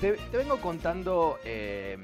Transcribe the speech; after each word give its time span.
Te, 0.00 0.16
vengo 0.32 0.60
contando 0.60 1.38
eh, 1.44 1.96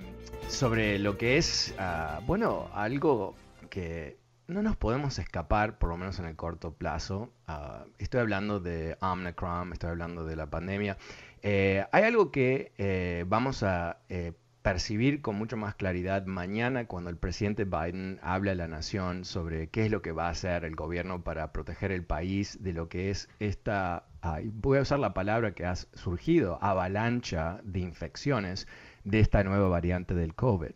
sobre 0.48 0.98
lo 0.98 1.18
que 1.18 1.36
es, 1.36 1.74
ah, 1.78 2.20
bueno, 2.26 2.70
algo 2.72 3.34
que 3.68 4.18
no 4.50 4.62
nos 4.62 4.76
podemos 4.76 5.18
escapar, 5.18 5.78
por 5.78 5.90
lo 5.90 5.96
menos 5.96 6.18
en 6.18 6.26
el 6.26 6.36
corto 6.36 6.72
plazo. 6.72 7.30
Ah, 7.46 7.84
estoy 7.98 8.20
hablando 8.20 8.60
de 8.60 8.96
Omicron, 9.00 9.72
estoy 9.72 9.90
hablando 9.90 10.24
de 10.24 10.36
la 10.36 10.46
pandemia. 10.46 10.98
Eh, 11.42 11.84
hay 11.92 12.04
algo 12.04 12.30
que 12.30 12.72
eh, 12.76 13.24
vamos 13.26 13.62
a 13.62 13.98
eh, 14.08 14.32
percibir 14.62 15.22
con 15.22 15.36
mucho 15.36 15.56
más 15.56 15.74
claridad 15.74 16.26
mañana 16.26 16.86
cuando 16.86 17.08
el 17.08 17.16
presidente 17.16 17.64
Biden 17.64 18.18
habla 18.22 18.52
a 18.52 18.56
la 18.56 18.68
nación 18.68 19.24
sobre 19.24 19.68
qué 19.68 19.86
es 19.86 19.90
lo 19.90 20.02
que 20.02 20.12
va 20.12 20.26
a 20.26 20.30
hacer 20.30 20.64
el 20.64 20.76
gobierno 20.76 21.22
para 21.22 21.52
proteger 21.52 21.92
el 21.92 22.04
país 22.04 22.62
de 22.62 22.72
lo 22.72 22.88
que 22.88 23.10
es 23.10 23.28
esta, 23.38 24.04
voy 24.52 24.78
a 24.78 24.82
usar 24.82 24.98
la 24.98 25.14
palabra 25.14 25.52
que 25.52 25.64
ha 25.66 25.76
surgido, 25.76 26.58
avalancha 26.62 27.60
de 27.64 27.80
infecciones 27.80 28.66
de 29.04 29.20
esta 29.20 29.42
nueva 29.44 29.68
variante 29.68 30.14
del 30.14 30.34
COVID. 30.34 30.72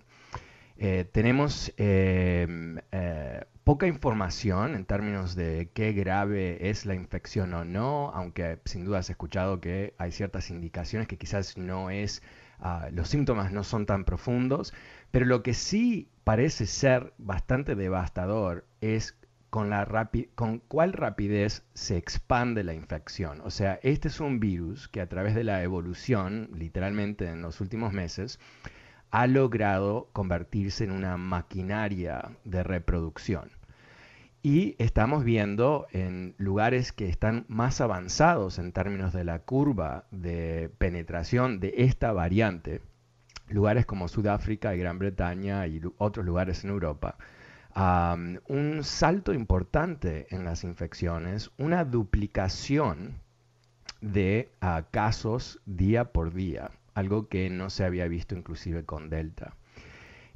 Eh, 0.77 1.09
tenemos 1.12 1.73
eh, 1.77 2.47
eh, 2.91 3.45
poca 3.62 3.86
información 3.86 4.74
en 4.74 4.85
términos 4.85 5.36
de 5.36 5.70
qué 5.73 5.92
grave 5.92 6.68
es 6.68 6.85
la 6.85 6.95
infección 6.95 7.55
o 7.55 7.64
no, 7.64 8.11
aunque 8.13 8.58
sin 8.64 8.85
duda 8.85 8.98
has 8.98 9.11
escuchado 9.11 9.61
que 9.61 9.95
hay 9.98 10.11
ciertas 10.11 10.51
indicaciones 10.51 11.07
que 11.07 11.17
quizás 11.17 11.57
no 11.57 11.91
es, 11.91 12.23
ah, 12.58 12.89
los 12.92 13.08
síntomas 13.08 13.52
no 13.52 13.63
son 13.63 13.86
tan 13.86 14.05
profundos, 14.05 14.74
pero 15.13 15.27
lo 15.27 15.42
que 15.42 15.55
sí 15.55 16.08
parece 16.24 16.67
ser 16.67 17.14
bastante 17.18 17.77
devastador 17.77 18.67
es 18.80 19.17
con, 19.55 19.70
la 19.70 20.11
con 20.35 20.59
cuál 20.59 20.92
rapidez 20.92 21.63
se 21.75 21.97
expande 21.97 22.65
la 22.65 22.75
infección. 22.75 23.41
O 23.42 23.53
sea, 23.53 23.79
este 23.85 24.09
es 24.09 24.19
un 24.19 24.41
virus 24.41 24.89
que 24.89 25.01
a 25.01 25.09
través 25.09 25.37
de 25.37 25.45
la 25.45 25.63
evolución, 25.63 26.51
literalmente 26.57 27.29
en 27.29 27.41
los 27.41 27.61
últimos 27.61 27.92
meses, 27.92 28.41
ha 29.13 29.29
logrado 29.29 30.09
convertirse 30.13 30.83
en 30.83 30.91
una 30.91 31.17
maquinaria 31.19 32.33
de 32.42 32.65
reproducción. 32.65 33.53
Y 34.42 34.75
estamos 34.83 35.23
viendo 35.23 35.86
en 35.92 36.35
lugares 36.36 36.91
que 36.91 37.09
están 37.09 37.45
más 37.47 37.81
avanzados 37.81 38.59
en 38.59 38.73
términos 38.73 39.13
de 39.13 39.23
la 39.23 39.39
curva 39.39 40.07
de 40.11 40.69
penetración 40.79 41.61
de 41.61 41.75
esta 41.77 42.11
variante, 42.13 42.81
lugares 43.47 43.86
como 43.86 44.09
Sudáfrica 44.09 44.75
y 44.75 44.81
Gran 44.81 44.98
Bretaña 44.98 45.65
y 45.69 45.81
otros 45.98 46.27
lugares 46.27 46.65
en 46.65 46.71
Europa, 46.71 47.19
un 47.77 48.80
salto 48.83 49.33
importante 49.33 50.27
en 50.30 50.45
las 50.45 50.64
infecciones, 50.64 51.51
una 51.58 51.85
duplicación 51.85 53.20
de 54.01 54.52
ah, 54.61 54.85
casos 54.90 55.61
día 55.67 56.12
por 56.12 56.33
día, 56.33 56.70
algo 56.95 57.29
que 57.29 57.51
no 57.51 57.70
se 57.70 57.85
había 57.85 58.07
visto 58.07 58.35
inclusive 58.36 58.85
con 58.85 59.08
Delta. 59.08 59.57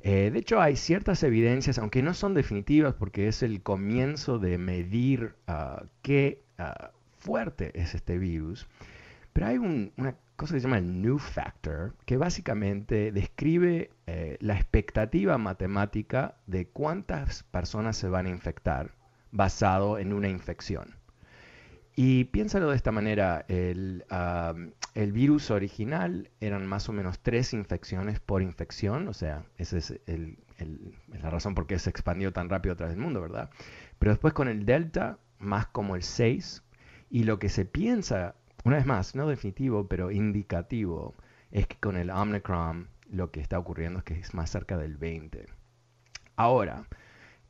Eh, 0.01 0.31
de 0.33 0.39
hecho, 0.39 0.61
hay 0.61 0.77
ciertas 0.77 1.23
evidencias, 1.23 1.79
aunque 1.79 2.03
no 2.03 2.15
son 2.15 2.35
definitivas 2.35 2.95
porque 2.95 3.29
es 3.29 3.43
el 3.43 3.63
comienzo 3.63 4.39
de 4.39 4.57
medir 4.59 5.35
ah, 5.47 5.85
qué 6.03 6.43
ah, 6.57 6.93
fuerte 7.19 7.79
es 7.81 7.95
este 7.95 8.19
virus, 8.19 8.69
pero 9.33 9.49
hay 9.49 9.59
una 9.59 10.17
cosa 10.39 10.55
que 10.55 10.61
se 10.61 10.69
llama 10.69 10.79
el 10.79 11.03
New 11.03 11.19
Factor, 11.19 11.97
que 12.07 12.17
básicamente 12.17 13.11
describe 13.11 13.91
eh, 14.07 14.39
la 14.41 14.55
expectativa 14.55 15.37
matemática 15.37 16.37
de 16.47 16.69
cuántas 16.69 17.43
personas 17.43 17.97
se 17.97 18.09
van 18.09 18.27
a 18.27 18.31
infectar 18.31 18.95
basado 19.33 19.99
en 19.99 20.13
una 20.13 20.29
infección. 20.29 20.95
Y 21.97 22.27
piénsalo 22.27 22.71
de 22.71 22.77
esta 22.77 22.93
manera, 22.93 23.47
el, 23.49 24.05
el, 24.95 25.13
virus 25.13 25.51
original 25.51 26.31
eran 26.39 26.69
más 26.69 26.89
o 26.89 26.93
menos 26.93 27.19
tres 27.19 27.53
infecciones 27.53 28.21
por 28.21 28.41
infección, 28.41 29.09
o 29.09 29.15
sea, 29.15 29.45
esa 29.57 29.79
es 29.79 29.99
la 31.21 31.31
razón 31.31 31.57
por 31.57 31.67
qué 31.67 31.81
se 31.81 31.91
expandió 31.91 32.33
tan 32.33 32.49
rápido 32.49 32.75
a 32.75 32.77
través 32.77 32.95
del 32.95 33.03
mundo, 33.03 33.21
¿verdad? 33.21 33.51
Pero 33.99 34.13
después 34.13 34.35
con 34.35 34.47
el 34.47 34.65
Delta, 34.65 35.19
más 35.41 35.67
como 35.67 35.97
el 35.97 36.05
6, 36.05 36.63
y 37.11 37.25
lo 37.25 37.41
que 37.41 37.49
se 37.49 37.65
piensa 37.65 38.37
una 38.69 38.77
vez 38.77 38.87
más, 38.87 39.15
no 39.15 39.27
definitivo, 39.27 39.89
pero 39.89 40.11
indicativo, 40.11 41.15
es 41.51 41.67
que 41.67 41.79
con 41.79 41.97
el 41.97 42.11
Omicron 42.11 42.91
lo 43.11 43.31
que 43.31 43.41
está 43.41 43.59
ocurriendo 43.59 44.01
es 44.01 44.05
que 44.05 44.19
es 44.19 44.35
más 44.35 44.51
cerca 44.51 44.77
del 44.77 44.99
20. 44.99 45.47
Ahora, 46.37 46.87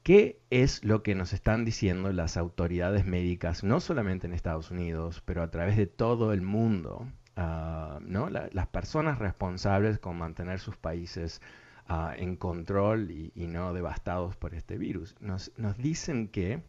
¿qué 0.04 0.40
es 0.50 0.84
lo 0.84 1.02
que 1.02 1.16
nos 1.16 1.32
están 1.32 1.64
diciendo 1.64 2.12
las 2.12 2.36
autoridades 2.36 3.04
médicas, 3.04 3.64
no 3.64 3.80
solamente 3.80 4.28
en 4.28 4.32
Estados 4.32 4.70
Unidos, 4.70 5.20
pero 5.24 5.42
a 5.42 5.50
través 5.50 5.76
de 5.76 5.88
todo 5.88 6.32
el 6.32 6.42
mundo? 6.42 7.08
Ah, 7.34 7.98
¿no? 8.00 8.30
las 8.30 8.66
personas 8.68 9.18
responsables 9.18 9.98
con 9.98 10.18
mantener 10.18 10.60
sus 10.60 10.76
países 10.76 11.40
ah, 11.88 12.14
en 12.16 12.36
control 12.36 13.10
y, 13.10 13.32
y, 13.34 13.48
no 13.48 13.72
devastados 13.74 14.36
por 14.36 14.54
este 14.54 14.78
virus. 14.78 15.16
Nos, 15.20 15.50
nos 15.56 15.76
dicen 15.78 16.28
que 16.28 16.62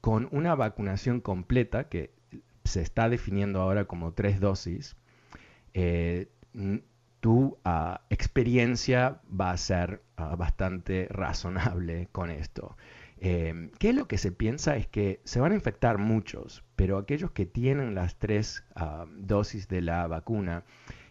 con 0.00 0.28
una 0.30 0.54
vacunación 0.54 1.20
completa, 1.20 1.88
que 1.88 2.13
se 2.64 2.80
está 2.82 3.08
definiendo 3.08 3.60
ahora 3.60 3.84
como 3.84 4.12
tres 4.12 4.40
dosis, 4.40 4.96
eh, 5.74 6.28
tu 7.20 7.56
ah, 7.64 8.02
experiencia 8.10 9.22
va 9.28 9.50
a 9.50 9.56
ser 9.56 10.02
ah, 10.16 10.36
bastante 10.36 11.08
razonable 11.10 12.08
con 12.12 12.30
esto. 12.30 12.76
Em, 13.18 13.70
¿Qué 13.78 13.88
es 13.90 13.94
lo 13.94 14.06
que 14.06 14.18
se 14.18 14.30
piensa? 14.30 14.76
Es 14.76 14.86
que 14.86 15.20
se 15.24 15.40
van 15.40 15.52
a 15.52 15.54
infectar 15.54 15.96
muchos, 15.96 16.64
pero 16.76 16.98
aquellos 16.98 17.30
que 17.30 17.46
tienen 17.46 17.94
las 17.94 18.18
tres 18.18 18.64
ah, 18.74 19.06
dosis 19.16 19.68
de 19.68 19.80
la 19.80 20.06
vacuna 20.06 20.64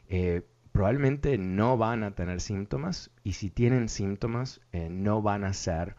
eh, 0.08 0.44
probablemente 0.72 1.38
no 1.40 1.78
van 1.78 2.04
a 2.04 2.12
tener 2.14 2.42
síntomas 2.42 3.10
y 3.24 3.34
si 3.34 3.50
tienen 3.50 3.90
síntomas 3.90 4.62
eh, 4.72 4.90
no 4.90 5.24
van 5.24 5.44
a 5.44 5.54
ser 5.54 5.96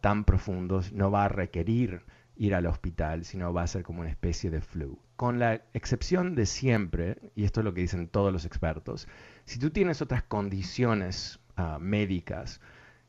tan 0.00 0.22
profundos, 0.22 0.92
no 0.92 1.10
va 1.10 1.24
a 1.24 1.28
requerir 1.28 2.02
ir 2.38 2.54
al 2.54 2.66
hospital, 2.66 3.24
sino 3.24 3.52
va 3.52 3.62
a 3.62 3.66
ser 3.66 3.82
como 3.82 4.00
una 4.00 4.10
especie 4.10 4.50
de 4.50 4.60
flu. 4.60 4.98
Con 5.16 5.38
la 5.38 5.62
excepción 5.74 6.34
de 6.36 6.46
siempre, 6.46 7.18
y 7.34 7.44
esto 7.44 7.60
es 7.60 7.64
lo 7.64 7.74
que 7.74 7.80
dicen 7.82 8.08
todos 8.08 8.32
los 8.32 8.44
expertos, 8.46 9.08
si 9.44 9.58
tú 9.58 9.70
tienes 9.70 10.00
otras 10.00 10.22
condiciones 10.22 11.40
ah, 11.56 11.78
médicas 11.80 12.60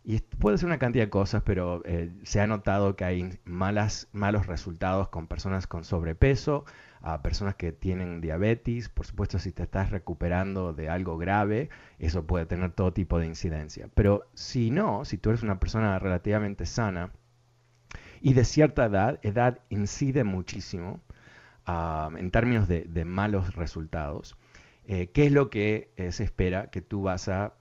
Y 0.04 0.20
puede 0.22 0.58
ser 0.58 0.68
una 0.68 0.80
cantidad 0.80 1.06
de 1.06 1.10
cosas, 1.10 1.44
pero 1.44 1.84
eh, 1.86 2.12
se 2.24 2.42
ha 2.42 2.48
notado 2.48 2.96
que 2.96 3.06
hay 3.06 3.40
malos 3.46 4.48
resultados 4.48 5.10
con 5.10 5.28
personas 5.28 5.68
con 5.68 5.84
sobrepeso, 5.84 6.66
a 7.02 7.22
personas 7.22 7.56
que 7.56 7.72
tienen 7.72 8.22
diabetes. 8.22 8.90
Por 8.90 9.06
supuesto, 9.06 9.40
si 9.40 9.52
te 9.52 9.64
estás 9.64 9.92
recuperando 9.92 10.74
de 10.74 10.90
algo 10.90 11.18
grave, 11.18 11.70
eso 12.00 12.26
puede 12.26 12.46
tener 12.46 12.72
todo 12.72 12.94
tipo 12.94 13.20
de 13.20 13.28
incidencia. 13.28 13.90
Pero 13.94 14.28
si 14.34 14.72
no, 14.72 15.06
si 15.06 15.18
tú 15.18 15.30
eres 15.30 15.44
una 15.44 15.60
persona 15.60 16.00
relativamente 16.00 16.66
sana 16.66 17.12
y 18.22 18.34
de 18.34 18.46
cierta 18.46 18.86
edad, 18.86 19.20
edad 19.24 19.60
incide 19.70 20.24
muchísimo 20.24 21.02
ah, 21.66 22.10
en 22.18 22.32
términos 22.32 22.68
de, 22.68 23.06
malos 23.06 23.56
resultados. 23.56 24.38
Eh, 24.86 25.12
¿Qué 25.12 25.28
es 25.28 25.32
lo 25.32 25.50
que 25.50 25.92
eh, 25.98 26.12
se 26.12 26.24
espera? 26.24 26.70
Que 26.72 26.82
tú 26.82 27.04
vas 27.04 27.30
a, 27.30 27.54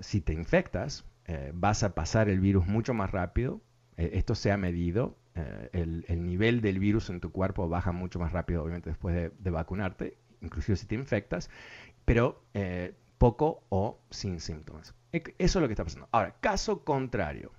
si 0.00 0.20
te 0.20 0.32
infectas, 0.32 1.04
eh, 1.26 1.52
vas 1.54 1.82
a 1.82 1.94
pasar 1.94 2.28
el 2.28 2.40
virus 2.40 2.66
mucho 2.66 2.94
más 2.94 3.10
rápido. 3.10 3.60
esto 3.96 4.34
se 4.34 4.50
ha 4.50 4.56
medido 4.56 5.16
eh, 5.34 5.70
el, 6.08 6.26
nivel 6.26 6.60
del 6.60 6.78
virus 6.78 7.08
en 7.08 7.20
tu 7.20 7.32
cuerpo 7.32 7.68
baja 7.68 7.92
mucho 7.92 8.18
más 8.18 8.32
rápido, 8.32 8.62
obviamente, 8.62 8.90
después 8.90 9.14
de, 9.14 9.50
vacunarte, 9.50 10.18
inclusive 10.42 10.76
si 10.76 10.86
te 10.86 10.94
infectas, 10.94 11.48
pero 12.04 12.44
eh, 12.52 12.94
poco 13.18 13.64
o 13.70 14.00
sin 14.10 14.40
síntomas. 14.40 14.94
E, 15.12 15.22
eso 15.38 15.58
es 15.58 15.62
lo 15.62 15.68
que 15.68 15.72
está 15.72 15.84
pasando. 15.84 16.08
Ahora, 16.12 16.36
caso 16.40 16.84
contrario. 16.84 17.52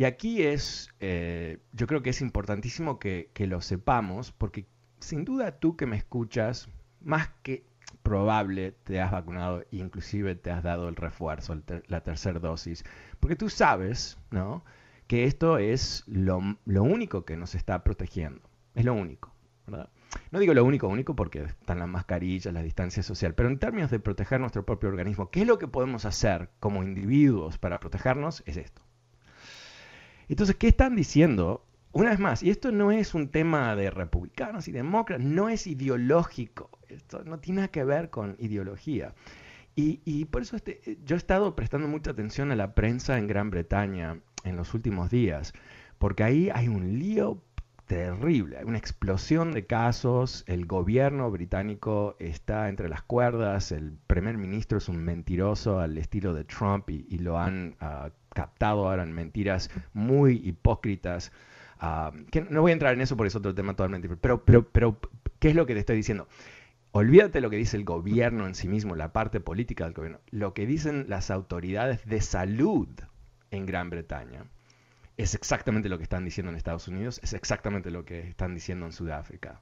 Y 0.00 0.06
aquí 0.06 0.44
es, 0.44 0.88
eh, 1.00 1.58
yo 1.74 1.86
creo 1.86 2.02
que 2.02 2.08
es 2.08 2.22
importantísimo 2.22 2.98
que, 2.98 3.28
lo 3.36 3.60
sepamos, 3.60 4.32
porque 4.32 4.64
sin 4.98 5.26
duda 5.26 5.58
tú 5.58 5.76
que 5.76 5.84
me 5.84 5.98
escuchas, 5.98 6.70
más 7.02 7.28
que 7.42 7.66
probable 8.02 8.72
te 8.72 8.98
has 8.98 9.12
vacunado 9.12 9.60
e 9.60 9.76
inclusive 9.76 10.36
te 10.36 10.50
has 10.50 10.62
dado 10.62 10.88
el 10.88 10.96
refuerzo, 10.96 11.54
la 11.86 12.00
tercera 12.00 12.38
dosis, 12.38 12.82
porque 13.20 13.36
tú 13.36 13.50
sabes, 13.50 14.16
¿no? 14.30 14.64
que 15.06 15.24
esto 15.24 15.58
es 15.58 16.02
lo, 16.06 16.38
único 16.64 17.26
que 17.26 17.36
nos 17.36 17.54
está 17.54 17.84
protegiendo. 17.84 18.40
Es 18.74 18.86
lo 18.86 18.94
único. 18.94 19.34
No 19.66 20.38
digo 20.38 20.54
lo 20.54 20.64
único, 20.64 20.88
único 20.88 21.14
porque 21.14 21.42
están 21.42 21.78
las 21.78 21.88
mascarillas, 21.88 22.54
la 22.54 22.62
distancia 22.62 23.02
social, 23.02 23.34
pero 23.34 23.50
en 23.50 23.58
términos 23.58 23.90
de 23.90 24.00
proteger 24.00 24.40
nuestro 24.40 24.64
propio 24.64 24.88
organismo, 24.88 25.30
¿qué 25.30 25.42
es 25.42 25.46
lo 25.46 25.58
que 25.58 25.68
podemos 25.68 26.06
hacer 26.06 26.48
como 26.58 26.84
individuos 26.84 27.58
para 27.58 27.80
protegernos? 27.80 28.42
Es 28.46 28.56
esto. 28.56 28.80
Entonces, 30.30 30.54
¿qué 30.54 30.68
están 30.68 30.94
diciendo? 30.94 31.66
Una 31.92 32.10
vez 32.10 32.20
más, 32.20 32.44
y 32.44 32.50
esto 32.50 32.70
no 32.70 32.92
es 32.92 33.14
un 33.14 33.30
tema 33.30 33.74
de 33.74 33.90
republicanos 33.90 34.68
y 34.68 34.72
demócratas, 34.72 35.26
no 35.26 35.48
es 35.48 35.66
ideológico, 35.66 36.70
esto 36.88 37.24
no 37.24 37.40
tiene 37.40 37.56
nada 37.56 37.68
que 37.72 37.82
ver 37.82 38.10
con 38.10 38.36
ideología. 38.38 39.12
Y, 39.74 40.26
por 40.26 40.42
eso 40.42 40.56
este, 40.56 40.98
yo 41.06 41.16
he 41.16 41.18
estado 41.18 41.56
prestando 41.56 41.88
mucha 41.88 42.10
atención 42.10 42.52
a 42.52 42.56
la 42.56 42.74
prensa 42.74 43.16
en 43.16 43.26
Gran 43.26 43.50
Bretaña 43.50 44.20
en 44.44 44.56
los 44.56 44.74
últimos 44.74 45.10
días, 45.10 45.54
porque 45.98 46.22
ahí 46.22 46.50
hay 46.54 46.68
un 46.68 46.98
lío 46.98 47.42
terrible, 47.86 48.58
hay 48.58 48.64
una 48.64 48.78
explosión 48.78 49.52
de 49.52 49.66
casos, 49.66 50.44
el 50.46 50.66
gobierno 50.66 51.30
británico 51.30 52.14
está 52.20 52.68
entre 52.68 52.88
las 52.88 53.02
cuerdas, 53.02 53.72
el 53.72 53.96
primer 54.06 54.36
ministro 54.36 54.78
es 54.78 54.88
un 54.88 55.02
mentiroso 55.02 55.80
al 55.80 55.96
estilo 55.98 56.34
de 56.34 56.44
Trump 56.44 56.90
y, 56.90 57.18
lo 57.18 57.38
han 57.38 57.74
ah, 57.80 58.10
captado 58.34 58.88
ahora 58.88 59.02
en 59.02 59.12
mentiras 59.12 59.70
muy 59.92 60.36
hipócritas. 60.44 61.32
Ah, 61.78 62.12
que 62.30 62.42
no 62.42 62.62
voy 62.62 62.72
a 62.72 62.74
entrar 62.74 62.94
en 62.94 63.00
eso 63.00 63.16
porque 63.16 63.28
es 63.28 63.36
otro 63.36 63.54
tema 63.54 63.74
totalmente 63.74 64.08
pero, 64.08 64.44
pero, 64.44 64.68
pero, 64.68 64.98
¿qué 65.38 65.48
es 65.48 65.54
lo 65.54 65.66
que 65.66 65.74
te 65.74 65.80
estoy 65.80 65.96
diciendo? 65.96 66.28
Olvídate 66.92 67.40
lo 67.40 67.50
que 67.50 67.56
dice 67.56 67.76
el 67.76 67.84
gobierno 67.84 68.46
en 68.46 68.54
sí 68.54 68.68
mismo, 68.68 68.96
la 68.96 69.12
parte 69.12 69.40
política 69.40 69.84
del 69.84 69.94
gobierno, 69.94 70.20
lo 70.30 70.54
que 70.54 70.66
dicen 70.66 71.06
las 71.08 71.30
autoridades 71.30 72.04
de 72.04 72.20
salud 72.20 72.88
en 73.50 73.64
Gran 73.64 73.90
Bretaña. 73.90 74.44
Es 75.16 75.34
exactamente 75.34 75.88
lo 75.88 75.98
que 75.98 76.04
están 76.04 76.24
diciendo 76.24 76.50
en 76.50 76.56
Estados 76.56 76.88
Unidos, 76.88 77.20
es 77.22 77.32
exactamente 77.32 77.90
lo 77.90 78.04
que 78.04 78.28
están 78.28 78.54
diciendo 78.54 78.86
en 78.86 78.92
Sudáfrica, 78.92 79.60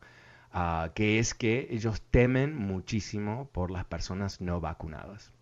ah, 0.53 0.91
que 0.95 1.19
es 1.19 1.35
que 1.35 1.69
ellos 1.71 2.01
temen 2.11 2.57
muchísimo 2.57 3.51
por 3.53 3.71
las 3.71 3.85
personas 3.85 4.41
no 4.41 4.61
vacunadas. 4.61 5.33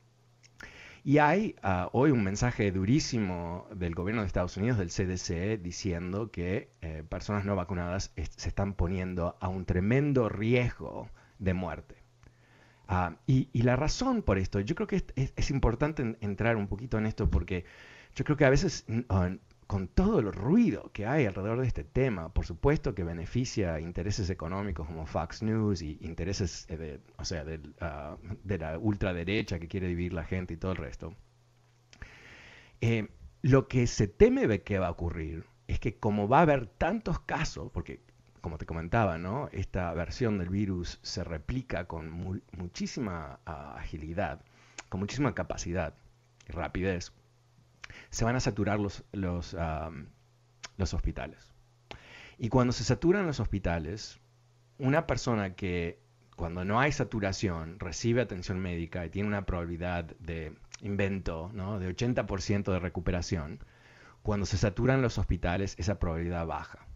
Y 1.07 1.19
hay 1.19 1.55
ah, 1.63 1.89
hoy 1.93 2.11
un 2.11 2.25
mensaje 2.25 2.73
durísimo 2.73 3.69
del 3.73 3.95
gobierno 3.95 4.23
de 4.23 4.27
Estados 4.27 4.57
Unidos, 4.57 4.77
del 4.77 4.89
CDC, 4.91 5.63
diciendo 5.63 6.33
que 6.33 6.69
eh, 6.81 7.05
personas 7.09 7.45
no 7.45 7.55
vacunadas 7.55 8.11
se 8.17 8.49
están 8.49 8.75
poniendo 8.75 9.37
a 9.41 9.47
un 9.47 9.67
tremendo 9.67 10.29
riesgo 10.29 11.09
de 11.39 11.55
muerte. 11.55 11.95
Ah, 12.89 13.19
y, 13.25 13.49
la 13.63 13.77
razón 13.77 14.23
por 14.23 14.37
esto, 14.37 14.59
yo 14.59 14.75
creo 14.75 14.89
que 14.89 15.05
es 15.15 15.51
importante 15.53 16.17
entrar 16.23 16.57
un 16.57 16.67
poquito 16.67 16.99
en 16.99 17.07
esto 17.07 17.31
porque 17.31 17.65
yo 18.17 18.25
creo 18.25 18.37
que 18.37 18.45
a 18.45 18.51
veces 18.51 18.85
con 19.67 19.89
todo 19.89 20.21
el 20.21 20.33
ruido 20.33 20.91
que 20.93 21.07
hay 21.07 21.27
alrededor 21.27 21.61
de 21.61 21.67
este 21.67 21.83
tema, 21.83 22.33
por 22.33 22.47
supuesto 22.47 22.95
que 22.95 23.03
beneficia 23.03 23.81
intereses 23.81 24.31
económicos 24.31 24.87
como 24.87 25.07
Fox 25.07 25.43
News 25.43 25.83
y 25.83 25.99
intereses 26.03 26.67
eh, 26.69 26.77
de, 26.77 27.01
o 27.17 27.25
sea, 27.25 27.45
ah, 27.81 28.17
de, 28.45 28.59
la 28.59 28.79
ultraderecha 28.79 29.59
que 29.59 29.67
quiere 29.67 29.89
dividir 29.89 30.13
la 30.13 30.25
gente 30.25 30.55
y 30.55 30.57
todo 30.57 30.73
el 30.73 30.79
resto. 30.79 31.15
Eh, 32.81 33.09
lo 33.43 33.67
que 33.69 33.87
se 33.87 34.07
teme 34.07 34.63
que 34.63 34.79
va 34.79 34.89
a 34.89 34.91
ocurrir 34.91 35.45
es 35.67 35.81
que 35.81 35.99
como 35.99 36.29
va 36.29 36.39
a 36.39 36.43
haber 36.43 36.67
tantos 36.67 37.19
casos, 37.21 37.71
porque 37.73 38.01
como 38.41 38.59
te 38.59 38.67
comentaba, 38.67 39.19
esta 39.51 39.93
versión 39.95 40.39
del 40.39 40.51
virus 40.51 41.01
se 41.03 41.25
replica 41.25 41.87
con 41.87 42.11
muchísima 42.53 43.41
ah, 43.45 43.75
agilidad, 43.77 44.45
con 44.89 45.01
muchísima 45.01 45.35
capacidad 45.35 45.95
y 46.49 46.53
rapidez, 46.53 47.13
se 48.11 48.25
van 48.25 48.37
a 48.37 48.41
saturar 48.41 48.81
los, 48.81 49.05
los, 49.13 49.57
los 50.77 50.95
hospitales. 50.95 51.53
Y 52.39 52.49
cuando 52.49 52.73
se 52.73 52.85
saturan 52.85 53.27
los 53.27 53.41
hospitales, 53.41 54.21
una 54.79 55.07
persona 55.07 55.55
que 55.55 55.99
cuando 56.37 56.65
no 56.65 56.79
hay 56.79 56.93
saturación 56.93 57.81
recibe 57.81 58.21
atención 58.21 58.61
médica 58.61 59.07
y 59.07 59.11
tiene 59.11 59.29
una 59.29 59.47
probabilidad 59.47 60.05
de 60.19 60.55
invento 60.83 61.51
¿no? 61.55 61.79
de 61.79 61.89
80% 61.89 62.73
de 62.73 62.79
recuperación, 62.79 63.61
cuando 64.23 64.45
se 64.45 64.59
saturan 64.59 65.03
los 65.03 65.19
hospitales 65.19 65.75
esa 65.79 65.99
probabilidad 65.99 66.47
baja. 66.47 66.87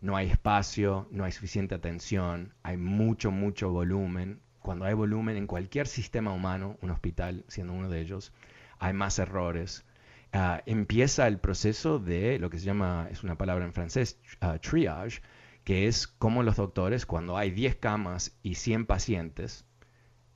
No 0.00 0.16
hay 0.16 0.30
espacio, 0.30 1.08
no 1.10 1.24
hay 1.24 1.32
suficiente 1.32 1.74
atención, 1.74 2.54
hay 2.62 2.76
mucho, 2.76 3.30
mucho 3.30 3.70
volumen. 3.70 4.40
Cuando 4.60 4.84
hay 4.84 4.94
volumen 4.94 5.36
en 5.36 5.46
cualquier 5.46 5.86
sistema 5.86 6.32
humano, 6.32 6.76
un 6.82 6.90
hospital 6.90 7.44
siendo 7.48 7.72
uno 7.72 7.88
de 7.88 8.00
ellos, 8.00 8.32
hay 8.78 8.92
más 8.92 9.18
errores. 9.18 9.84
Ah, 10.32 10.62
empieza 10.66 11.26
el 11.26 11.38
proceso 11.38 11.98
de 11.98 12.38
lo 12.38 12.50
que 12.50 12.58
se 12.58 12.66
llama, 12.66 13.08
es 13.10 13.22
una 13.24 13.38
palabra 13.38 13.64
en 13.64 13.72
francés, 13.72 14.20
ah, 14.40 14.58
triage, 14.58 15.22
que 15.64 15.86
es 15.86 16.06
como 16.06 16.42
los 16.42 16.56
doctores, 16.56 17.06
cuando 17.06 17.36
hay 17.36 17.50
10 17.50 17.76
camas 17.76 18.36
y 18.42 18.56
100 18.56 18.86
pacientes, 18.86 19.64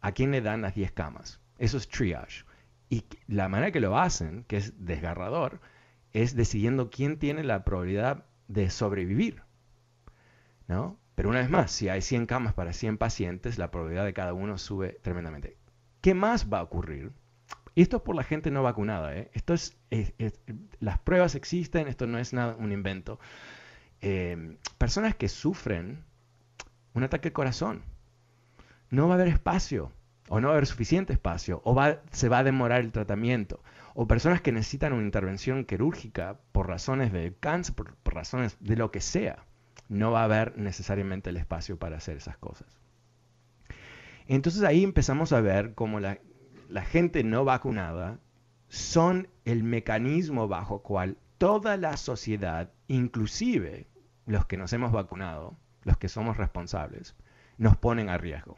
¿a 0.00 0.12
quién 0.12 0.30
le 0.30 0.40
dan 0.40 0.62
las 0.62 0.74
10 0.74 0.92
camas? 0.92 1.40
Eso 1.58 1.76
es 1.76 1.88
triage. 1.88 2.44
Y 2.88 3.04
la 3.26 3.48
manera 3.48 3.72
que 3.72 3.80
lo 3.80 3.98
hacen, 3.98 4.44
que 4.44 4.58
es 4.58 4.84
desgarrador, 4.84 5.60
es 6.12 6.36
decidiendo 6.36 6.90
quién 6.90 7.18
tiene 7.18 7.44
la 7.44 7.64
probabilidad 7.64 8.26
de 8.48 8.70
sobrevivir. 8.70 9.42
¿no? 10.68 10.98
Pero 11.14 11.28
una 11.28 11.40
vez 11.40 11.50
más, 11.50 11.70
si 11.70 11.88
hay 11.88 12.00
100 12.00 12.26
camas 12.26 12.54
para 12.54 12.72
100 12.72 12.98
pacientes, 12.98 13.58
la 13.58 13.70
probabilidad 13.70 14.04
de 14.04 14.14
cada 14.14 14.34
uno 14.34 14.58
sube 14.58 14.98
tremendamente. 15.02 15.56
¿Qué 16.00 16.14
más 16.14 16.52
va 16.52 16.60
a 16.60 16.62
ocurrir? 16.62 17.12
Y 17.74 17.82
esto 17.82 17.98
es 17.98 18.02
por 18.02 18.16
la 18.16 18.22
gente 18.22 18.50
no 18.50 18.62
vacunada. 18.62 19.16
¿eh? 19.16 19.30
Esto 19.32 19.54
es, 19.54 19.76
las 20.80 20.98
pruebas 20.98 21.34
existen, 21.34 21.88
esto 21.88 22.06
no 22.06 22.18
es 22.18 22.32
nada, 22.32 22.56
un 22.58 22.72
invento. 22.72 23.18
Eh, 24.00 24.56
personas 24.78 25.14
que 25.14 25.28
sufren 25.28 26.04
un 26.94 27.04
ataque 27.04 27.28
al 27.28 27.32
corazón, 27.32 27.82
no 28.90 29.08
va 29.08 29.14
a 29.14 29.16
haber 29.16 29.28
espacio, 29.28 29.90
o 30.28 30.40
no 30.40 30.48
va 30.48 30.54
a 30.54 30.56
haber 30.56 30.66
suficiente 30.66 31.12
espacio, 31.12 31.62
o 31.64 31.74
se 32.10 32.28
va 32.28 32.38
a 32.38 32.44
demorar 32.44 32.80
el 32.80 32.92
tratamiento, 32.92 33.62
o 33.94 34.06
personas 34.06 34.42
que 34.42 34.52
necesitan 34.52 34.92
una 34.92 35.04
intervención 35.04 35.64
quirúrgica 35.64 36.38
por 36.52 36.68
razones 36.68 37.12
de 37.12 37.34
cáncer, 37.38 37.74
por 37.74 38.14
razones 38.14 38.56
de 38.60 38.76
lo 38.76 38.90
que 38.90 39.00
sea, 39.00 39.46
no 39.88 40.10
va 40.10 40.20
a 40.20 40.24
haber 40.24 40.58
necesariamente 40.58 41.30
el 41.30 41.36
espacio 41.38 41.78
para 41.78 41.96
hacer 41.96 42.16
esas 42.16 42.36
cosas. 42.36 42.78
Entonces 44.26 44.62
ahí 44.62 44.84
empezamos 44.84 45.32
a 45.32 45.40
ver 45.40 45.74
cómo 45.74 46.00
la, 46.00 46.18
la 46.72 46.82
gente 46.82 47.22
no 47.22 47.44
vacunada 47.44 48.18
son 48.68 49.28
el 49.44 49.62
mecanismo 49.62 50.48
bajo 50.48 50.82
cual 50.82 51.18
toda 51.36 51.76
la 51.76 51.98
sociedad, 51.98 52.70
inclusive 52.88 53.86
los 54.24 54.46
que 54.46 54.56
nos 54.56 54.72
hemos 54.72 54.90
vacunado, 54.90 55.54
los 55.84 55.98
que 55.98 56.08
somos 56.08 56.38
responsables, 56.38 57.14
nos 57.58 57.76
ponen 57.76 58.08
a 58.08 58.16
riesgo. 58.16 58.56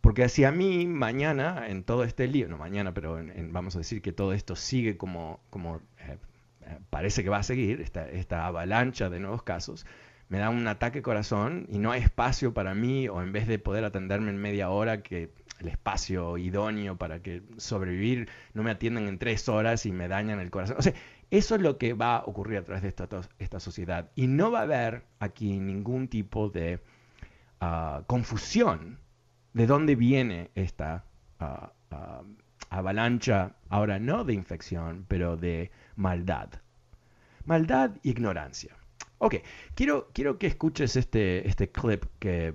Porque 0.00 0.28
si 0.30 0.44
a 0.44 0.50
mí 0.50 0.86
mañana, 0.86 1.68
en 1.68 1.84
todo 1.84 2.04
este 2.04 2.26
lío, 2.26 2.48
no 2.48 2.56
mañana, 2.56 2.94
pero 2.94 3.20
vamos 3.50 3.76
a 3.76 3.78
decir 3.78 4.00
que 4.00 4.12
todo 4.12 4.32
esto 4.32 4.56
sigue 4.56 4.96
como, 4.96 5.40
como 5.50 5.76
eh, 5.98 6.16
eh, 6.62 6.78
parece 6.88 7.22
que 7.22 7.28
va 7.28 7.38
a 7.38 7.42
seguir, 7.42 7.82
esta, 7.82 8.08
esta 8.08 8.46
avalancha 8.46 9.10
de 9.10 9.20
nuevos 9.20 9.42
casos, 9.42 9.84
me 10.28 10.38
da 10.38 10.48
un 10.48 10.66
ataque 10.66 11.02
corazón 11.02 11.66
y 11.68 11.78
no 11.78 11.92
hay 11.92 12.00
espacio 12.00 12.54
para 12.54 12.74
mí, 12.74 13.06
o 13.08 13.20
en 13.20 13.32
vez 13.32 13.46
de 13.46 13.58
poder 13.58 13.84
atenderme 13.84 14.30
en 14.30 14.38
media 14.38 14.70
hora, 14.70 15.02
que 15.02 15.30
el 15.60 15.68
espacio 15.68 16.38
idóneo 16.38 16.96
para 16.96 17.22
que 17.22 17.42
sobrevivir 17.56 18.28
no 18.54 18.62
me 18.62 18.70
atiendan 18.70 19.06
en 19.08 19.18
tres 19.18 19.48
horas 19.48 19.86
y 19.86 19.92
me 19.92 20.08
dañan 20.08 20.40
el 20.40 20.50
corazón. 20.50 20.76
O 20.78 20.82
sea, 20.82 20.94
eso 21.30 21.54
es 21.54 21.60
lo 21.60 21.78
que 21.78 21.94
va 21.94 22.16
a 22.16 22.24
ocurrir 22.24 22.58
a 22.58 22.64
través 22.64 22.82
de 22.82 22.88
esta, 22.88 23.08
esta 23.38 23.60
sociedad. 23.60 24.10
Y 24.14 24.26
no 24.26 24.50
va 24.50 24.60
a 24.60 24.62
haber 24.62 25.04
aquí 25.18 25.58
ningún 25.58 26.08
tipo 26.08 26.48
de 26.48 26.80
ah, 27.60 28.02
confusión 28.06 28.98
de 29.52 29.66
dónde 29.66 29.94
viene 29.94 30.50
esta 30.54 31.04
ah, 31.40 31.72
ah, 31.90 32.22
avalancha, 32.70 33.54
ahora 33.68 33.98
no 33.98 34.24
de 34.24 34.34
infección, 34.34 35.04
pero 35.08 35.36
de 35.36 35.70
maldad. 35.96 36.48
Maldad 37.44 37.92
ignorancia. 38.02 38.76
Ok, 39.18 39.36
quiero, 39.74 40.10
quiero 40.12 40.38
que 40.38 40.48
escuches 40.48 40.96
este, 40.96 41.46
este 41.46 41.70
clip 41.70 42.04
que, 42.18 42.54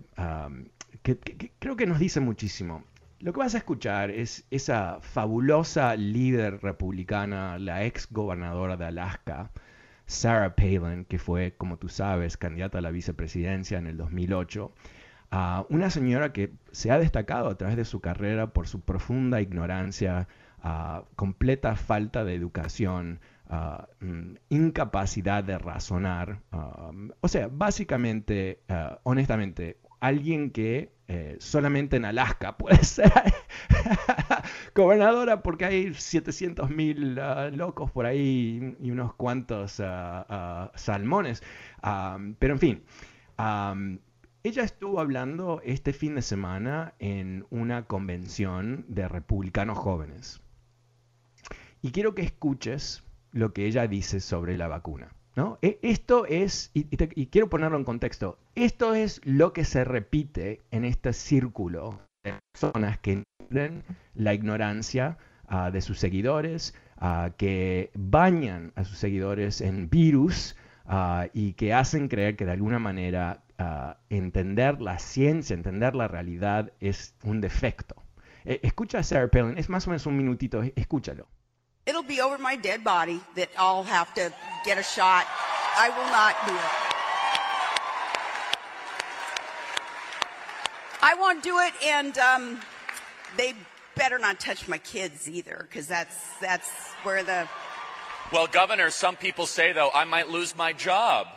que, 1.02 1.18
creo 1.60 1.76
que 1.76 1.86
nos 1.86 2.00
dice 2.00 2.20
muchísimo. 2.20 2.84
Lo 3.20 3.34
que 3.34 3.40
vas 3.40 3.56
a 3.56 3.60
escuchar 3.60 4.12
es 4.12 4.46
esa 4.52 5.00
fabulosa 5.02 5.96
líder 5.96 6.62
republicana, 6.62 7.58
la 7.58 7.84
ex 7.84 8.08
gobernadora 8.12 8.78
de 8.78 8.86
Alaska, 8.86 9.52
Sarah 10.06 10.56
Palin, 10.56 11.04
que 11.06 11.18
fue, 11.18 11.56
como 11.58 11.78
tú 11.78 11.90
sabes, 11.90 12.38
candidata 12.38 12.78
a 12.78 12.82
la 12.82 12.92
vicepresidencia 12.92 13.78
en 13.80 13.88
el 13.88 13.98
2008. 13.98 14.72
una 15.70 15.90
señora 15.90 16.32
que 16.32 16.54
se 16.72 16.92
ha 16.92 17.00
destacado 17.00 17.50
a 17.50 17.58
través 17.58 17.76
de 17.76 17.86
su 17.86 18.00
carrera 18.00 18.54
por 18.54 18.68
su 18.68 18.82
profunda 18.82 19.42
ignorancia, 19.42 20.28
completa 21.16 21.76
falta 21.76 22.24
de 22.24 22.36
educación, 22.36 23.20
mm, 24.00 24.36
incapacidad 24.50 25.44
de 25.44 25.58
razonar. 25.58 26.42
o 27.22 27.28
sea, 27.28 27.50
básicamente, 27.52 28.62
honestamente, 29.04 29.78
alguien 30.00 30.52
que 30.52 30.92
eh, 31.08 31.38
solamente 31.40 31.96
en 31.96 32.06
Alaska 32.06 32.58
puede 32.58 32.84
ser 32.84 33.12
gobernadora 34.76 35.42
porque 35.42 35.66
hay 35.66 35.94
700 35.94 36.70
mil 36.70 37.18
ah, 37.20 37.50
locos 37.50 37.92
por 37.92 38.06
ahí 38.06 38.76
y 38.82 38.92
unos 38.92 39.14
cuantos 39.14 39.80
ah, 39.80 40.26
ah, 40.30 40.72
salmones. 40.76 41.42
pero 42.40 42.54
en 42.54 42.60
fin, 42.60 42.84
ella 44.44 44.64
estuvo 44.64 45.00
hablando 45.00 45.62
este 45.64 45.94
fin 45.94 46.16
de 46.16 46.22
semana 46.22 46.94
en 47.00 47.46
una 47.50 47.86
convención 47.86 48.86
de 48.88 49.08
republicanos 49.08 49.78
jóvenes. 49.78 50.42
Y 51.82 51.92
quiero 51.92 52.16
que 52.16 52.24
escuches 52.24 53.04
lo 53.32 53.54
que 53.54 53.66
ella 53.66 53.88
dice 53.88 54.20
sobre 54.20 54.58
la 54.58 54.68
vacuna. 54.68 55.14
E, 55.62 55.78
esto 55.84 56.26
es, 56.26 56.72
y, 56.74 56.86
quiero 57.28 57.50
ponerlo 57.50 57.78
en 57.78 57.84
contexto, 57.84 58.40
esto 58.56 58.96
es 58.96 59.22
lo 59.24 59.54
que 59.54 59.66
se 59.66 59.84
repite 59.84 60.62
en 60.72 60.84
este 60.84 61.14
círculo 61.14 62.02
de 62.24 62.34
personas 62.52 62.98
que 62.98 63.24
entienden 63.42 63.84
la 64.16 64.34
ignorancia 64.34 65.18
ah, 65.48 65.70
de 65.70 65.82
sus 65.82 66.00
seguidores, 66.00 66.74
ah, 66.98 67.32
que 67.38 67.92
bañan 67.94 68.74
a 68.76 68.84
sus 68.84 68.98
seguidores 68.98 69.62
en 69.62 69.90
virus 69.92 70.56
ah, 70.86 71.28
y 71.34 71.54
que 71.54 71.72
hacen 71.72 72.08
creer 72.08 72.36
que 72.36 72.46
de 72.46 72.54
alguna 72.54 72.80
manera 72.80 73.44
entender 74.10 74.82
la 74.82 75.00
ciencia, 75.00 75.56
entender 75.56 75.96
la 75.96 76.08
realidad 76.08 76.74
es 76.80 77.16
un 77.24 77.42
defecto. 77.42 77.96
E, 78.46 78.60
escucha 78.62 79.00
a 79.00 79.04
Sarah 79.04 79.30
Palin, 79.30 79.58
es 79.58 79.68
más 79.68 79.88
o 79.88 79.90
menos 79.90 80.06
un 80.06 80.16
minutito, 80.16 80.62
escúchalo. 80.76 81.28
It'll 81.88 82.04
be 82.04 82.20
over 82.20 82.38
my 82.38 82.58
dead 82.58 82.84
body 82.84 83.22
that 83.36 83.50
I'll 83.58 83.84
have 83.84 84.14
to 84.16 84.34
get 84.66 84.78
a 84.78 84.84
shot. 84.84 85.26
I 85.78 85.90
will 85.90 86.12
not 86.12 86.36
do 86.46 86.54
it. 86.54 86.88
I 91.02 91.16
won't 91.16 91.42
do 91.42 91.60
it, 91.60 91.74
and 91.86 92.18
um, 92.18 92.60
they 93.38 93.54
better 93.96 94.20
not 94.20 94.40
touch 94.40 94.68
my 94.68 94.80
kids 94.80 95.30
either, 95.30 95.66
because 95.68 95.88
that's 95.88 96.16
that's 96.42 96.70
where 97.04 97.24
the. 97.24 97.48
Well, 98.34 98.48
Governor, 98.48 98.90
some 98.90 99.16
people 99.16 99.46
say 99.46 99.72
though 99.72 99.90
I 99.94 100.04
might 100.04 100.28
lose 100.30 100.58
my 100.58 100.74
job. 100.74 101.28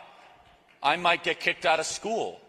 I 0.82 0.96
might 0.96 1.22
get 1.22 1.38
kicked 1.38 1.64
out 1.64 1.78
of 1.78 1.86
school. 1.86 2.40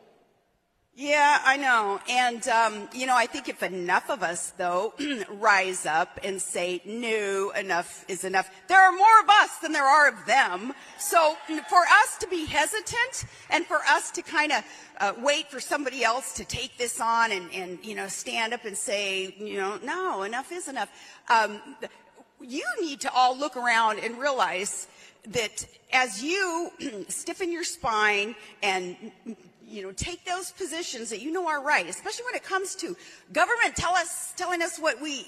Yeah, 1.01 1.39
I 1.43 1.57
know. 1.57 1.99
And, 2.07 2.47
um, 2.47 2.87
you 2.93 3.07
know, 3.07 3.15
I 3.15 3.25
think 3.25 3.49
if 3.49 3.63
enough 3.63 4.11
of 4.11 4.21
us, 4.21 4.51
though, 4.51 4.93
rise 5.31 5.87
up 5.87 6.19
and 6.23 6.39
say, 6.39 6.79
no, 6.85 7.49
enough 7.57 8.05
is 8.07 8.23
enough, 8.23 8.51
there 8.67 8.79
are 8.79 8.91
more 8.91 9.19
of 9.23 9.27
us 9.27 9.57
than 9.63 9.71
there 9.71 9.83
are 9.83 10.09
of 10.09 10.27
them. 10.27 10.73
So 10.99 11.35
for 11.47 11.79
us 12.03 12.17
to 12.19 12.27
be 12.27 12.45
hesitant 12.45 13.25
and 13.49 13.65
for 13.65 13.79
us 13.89 14.11
to 14.11 14.21
kind 14.21 14.51
of 14.51 14.63
uh, 14.99 15.13
wait 15.23 15.49
for 15.49 15.59
somebody 15.59 16.03
else 16.03 16.33
to 16.33 16.45
take 16.45 16.77
this 16.77 17.01
on 17.01 17.31
and, 17.31 17.51
and, 17.51 17.83
you 17.83 17.95
know, 17.95 18.07
stand 18.07 18.53
up 18.53 18.65
and 18.65 18.77
say, 18.77 19.33
you 19.39 19.57
know, 19.57 19.79
no, 19.83 20.21
enough 20.21 20.51
is 20.51 20.67
enough. 20.67 20.91
Um, 21.29 21.59
you 22.39 22.63
need 22.79 23.01
to 23.01 23.11
all 23.11 23.35
look 23.35 23.57
around 23.57 23.97
and 24.03 24.19
realize 24.19 24.87
that 25.29 25.65
as 25.91 26.23
you 26.23 26.69
stiffen 27.07 27.51
your 27.51 27.63
spine 27.63 28.35
and 28.61 28.95
you 29.71 29.81
know, 29.81 29.91
take 29.91 30.25
those 30.25 30.51
positions 30.51 31.09
that 31.09 31.21
you 31.21 31.31
know 31.31 31.47
are 31.47 31.63
right, 31.63 31.87
especially 31.87 32.25
when 32.25 32.35
it 32.35 32.43
comes 32.43 32.75
to 32.75 32.95
government 33.31 33.75
tell 33.75 33.93
us, 33.93 34.33
telling 34.35 34.61
us 34.61 34.77
what 34.77 35.01
we 35.01 35.25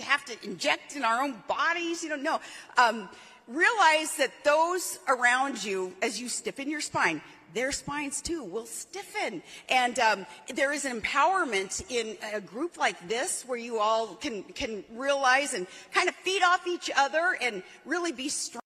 have 0.00 0.24
to 0.24 0.44
inject 0.44 0.96
in 0.96 1.04
our 1.04 1.22
own 1.22 1.42
bodies. 1.46 2.02
You 2.02 2.10
know, 2.10 2.16
no. 2.16 2.40
Um, 2.78 3.08
realize 3.48 4.16
that 4.16 4.32
those 4.44 4.98
around 5.08 5.62
you, 5.62 5.92
as 6.00 6.20
you 6.20 6.28
stiffen 6.28 6.70
your 6.70 6.80
spine, 6.80 7.20
their 7.54 7.72
spines 7.72 8.22
too 8.22 8.44
will 8.44 8.66
stiffen. 8.66 9.42
And 9.68 9.98
um, 9.98 10.26
there 10.54 10.72
is 10.72 10.84
an 10.84 11.00
empowerment 11.00 11.84
in 11.90 12.16
a 12.32 12.40
group 12.40 12.78
like 12.78 13.08
this 13.08 13.44
where 13.46 13.58
you 13.58 13.78
all 13.78 14.14
can, 14.14 14.42
can 14.42 14.84
realize 14.94 15.54
and 15.54 15.66
kind 15.92 16.08
of 16.08 16.14
feed 16.16 16.42
off 16.42 16.66
each 16.66 16.90
other 16.96 17.36
and 17.40 17.62
really 17.84 18.12
be 18.12 18.28
strong. 18.28 18.62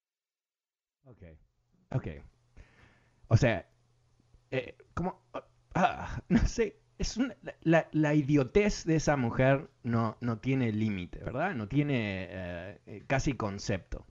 Okay. 1.11 1.37
Okay. 1.95 2.21
O 3.29 3.37
sea, 3.37 3.65
eh, 4.53 4.71
como, 4.97 5.23
ah, 5.75 6.23
no 6.29 6.47
sé, 6.49 6.81
es 6.99 7.19
la, 7.61 7.87
la, 7.93 8.15
idiotez 8.15 8.85
de 8.85 8.97
esa 8.97 9.17
mujer 9.17 9.69
no, 9.83 10.17
no 10.21 10.39
tiene 10.39 10.73
límite, 10.73 11.19
¿verdad? 11.23 11.55
No 11.55 11.69
tiene 11.69 12.29
eh, 12.31 12.81
eh, 12.87 13.05
casi 13.07 13.35
concepto. 13.35 14.07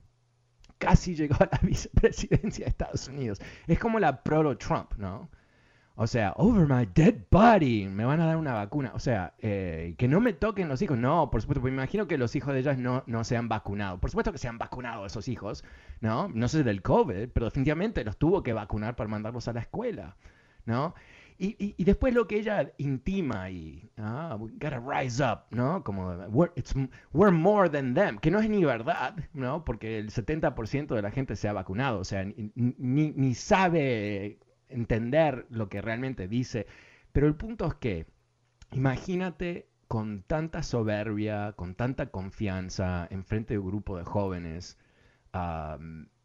Casi 0.78 1.16
llegó 1.16 1.36
a 1.40 1.48
la 1.50 1.58
vicepresidencia 1.62 2.66
de 2.66 2.70
Estados 2.70 3.08
Unidos. 3.08 3.40
Es 3.66 3.78
como 3.78 3.98
la 3.98 4.22
proto-Trump, 4.22 4.94
¿no? 4.96 5.28
O 5.98 6.06
sea, 6.06 6.34
over 6.36 6.68
my 6.68 6.86
dead 6.94 7.14
body, 7.30 7.88
me 7.88 8.04
van 8.04 8.20
a 8.20 8.26
dar 8.26 8.36
una 8.36 8.52
vacuna. 8.52 8.92
O 8.94 9.00
sea, 9.00 9.34
eh, 9.38 9.94
que 9.98 10.06
no 10.06 10.20
me 10.20 10.34
toquen 10.34 10.68
los 10.68 10.82
hijos. 10.82 10.98
No, 10.98 11.30
por 11.30 11.40
supuesto, 11.40 11.62
me 11.62 11.70
imagino 11.70 12.06
que 12.06 12.18
los 12.18 12.36
hijos 12.36 12.52
de 12.52 12.60
ellas 12.60 12.78
no, 12.78 13.02
no 13.06 13.24
se 13.24 13.36
han 13.36 13.48
vacunado. 13.48 13.98
Por 13.98 14.10
supuesto 14.10 14.30
que 14.30 14.38
se 14.38 14.46
han 14.46 14.58
vacunado 14.58 15.06
esos 15.06 15.26
hijos, 15.26 15.64
¿no? 16.00 16.28
No 16.28 16.48
sé 16.48 16.62
del 16.62 16.82
COVID, 16.82 17.30
pero 17.32 17.46
definitivamente 17.46 18.04
los 18.04 18.18
tuvo 18.18 18.42
que 18.42 18.52
vacunar 18.52 18.94
para 18.94 19.08
mandarlos 19.08 19.48
a 19.48 19.54
la 19.54 19.60
escuela, 19.60 20.16
¿no? 20.66 20.94
Y, 21.38 21.74
y, 21.76 21.84
después 21.84 22.14
lo 22.14 22.26
que 22.26 22.38
ella 22.38 22.72
intima 22.78 23.50
y, 23.50 23.90
ah, 23.98 24.36
we 24.40 24.50
gotta 24.52 24.80
rise 24.80 25.22
up, 25.22 25.40
¿no? 25.50 25.84
Como, 25.84 26.08
we're, 26.28 26.50
it's, 26.56 26.74
we're 27.12 27.30
more 27.30 27.68
than 27.68 27.92
them, 27.92 28.16
que 28.18 28.30
no 28.30 28.40
es 28.40 28.48
ni 28.48 28.64
verdad, 28.64 29.14
¿no? 29.34 29.62
Porque 29.62 29.98
el 29.98 30.10
70% 30.10 30.94
de 30.94 31.02
la 31.02 31.10
gente 31.10 31.36
se 31.36 31.46
ha 31.48 31.52
vacunado, 31.52 31.98
o 31.98 32.04
sea, 32.04 32.24
ni, 32.24 33.12
ni 33.12 33.34
sabe 33.34 34.38
entender 34.68 35.46
lo 35.50 35.68
que 35.68 35.82
realmente 35.82 36.26
dice. 36.26 36.66
Pero 37.12 37.26
el 37.26 37.34
punto 37.34 37.66
es 37.66 37.74
que, 37.74 38.06
imagínate 38.72 39.68
con 39.88 40.22
tanta 40.22 40.62
soberbia, 40.62 41.52
con 41.52 41.74
tanta 41.74 42.06
confianza, 42.06 43.06
enfrente 43.10 43.54
de 43.54 43.58
un 43.58 43.68
grupo 43.68 43.96
de 43.98 44.04
jóvenes, 44.04 44.78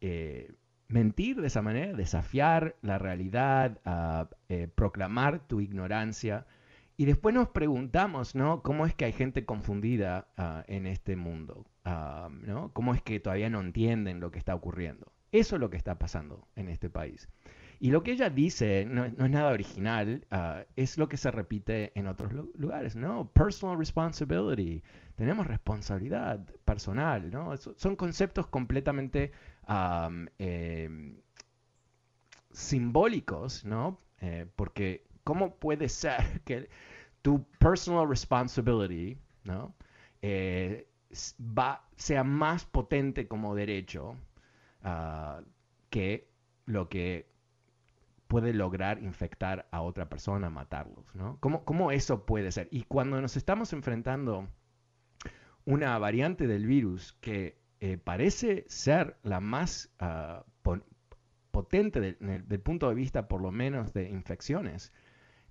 eh, 0.00 0.52
mentir 0.92 1.40
de 1.40 1.46
esa 1.46 1.62
manera, 1.62 1.92
desafiar 1.94 2.76
la 2.82 2.98
realidad, 2.98 3.78
eh, 4.48 4.68
proclamar 4.74 5.40
tu 5.46 5.60
ignorancia. 5.60 6.46
Y 6.96 7.06
después 7.06 7.34
nos 7.34 7.48
preguntamos, 7.48 8.34
¿no? 8.34 8.62
¿Cómo 8.62 8.86
es 8.86 8.94
que 8.94 9.06
hay 9.06 9.12
gente 9.12 9.44
confundida 9.44 10.28
ah, 10.36 10.64
en 10.68 10.86
este 10.86 11.16
mundo? 11.16 11.66
¿no? 11.84 12.72
¿Cómo 12.72 12.94
es 12.94 13.02
que 13.02 13.18
todavía 13.18 13.50
no 13.50 13.60
entienden 13.60 14.20
lo 14.20 14.30
que 14.30 14.38
está 14.38 14.54
ocurriendo? 14.54 15.12
Eso 15.32 15.56
es 15.56 15.60
lo 15.60 15.70
que 15.70 15.76
está 15.76 15.98
pasando 15.98 16.46
en 16.56 16.68
este 16.68 16.90
país. 16.90 17.28
Y 17.82 17.90
lo 17.90 18.04
que 18.04 18.12
ella 18.12 18.30
dice 18.30 18.84
no, 18.84 19.04
es 19.06 19.18
nada 19.18 19.50
original, 19.50 20.24
ah, 20.30 20.62
es 20.76 20.98
lo 20.98 21.08
que 21.08 21.16
se 21.16 21.32
repite 21.32 21.90
en 21.98 22.06
otros 22.06 22.32
lugares, 22.54 22.94
¿no? 22.94 23.28
Personal 23.32 23.76
responsibility, 23.76 24.84
tenemos 25.16 25.48
responsabilidad 25.48 26.46
personal, 26.64 27.28
¿no? 27.32 27.56
son 27.56 27.96
conceptos 27.96 28.46
completamente 28.46 29.32
em, 30.38 31.16
simbólicos, 32.52 33.64
¿no? 33.64 33.98
Eh, 34.20 34.46
porque 34.54 35.04
¿cómo 35.24 35.56
puede 35.56 35.88
ser 35.88 36.40
que 36.44 36.68
tu 37.20 37.42
personal 37.58 38.08
responsibility, 38.08 39.18
¿no? 39.42 39.74
Eh, 40.22 40.86
va, 41.40 41.84
sea 41.96 42.22
más 42.22 42.64
potente 42.64 43.26
como 43.26 43.56
derecho 43.56 44.14
ah, 44.84 45.40
que 45.90 46.30
lo 46.66 46.88
que 46.88 47.31
puede 48.32 48.54
lograr 48.54 49.02
infectar 49.02 49.68
a 49.72 49.82
otra 49.82 50.08
persona, 50.08 50.48
matarlos, 50.48 51.14
¿no? 51.14 51.36
¿Cómo, 51.40 51.66
cómo 51.66 51.92
eso 51.92 52.24
puede 52.24 52.50
ser? 52.50 52.66
Y 52.70 52.84
cuando 52.84 53.20
nos 53.20 53.36
estamos 53.36 53.74
enfrentando 53.74 54.48
una 55.66 55.98
variante 55.98 56.46
del 56.46 56.64
virus 56.64 57.12
que 57.20 57.60
eh, 57.80 57.98
parece 57.98 58.64
ser 58.68 59.18
la 59.22 59.40
más 59.40 59.94
uh, 60.00 60.42
potente 61.50 62.00
del 62.00 62.60
punto 62.60 62.88
de 62.88 62.94
vista, 62.94 63.28
por 63.28 63.42
lo 63.42 63.52
menos, 63.52 63.92
de 63.92 64.08
infecciones, 64.08 64.94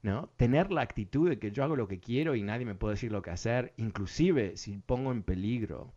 ¿no? 0.02 0.30
Tener 0.36 0.72
la 0.72 0.82
actitud 0.82 1.30
de 1.30 1.38
que 1.38 1.52
yo 1.52 1.64
hago 1.64 1.76
lo 1.76 1.88
que 1.88 2.00
quiero 2.00 2.34
y 2.34 2.42
nadie 2.42 2.66
me 2.66 2.74
puede 2.74 2.96
decir 2.96 3.12
lo 3.12 3.22
que 3.22 3.30
hacer, 3.30 3.76
inclusive 3.78 4.58
si 4.58 4.80
pongo 4.80 5.12
en 5.12 5.22
peligro 5.22 5.94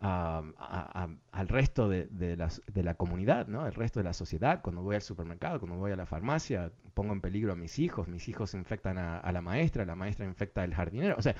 al 0.00 1.48
resto 1.48 1.88
de, 1.88 2.36
la 2.74 2.94
comunidad, 2.94 3.48
¿no? 3.48 3.66
El 3.66 3.74
resto 3.74 4.00
de 4.00 4.04
la 4.04 4.12
sociedad, 4.12 4.60
cuando 4.62 4.82
voy 4.82 4.96
al 4.96 5.02
supermercado, 5.02 5.58
cuando 5.60 5.76
voy 5.76 5.92
a 5.92 5.96
la 5.96 6.06
farmacia, 6.06 6.72
pongo 6.94 7.12
en 7.12 7.20
peligro 7.20 7.52
a 7.52 7.56
mis 7.56 7.78
hijos, 7.78 8.08
mis 8.08 8.28
hijos 8.28 8.54
infectan 8.54 8.98
a, 8.98 9.32
la 9.32 9.40
maestra, 9.40 9.84
la 9.84 9.96
maestra 9.96 10.26
infecta 10.26 10.62
al 10.62 10.74
jardinero. 10.74 11.16
O 11.18 11.22
sea, 11.22 11.34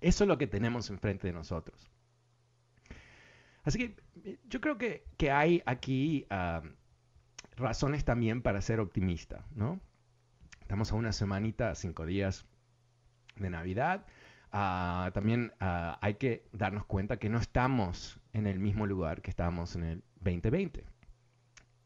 eso 0.00 0.24
es 0.24 0.28
lo 0.28 0.38
que 0.38 0.46
tenemos 0.46 0.90
enfrente 0.90 1.26
de 1.26 1.32
nosotros. 1.32 1.90
Así 3.64 3.78
que 3.78 3.96
yo 4.48 4.60
creo 4.60 4.78
que, 4.78 5.04
hay 5.30 5.62
aquí 5.66 6.26
razones 7.56 8.04
también 8.04 8.42
para 8.42 8.60
ser 8.60 8.80
optimista, 8.80 9.44
¿no? 9.54 9.80
Estamos 10.60 10.92
a 10.92 10.96
una 10.96 11.12
semanita, 11.12 11.74
cinco 11.74 12.06
días 12.06 12.46
de 13.36 13.50
Navidad. 13.50 14.06
Ah, 14.56 15.10
también 15.12 15.52
ah, 15.58 15.98
hay 16.00 16.14
que 16.14 16.46
darnos 16.52 16.86
cuenta 16.86 17.16
que 17.16 17.28
no 17.28 17.38
estamos 17.38 18.20
en 18.32 18.46
el 18.46 18.60
mismo 18.60 18.86
lugar 18.86 19.20
que 19.20 19.30
estábamos 19.30 19.74
en 19.74 19.82
el 19.82 20.04
2020. 20.20 20.84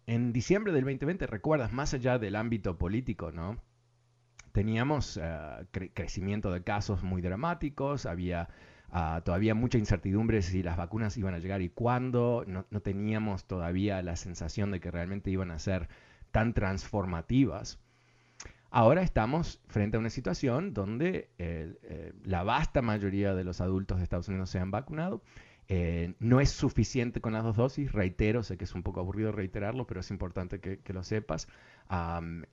En 0.07 0.35
diciembre 0.35 0.75
del 0.75 0.83
2020, 0.83 1.27
recuerdas, 1.29 1.73
más 1.73 1.95
allá 1.95 2.19
del 2.19 2.37
ámbito 2.37 2.77
político, 2.77 3.33
¿no? 3.33 3.57
Teníamos 4.53 5.17
ah, 5.17 5.63
crecimiento 5.95 6.53
de 6.53 6.63
casos 6.63 7.03
muy 7.03 7.23
dramáticos, 7.23 8.05
había 8.05 8.51
todavía 9.25 9.55
mucha 9.55 9.79
incertidumbre 9.79 10.43
si 10.43 10.63
las 10.63 10.77
vacunas 10.77 11.17
iban 11.17 11.33
a 11.33 11.39
llegar 11.39 11.63
y 11.63 11.71
cuándo, 11.71 12.45
no, 12.47 12.67
no, 12.69 12.81
teníamos 12.81 13.47
todavía 13.47 14.03
la 14.03 14.17
sensación 14.17 14.71
de 14.73 14.81
que 14.81 14.91
realmente 14.91 15.31
iban 15.31 15.51
a 15.51 15.59
ser 15.59 15.89
tan 16.33 16.53
transformativas. 16.53 17.79
Ahora 18.71 19.03
estamos 19.03 19.61
frente 19.69 19.97
a 19.97 20.01
una 20.01 20.11
situación 20.11 20.75
donde 20.75 21.31
eh, 21.39 22.13
la 22.25 22.43
vasta 22.43 22.83
mayoría 22.83 23.35
de 23.35 23.45
los 23.45 23.61
adultos 23.61 23.99
de 23.99 24.05
Estados 24.05 24.29
Unidos 24.29 24.51
se 24.51 24.59
han 24.59 24.71
vacunado. 24.71 25.23
Eh, 25.71 26.15
no 26.19 26.41
es 26.41 26.51
suficiente 26.51 27.21
con 27.21 27.35
las 27.35 27.45
dos 27.45 27.57
dosis, 27.57 27.93
reitero, 27.93 28.43
sé 28.43 28.57
que 28.57 28.65
es 28.65 28.75
un 28.75 28.83
poco 28.83 29.01
aburrido 29.01 29.33
reiterarlo, 29.33 29.87
pero 29.87 30.01
es 30.01 30.11
importante 30.11 30.61
que, 30.61 30.93
lo 30.95 31.03
sepas. 31.03 31.47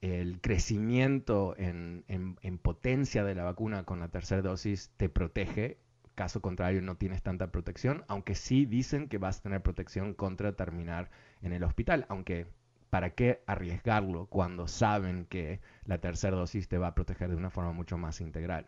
el 0.01 0.41
crecimiento 0.41 1.55
en, 1.57 2.03
en, 2.07 2.57
potencia 2.57 3.24
de 3.24 3.36
la 3.36 3.45
vacuna 3.45 3.84
con 3.84 4.01
la 4.01 4.10
tercera 4.10 4.41
dosis 4.41 4.91
te 4.98 5.07
protege, 5.07 5.77
caso 6.13 6.41
contrario 6.41 6.81
no 6.81 6.95
tienes 6.98 7.24
tanta 7.24 7.51
protección, 7.51 8.03
aunque 8.10 8.36
sí 8.36 8.65
dicen 8.65 9.07
que 9.07 9.17
vas 9.17 9.39
a 9.39 9.43
tener 9.43 9.62
protección 9.62 10.13
contra 10.13 10.53
terminar 10.53 11.10
en 11.41 11.53
el 11.53 11.63
hospital, 11.63 12.05
aunque 12.10 12.48
¿para 12.89 13.12
qué 13.12 13.44
arriesgarlo 13.48 14.27
cuando 14.27 14.68
saben 14.68 15.25
que 15.25 15.60
la 15.86 16.00
tercera 16.00 16.38
dosis 16.38 16.68
te 16.68 16.77
va 16.77 16.88
a 16.88 16.96
proteger 16.96 17.30
de 17.30 17.36
una 17.36 17.50
forma 17.50 17.72
mucho 17.72 17.98
más 17.98 18.22
integral? 18.22 18.68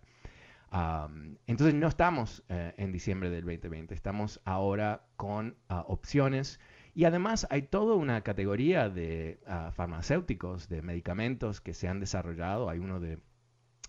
entonces 1.45 1.73
no 1.73 1.87
estamos 1.87 2.43
eh, 2.49 2.73
en 2.77 2.91
diciembre 2.91 3.29
del 3.29 3.45
2020, 3.45 3.93
estamos 3.93 4.41
ahora 4.43 5.05
con 5.15 5.55
ah, 5.69 5.85
opciones 5.87 6.59
y 6.93 7.05
además 7.05 7.47
hay 7.49 7.61
toda 7.61 7.95
una 7.95 8.21
categoría 8.21 8.89
de 8.89 9.39
ah, 9.47 9.71
farmacéuticos, 9.73 10.67
de 10.67 10.81
medicamentos 10.81 11.61
que 11.61 11.73
se 11.73 11.87
han 11.87 11.99
desarrollado, 11.99 12.69
hay 12.69 12.79
uno 12.79 12.99
de 12.99 13.19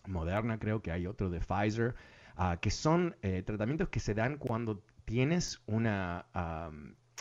Moderna 0.07 0.59
creo 0.59 0.81
que 0.81 0.93
hay 0.93 1.07
otro 1.07 1.31
de 1.31 1.41
Pfizer, 1.41 1.95
ah, 2.37 2.59
que 2.61 2.71
son 2.71 3.17
eh, 3.23 3.43
tratamientos 3.43 3.89
que 3.89 4.01
se 4.01 4.15
dan 4.15 4.37
cuando 4.37 4.83
tienes 5.05 5.61
una, 5.67 6.27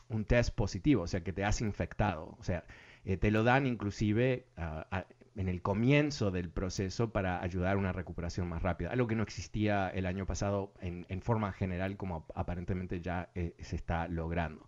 un 0.09 0.25
test 0.25 0.53
positivo, 0.53 1.03
o 1.03 1.07
sea, 1.07 1.23
que 1.23 1.33
te 1.33 1.45
has 1.45 1.61
infectado, 1.61 2.35
o 2.37 2.43
sea, 2.43 2.65
eh, 3.07 3.15
te 3.15 3.31
lo 3.31 3.43
dan 3.43 3.65
inclusive 3.65 4.45
ah, 4.57 5.05
en 5.37 5.47
el 5.47 5.61
comienzo 5.61 6.29
del 6.29 6.49
proceso 6.49 7.11
para 7.13 7.41
ayudar 7.41 7.75
a 7.75 7.79
una 7.79 7.93
recuperación 7.93 8.49
más 8.49 8.63
rápida, 8.63 8.89
algo 8.89 9.07
que 9.07 9.15
no 9.15 9.23
existía 9.23 9.87
el 9.87 10.05
año 10.05 10.25
pasado 10.25 10.73
en, 10.81 11.21
forma 11.21 11.53
general 11.53 11.95
como 11.95 12.25
aparentemente 12.35 12.99
ya 12.99 13.29
eh, 13.33 13.55
se 13.61 13.77
está 13.77 14.09
logrando. 14.09 14.67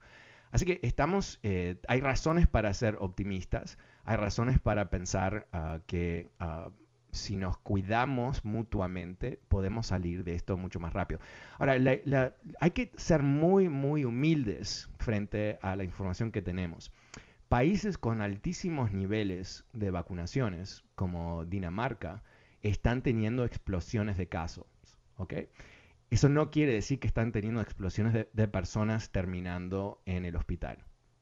Así 0.52 0.66
que 0.66 0.80
estamos, 0.84 1.40
eh, 1.44 1.76
hay 1.90 2.00
razones 2.00 2.48
para 2.48 2.74
ser 2.74 2.96
optimistas, 3.02 3.78
hay 4.06 4.16
razones 4.16 4.58
para 4.60 4.90
pensar 4.90 5.48
ah, 5.52 5.80
que 5.86 6.30
ah, 6.40 6.70
si 7.12 7.36
nos 7.36 7.58
cuidamos 7.58 8.46
mutuamente, 8.46 9.38
podemos 9.50 9.88
salir 9.88 10.24
de 10.24 10.36
esto 10.36 10.56
mucho 10.56 10.80
más 10.80 10.94
rápido. 10.94 11.20
Ahora, 11.58 11.74
hay 12.62 12.72
que 12.72 12.92
ser 12.96 13.22
muy, 13.22 13.68
muy 13.68 14.06
humildes 14.06 14.90
frente 14.98 15.60
a 15.62 15.76
la 15.76 15.84
información 15.84 16.32
que 16.32 16.42
tenemos. 16.42 16.92
Países 17.50 17.98
con 17.98 18.22
altísimos 18.22 18.92
niveles 18.92 19.66
de 19.74 19.90
vacunaciones, 19.90 20.84
como 20.94 21.46
Dinamarca, 21.46 22.22
están 22.62 23.02
teniendo 23.02 23.44
explosiones 23.44 24.18
de 24.18 24.28
casos. 24.28 24.68
Eso 26.12 26.30
no 26.30 26.52
quiere 26.52 26.74
decir 26.74 27.00
que 27.00 27.08
están 27.08 27.32
teniendo 27.32 27.60
explosiones 27.60 28.28
de, 28.32 28.48
personas 28.48 29.10
terminando 29.10 30.00
en 30.06 30.26
el 30.26 30.36
hospital. 30.36 30.78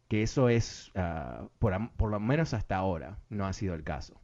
Que 0.09 0.21
eso 0.21 0.49
es, 0.49 0.91
ah, 0.95 1.47
por, 1.59 2.11
lo 2.11 2.19
menos 2.19 2.53
hasta 2.53 2.75
ahora, 2.75 3.19
no 3.29 3.45
ha 3.45 3.53
sido 3.53 3.73
el 3.73 3.85
caso. 3.85 4.19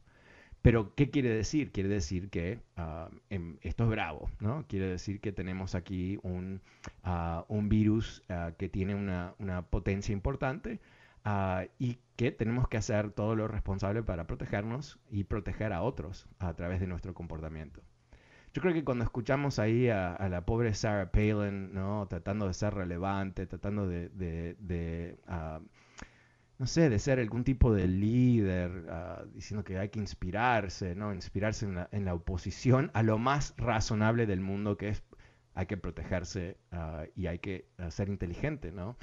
Pero, 0.60 0.94
¿qué 0.94 1.08
quiere 1.08 1.30
decir? 1.30 1.72
Quiere 1.72 1.88
decir 1.88 2.28
que 2.28 2.60
ah, 2.76 3.08
em, 3.30 3.56
esto 3.62 3.84
es 3.84 3.90
bravo, 3.90 4.30
¿no? 4.40 4.66
Quiere 4.68 4.88
decir 4.88 5.20
que 5.20 5.32
tenemos 5.32 5.74
aquí 5.74 6.18
un, 6.22 6.60
ah, 7.02 7.46
virus 7.48 8.22
que 8.58 8.68
tiene 8.68 8.94
una, 8.94 9.34
una 9.38 9.62
potencia 9.62 10.12
importante, 10.12 10.80
Ah, 11.24 11.64
y 11.78 11.98
que 12.16 12.30
tenemos 12.32 12.68
que 12.68 12.76
hacer 12.76 13.10
todo 13.10 13.34
lo 13.34 13.48
responsable 13.48 14.02
para 14.02 14.26
protegernos 14.26 14.98
y 15.10 15.24
proteger 15.24 15.72
a 15.72 15.82
otros 15.82 16.28
a 16.38 16.52
través 16.54 16.80
de 16.80 16.86
nuestro 16.86 17.14
comportamiento. 17.14 17.80
Yo 18.52 18.60
creo 18.60 18.74
que 18.74 18.84
cuando 18.84 19.04
escuchamos 19.04 19.58
ahí 19.58 19.88
a, 19.88 20.28
la 20.28 20.44
pobre 20.44 20.74
Sarah 20.74 21.10
Palin, 21.10 21.72
¿no? 21.72 22.06
Tratando 22.08 22.46
de 22.46 22.54
ser 22.54 22.74
relevante, 22.74 23.46
tratando 23.46 23.88
de, 23.88 25.18
ah, 25.26 25.60
no 26.58 26.66
sé, 26.66 26.90
de 26.90 26.98
ser 26.98 27.18
algún 27.18 27.42
tipo 27.42 27.72
de 27.72 27.88
líder, 27.88 28.86
ah, 28.90 29.24
diciendo 29.32 29.64
que 29.64 29.78
hay 29.78 29.88
que 29.88 29.98
inspirarse, 29.98 30.94
¿no? 30.94 31.14
Inspirarse 31.14 31.64
en 31.64 31.74
la, 31.76 31.88
en 31.90 32.04
la, 32.04 32.14
oposición 32.14 32.90
a 32.92 33.02
lo 33.02 33.18
más 33.18 33.54
razonable 33.56 34.26
del 34.26 34.40
mundo, 34.40 34.76
que 34.76 34.90
es 34.90 35.02
hay 35.54 35.66
que 35.66 35.76
protegerse 35.76 36.58
y 37.14 37.26
hay 37.26 37.38
que 37.38 37.68
ser 37.90 38.08
inteligente, 38.08 38.72
¿no? 38.72 38.96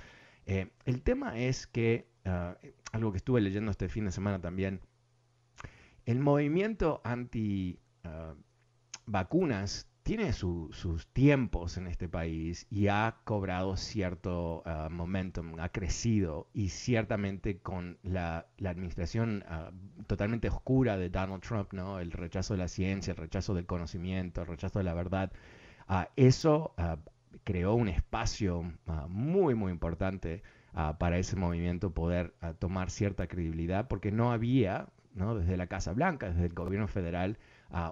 Eh, 0.51 0.69
el 0.85 1.01
tema 1.01 1.39
es 1.39 1.65
que 1.65 2.11
Ah, 2.25 2.55
algo 2.91 3.11
que 3.11 3.17
estuve 3.17 3.41
leyendo 3.41 3.71
este 3.71 3.89
fin 3.89 4.05
de 4.05 4.11
semana 4.11 4.39
también, 4.39 4.81
el 6.05 6.19
movimiento 6.19 7.01
anti 7.03 7.79
ah, 8.03 8.35
vacunas 9.05 9.87
tiene 10.03 10.33
sus 10.33 11.07
tiempos 11.13 11.77
en 11.77 11.87
este 11.87 12.09
país 12.09 12.65
y 12.69 12.87
ha 12.87 13.17
cobrado 13.23 13.77
cierto 13.77 14.63
uh, 14.65 14.89
momentum, 14.89 15.59
ha 15.59 15.69
crecido 15.69 16.49
y 16.53 16.69
ciertamente 16.69 17.59
con 17.59 17.99
la, 18.01 18.47
administración 18.65 19.45
totalmente 20.07 20.49
oscura 20.49 20.97
de 20.97 21.11
Donald 21.11 21.43
Trump, 21.43 21.71
¿no? 21.73 21.99
el 21.99 22.11
rechazo 22.11 22.55
de 22.55 22.57
la 22.57 22.67
ciencia, 22.67 23.11
el 23.11 23.17
rechazo 23.17 23.53
del 23.53 23.67
conocimiento, 23.67 24.41
el 24.41 24.47
rechazo 24.47 24.79
de 24.79 24.85
la 24.85 24.95
verdad, 24.95 25.31
eso 26.15 26.73
creó 27.43 27.73
un 27.73 27.88
espacio 27.88 28.73
muy, 29.08 29.56
muy 29.56 29.71
importante 29.71 30.43
para 30.99 31.17
ese 31.17 31.36
movimiento 31.36 31.93
poder 31.93 32.34
tomar 32.60 32.89
cierta 32.89 33.27
credibilidad, 33.27 33.88
porque 33.88 34.12
no 34.12 34.32
había, 34.32 34.88
¿no? 35.15 35.36
desde 35.36 35.58
la 35.58 35.67
Casa 35.67 35.93
Blanca, 35.93 36.30
desde 36.30 36.45
el 36.45 36.54
gobierno 36.54 36.88
federal, 36.88 37.38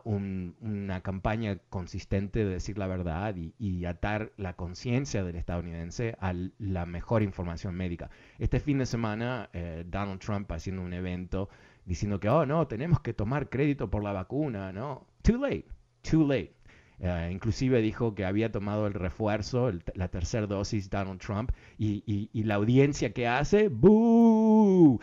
una 0.03 1.01
campaña 1.01 1.57
consistente 1.69 2.43
de 2.43 2.51
decir 2.51 2.77
la 2.77 2.88
verdad 2.88 3.35
y, 3.35 3.85
atar 3.85 4.31
la 4.38 4.53
conciencia 4.53 5.23
del 5.23 5.35
estadounidense 5.35 6.15
a 6.19 6.33
la 6.59 6.85
mejor 6.85 7.23
información 7.23 7.75
médica. 7.75 8.09
Este 8.38 8.59
fin 8.59 8.77
de 8.79 8.85
semana, 8.85 9.49
eh, 9.53 9.85
Donald 9.88 10.19
Trump 10.19 10.51
haciendo 10.51 10.81
un 10.81 10.93
evento 10.93 11.49
diciendo 11.85 12.19
que, 12.19 12.29
oh, 12.29 12.45
no, 12.45 12.67
tenemos 12.67 12.99
que 12.99 13.13
tomar 13.13 13.49
crédito 13.49 13.89
por 13.89 14.03
la 14.03 14.12
vacuna, 14.12 14.71
¿no? 14.71 15.07
Too 15.23 15.38
late, 15.38 15.65
too 16.01 16.27
late. 16.27 16.58
Eh, 17.01 17.29
inclusive 17.31 17.81
dijo 17.81 18.13
que 18.13 18.25
había 18.25 18.51
tomado 18.51 18.88
el 18.88 18.93
refuerzo, 18.93 19.71
la 19.93 20.09
tercera 20.09 20.47
dosis 20.47 20.89
Donald 20.89 21.19
Trump, 21.21 21.51
y, 21.77 22.29
la 22.43 22.55
audiencia 22.55 23.13
que 23.13 23.27
hace, 23.27 23.69
¡boo! 23.69 24.99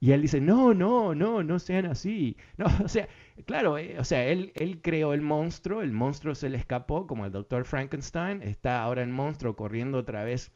Y 0.00 0.12
él 0.12 0.22
dice, 0.22 0.40
no, 0.40 0.74
no, 0.74 1.14
no, 1.14 1.42
no 1.42 1.58
sean 1.58 1.86
así. 1.86 2.36
No, 2.58 2.66
o 2.84 2.88
sea, 2.88 3.08
claro, 3.46 3.78
eh, 3.78 3.98
o 3.98 4.04
sea, 4.04 4.26
él, 4.26 4.52
él 4.54 4.80
creó 4.82 5.14
el 5.14 5.22
monstruo, 5.22 5.82
el 5.82 5.92
monstruo 5.92 6.34
se 6.34 6.50
le 6.50 6.58
escapó, 6.58 7.06
como 7.06 7.24
el 7.26 7.32
doctor 7.32 7.64
Frankenstein, 7.64 8.42
está 8.42 8.82
ahora 8.82 9.02
el 9.02 9.10
monstruo 9.10 9.56
corriendo 9.56 9.98
otra 9.98 10.24
vez 10.24 10.52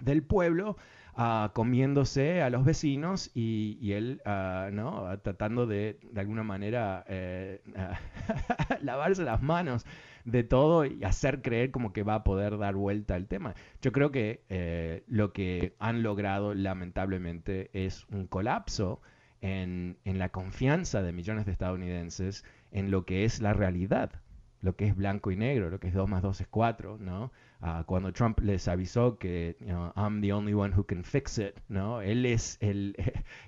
del 0.00 0.22
pueblo, 0.22 0.76
ah, 1.18 1.50
comiéndose 1.54 2.40
a 2.40 2.48
los 2.48 2.64
vecinos 2.64 3.30
y, 3.34 3.92
él, 3.92 4.22
ah, 4.24 4.70
¿no? 4.72 5.18
Tratando 5.20 5.66
de, 5.66 5.98
de 6.10 6.20
alguna 6.20 6.42
manera, 6.42 7.04
eh, 7.08 7.60
lavarse 8.82 9.24
las 9.24 9.42
manos 9.42 9.84
de 10.24 10.44
todo 10.44 10.84
y 10.84 11.02
hacer 11.04 11.42
creer 11.42 11.70
como 11.70 11.92
que 11.92 12.02
va 12.02 12.16
a 12.16 12.24
poder 12.24 12.58
dar 12.58 12.74
vuelta 12.74 13.14
al 13.14 13.26
tema. 13.26 13.54
Yo 13.82 13.92
creo 13.92 14.10
que 14.10 14.42
eh, 14.48 15.04
lo 15.08 15.32
que 15.32 15.74
han 15.78 16.02
logrado 16.02 16.54
lamentablemente 16.54 17.70
es 17.72 18.06
un 18.10 18.26
colapso 18.26 19.00
en, 19.40 19.98
en 20.04 20.18
la 20.18 20.30
confianza 20.30 21.02
de 21.02 21.12
millones 21.12 21.46
de 21.46 21.52
estadounidenses 21.52 22.44
en 22.72 22.90
lo 22.90 23.04
que 23.04 23.24
es 23.24 23.40
la 23.40 23.52
realidad, 23.52 24.10
lo 24.60 24.76
que 24.76 24.86
es 24.86 24.96
blanco 24.96 25.30
y 25.30 25.36
negro, 25.36 25.70
lo 25.70 25.80
que 25.80 25.88
es 25.88 25.94
2 25.94 26.08
más 26.08 26.22
2 26.22 26.40
es 26.40 26.46
4, 26.48 26.98
¿no? 26.98 27.30
Ah, 27.60 27.82
cuando 27.86 28.12
Trump 28.12 28.38
les 28.40 28.68
avisó 28.68 29.18
que 29.18 29.56
I'm 29.96 30.20
the 30.20 30.32
only 30.32 30.54
one 30.54 30.72
who 30.76 30.84
can 30.84 31.02
fix 31.02 31.38
it, 31.38 31.56
¿no? 31.68 32.00
Él 32.00 32.24
es 32.24 32.56
el, 32.60 32.94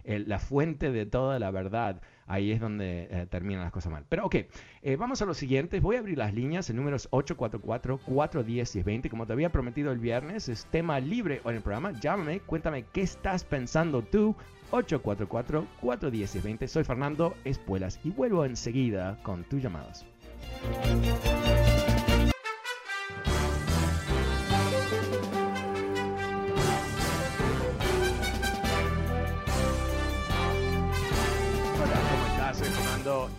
la 0.04 0.40
fuente 0.40 0.90
de 0.90 1.06
toda 1.06 1.38
la 1.38 1.52
verdad. 1.52 2.02
Ahí 2.26 2.50
es 2.52 2.60
donde 2.60 3.08
eh, 3.10 3.26
terminan 3.28 3.64
las 3.64 3.72
cosas 3.72 3.92
mal. 3.92 4.04
Pero 4.08 4.26
ok, 4.26 4.36
eh, 4.82 4.96
vamos 4.96 5.22
a 5.22 5.26
lo 5.26 5.34
siguiente. 5.34 5.80
Voy 5.80 5.96
a 5.96 6.00
abrir 6.00 6.18
las 6.18 6.32
líneas. 6.32 6.70
El 6.70 6.76
número 6.76 6.96
es 6.96 7.10
844-410-1020. 7.10 9.10
Como 9.10 9.26
te 9.26 9.32
había 9.32 9.50
prometido 9.50 9.90
el 9.90 9.98
viernes, 9.98 10.48
es 10.48 10.66
tema 10.66 11.00
libre 11.00 11.40
en 11.44 11.56
el 11.56 11.62
programa. 11.62 11.90
Llámame, 11.92 12.38
cuéntame 12.40 12.84
qué 12.92 13.02
estás 13.02 13.42
pensando 13.44 14.02
tú. 14.02 14.36
844-410-1020. 14.70 16.68
Soy 16.68 16.84
Fernando 16.84 17.34
Espuelas 17.44 17.98
y 18.04 18.10
vuelvo 18.10 18.44
enseguida 18.44 19.18
con 19.24 19.42
tus 19.44 19.60
llamadas. 19.60 20.06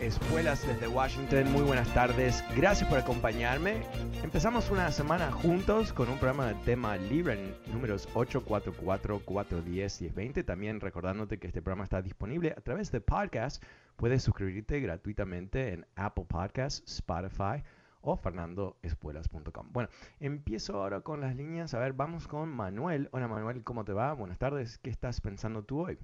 Escuelas 0.02 0.66
desde 0.66 0.88
Washington, 0.88 1.52
muy 1.52 1.62
buenas 1.62 1.88
tardes, 1.94 2.44
gracias 2.56 2.90
por 2.90 2.98
acompañarme. 2.98 3.84
Empezamos 4.24 4.72
una 4.72 4.92
semana 4.92 5.32
juntos 5.32 5.94
con 5.94 6.10
un 6.10 6.18
programa 6.18 6.48
de 6.48 6.56
tema 6.66 6.98
libre 6.98 7.34
en 7.34 7.74
números 7.74 8.08
844, 8.14 9.20
410 9.24 10.02
y 10.02 10.10
20. 10.10 10.44
También 10.44 10.80
recordándote 10.80 11.38
que 11.38 11.48
este 11.48 11.62
programa 11.62 11.84
está 11.84 12.02
disponible 12.02 12.54
a 12.58 12.62
través 12.62 12.92
de 12.92 13.00
podcast. 13.00 13.64
Puedes 13.96 14.24
suscribirte 14.24 14.80
gratuitamente 14.80 15.74
en 15.74 15.86
Apple 15.96 16.26
Podcasts, 16.28 16.84
Spotify 16.92 17.64
o 18.02 18.18
fernandoespuelas.com. 18.18 19.72
Bueno, 19.72 19.90
empiezo 20.20 20.82
ahora 20.82 21.02
con 21.02 21.22
las 21.22 21.36
líneas. 21.36 21.74
A 21.74 21.80
ver, 21.80 21.94
vamos 21.94 22.28
con 22.28 22.50
Manuel. 22.50 23.10
Hola 23.12 23.28
Manuel, 23.28 23.64
¿cómo 23.64 23.86
te 23.86 23.94
va? 23.94 24.14
Buenas 24.14 24.40
tardes. 24.40 24.80
¿Qué 24.80 24.90
estás 24.90 25.22
pensando 25.22 25.64
tú 25.64 25.86
hoy? 25.86 25.98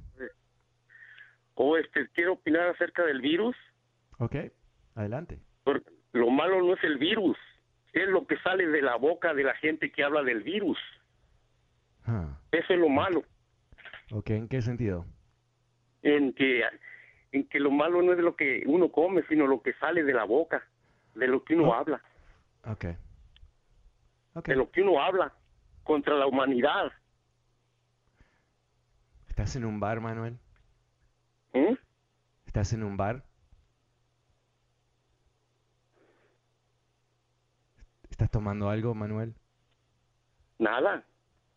O 1.56 1.76
este, 1.78 2.08
quiero 2.10 2.34
opinar 2.34 2.69
acerca 2.69 3.04
del 3.04 3.21
virus. 3.21 3.56
Ok, 4.19 4.36
adelante. 4.95 5.39
lo 6.13 6.30
malo 6.30 6.62
no 6.62 6.73
es 6.73 6.84
el 6.84 6.97
virus, 6.97 7.38
es 7.93 8.08
lo 8.10 8.26
que 8.26 8.38
sale 8.38 8.67
de 8.67 8.82
la 8.82 8.95
boca 8.95 9.34
de 9.34 9.43
la 9.43 9.56
gente 9.56 9.91
que 9.91 10.04
habla 10.04 10.23
del 10.23 10.43
virus. 10.43 10.78
Ah. 12.06 12.39
Eso 12.52 12.73
es 12.73 12.80
lo 12.80 12.89
malo. 12.89 13.23
Ok, 14.12 14.30
¿en 14.32 14.47
qué 14.47 14.62
sentido? 14.62 15.06
En 16.04 16.34
que, 16.34 16.63
en 17.38 17.47
que 17.47 17.60
lo 17.60 17.71
malo 17.71 18.02
no 18.02 18.13
es 18.13 18.19
lo 18.19 18.36
que 18.36 18.63
uno 18.65 18.91
come, 18.91 19.23
sino 19.28 19.47
lo 19.47 19.62
que 19.62 19.73
sale 19.73 20.04
de 20.04 20.13
la 20.13 20.23
boca, 20.23 20.67
de 21.15 21.28
lo 21.28 21.43
que 21.43 21.56
uno 21.56 21.69
oh. 21.69 21.73
habla. 21.73 22.02
Ok. 22.65 22.86
De 24.45 24.56
lo 24.56 24.69
que 24.71 24.82
uno 24.82 25.02
habla 25.02 25.34
contra 25.84 26.15
la 26.15 26.28
humanidad. 26.28 26.91
¿Estás 29.30 29.56
en 29.56 29.65
un 29.65 29.80
bar, 29.80 30.00
Manuel? 30.00 30.38
¿Eh? 31.54 31.78
¿Estás 32.45 32.73
en 32.73 32.84
un 32.84 32.97
bar? 32.97 33.23
¿Estás 38.10 38.32
tomando 38.32 38.69
algo, 38.69 38.95
Manuel? 38.95 39.36
Nada, 40.58 41.04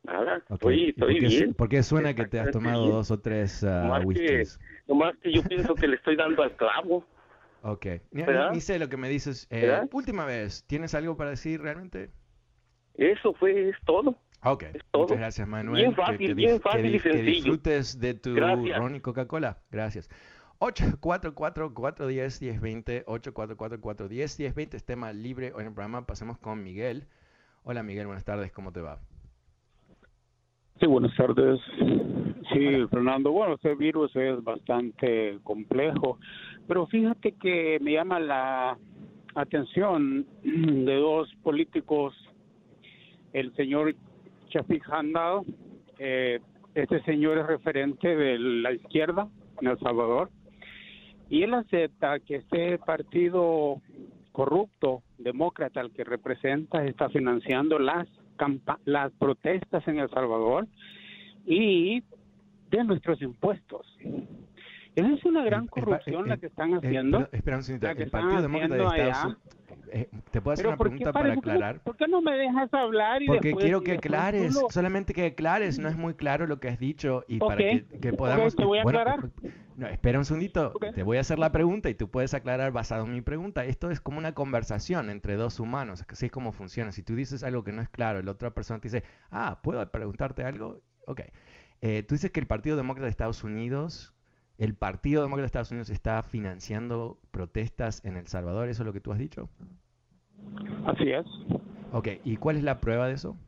nada. 0.03 0.43
Estoy, 0.49 0.91
estoy 0.91 1.21
bien. 1.21 1.55
¿Por 1.55 1.69
qué 1.69 1.83
suena 1.83 2.15
que 2.15 2.27
te 2.27 2.41
has 2.41 2.51
tomado 2.51 2.87
dos 2.87 3.11
o 3.11 3.21
tres 3.21 3.63
uh, 3.63 3.67
nomás 3.67 4.05
Que, 4.15 4.45
nomás 4.87 5.17
que 5.19 5.33
yo 5.33 5.43
pienso 5.43 5.75
que 5.75 5.89
le 5.89 5.97
estoy 5.97 6.17
dando 6.17 6.43
al 6.43 6.57
clavo. 6.57 7.05
Ok. 7.63 7.87
Ni, 8.13 8.61
sé 8.61 8.79
lo 8.79 8.89
que 8.89 8.97
me 8.97 9.09
dices. 9.09 9.47
Eh, 9.51 9.81
última 9.93 10.25
vez, 10.25 10.65
¿tienes 10.67 10.95
algo 10.95 11.17
para 11.17 11.31
decir 11.31 11.61
realmente? 11.61 12.11
Eso 12.95 13.35
fue, 13.35 13.71
es 13.71 13.77
todo. 13.85 14.17
Ok, 14.43 14.65
muchas 14.95 15.19
gracias 15.19 15.47
Manuel. 15.47 15.83
Bien 15.83 15.95
fácil, 15.95 16.35
bien 16.35 16.63
fácil 16.63 16.95
y 16.95 16.99
sencillo. 16.99 17.25
Que 17.25 17.31
disfrutes 17.31 18.01
de 18.01 18.15
tu 18.15 18.35
ron 18.37 18.95
y 18.95 19.01
Coca-Cola. 19.01 19.59
Gracias. 19.71 20.09
844-410-1020, 20.61 23.05
844-410-1020, 23.05 24.75
es 24.75 24.85
tema 24.85 25.13
libre 25.13 25.53
hoy 25.55 25.63
en 25.63 25.69
el 25.69 25.75
programa. 25.75 26.07
Pasemos 26.07 26.39
con 26.39 26.63
Miguel. 26.63 27.07
Hola 27.65 27.83
Miguel, 27.83 28.07
buenas 28.07 28.25
tardes, 28.25 28.53
¿cómo 28.53 28.73
te 28.73 28.81
va? 28.81 29.01
Sí, 30.81 30.87
buenas 30.87 31.15
tardes. 31.15 31.61
Sí, 32.55 32.87
Fernando, 32.91 33.33
bueno, 33.33 33.57
este 33.57 33.75
virus 33.75 34.17
es 34.17 34.43
bastante 34.43 35.39
complejo, 35.43 36.19
pero 36.67 36.87
fíjate 36.87 37.33
que 37.33 37.79
me 37.83 37.93
llama 37.93 38.19
la 38.19 38.79
atención 39.35 40.25
de 40.43 40.97
dos 40.97 41.29
políticos, 41.43 42.15
el 43.35 43.55
señor 43.57 43.95
Chafik 44.49 44.83
Handal, 44.91 45.43
eh, 45.99 46.41
este 46.75 47.03
señor 47.03 47.37
es 47.37 47.47
referente 47.47 48.17
de 48.17 48.39
la 48.39 48.73
izquierda 48.73 49.29
en 49.61 49.69
El 49.69 49.79
Salvador, 49.81 50.31
y 51.29 51.43
él 51.43 51.53
acepta 51.53 52.21
que 52.21 52.37
este 52.37 52.79
partido 52.79 53.83
corrupto, 54.33 55.03
demócrata, 55.19 55.81
al 55.83 55.93
que 55.93 56.05
representa, 56.05 56.87
está 56.87 57.11
financiando 57.11 57.79
las, 57.79 58.09
las 58.85 59.13
protestas 59.13 59.87
en 59.89 59.99
El 59.99 60.11
Salvador 60.11 60.67
y 61.47 62.03
de 62.71 62.85
nuestros 62.85 63.21
impuestos. 63.23 63.87
Esa 64.95 65.09
es 65.09 65.25
una 65.25 65.45
gran 65.45 65.67
corrupción 65.67 66.29
la 66.29 66.37
que 66.37 66.47
están 66.47 66.75
haciendo. 66.75 67.29
espera 67.33 67.57
un 67.57 67.63
segundo, 67.63 67.89
el 67.89 68.11
Partido 68.11 68.43
Demócrata 68.43 68.75
de 68.75 68.83
Estados 68.83 69.25
Unidos... 69.25 69.39
Eh, 69.93 70.09
¿Te 70.31 70.41
puedo 70.41 70.55
hacer 70.55 70.67
una 70.69 70.77
pregunta 70.77 71.13
para 71.13 71.33
aclarar? 71.33 71.81
¿por 71.81 71.97
qué, 71.97 72.07
no 72.07 72.21
me 72.21 72.37
dejas 72.37 72.73
hablar? 72.73 73.23
Y 73.23 73.27
Porque 73.27 73.55
quiero 73.55 73.83
que 73.83 73.93
aclares, 73.93 74.59
solamente 74.71 75.13
que 75.15 75.27
aclares, 75.27 75.79
no 75.79 75.89
es 75.89 75.97
muy 75.97 76.15
claro 76.15 76.47
lo 76.47 76.61
que 76.61 76.69
has 76.69 76.79
dicho 76.79 77.25
y 77.27 77.39
para 77.39 77.57
que, 77.57 78.13
podamos... 78.17 78.55
te 78.55 78.65
voy 78.65 78.79
a 78.79 78.83
aclarar. 78.83 79.31
No, 79.77 79.87
espera 79.87 80.19
un 80.19 80.25
segundito, 80.25 80.75
te 80.95 81.03
voy 81.03 81.17
a 81.17 81.21
hacer 81.21 81.39
la 81.39 81.51
pregunta 81.53 81.89
y 81.89 81.95
tú 81.95 82.09
puedes 82.09 82.35
aclarar 82.35 82.71
basado 82.71 83.05
en 83.05 83.13
mi 83.13 83.21
pregunta. 83.21 83.65
Esto 83.65 83.91
es 83.91 84.01
como 84.01 84.19
una 84.19 84.33
conversación 84.33 85.09
entre 85.11 85.37
dos 85.37 85.59
humanos, 85.59 86.05
así 86.09 86.27
es 86.27 86.33
como 86.33 86.53
funciona. 86.53 86.93
Si 86.93 87.03
tú 87.03 87.15
dices 87.15 87.43
algo 87.43 87.65
que 87.65 87.73
no 87.73 87.81
es 87.81 87.89
claro, 87.89 88.23
la 88.23 88.33
otra 88.33 88.51
persona 88.51 88.81
te 88.81 88.89
dice, 88.89 89.05
ah, 89.31 89.61
¿puedo 89.63 89.85
preguntarte 89.91 90.45
algo? 90.45 90.83
Ok. 91.07 91.23
Eh, 91.81 92.05
tú 92.07 92.15
dices 92.15 92.31
que 92.31 92.41
el 92.41 92.47
Partido 92.47 92.77
Demócrata 92.77 93.07
de 93.07 93.11
Estados 93.11 93.43
Unidos 93.43 94.13
el 94.61 94.75
Partido 94.75 95.23
Demócrata 95.23 95.43
de 95.43 95.47
Estados 95.47 95.71
Unidos 95.71 95.89
está 95.89 96.23
financiando 96.23 97.19
protestas 97.31 98.05
en 98.05 98.19
El 98.19 98.27
Salvador, 98.27 98.69
¿eso 98.69 98.83
es 98.83 98.87
lo 98.87 98.93
que 98.93 99.01
tú 99.01 99.11
has 99.11 99.19
dicho? 99.19 99.49
Así 100.85 101.11
es. 101.11 101.25
Ok, 101.93 102.09
¿y 102.25 102.37
cuál 102.37 102.59
es 102.59 102.63
la 102.63 102.79
prueba 102.79 103.09
de 103.09 103.15
eso? 103.15 103.39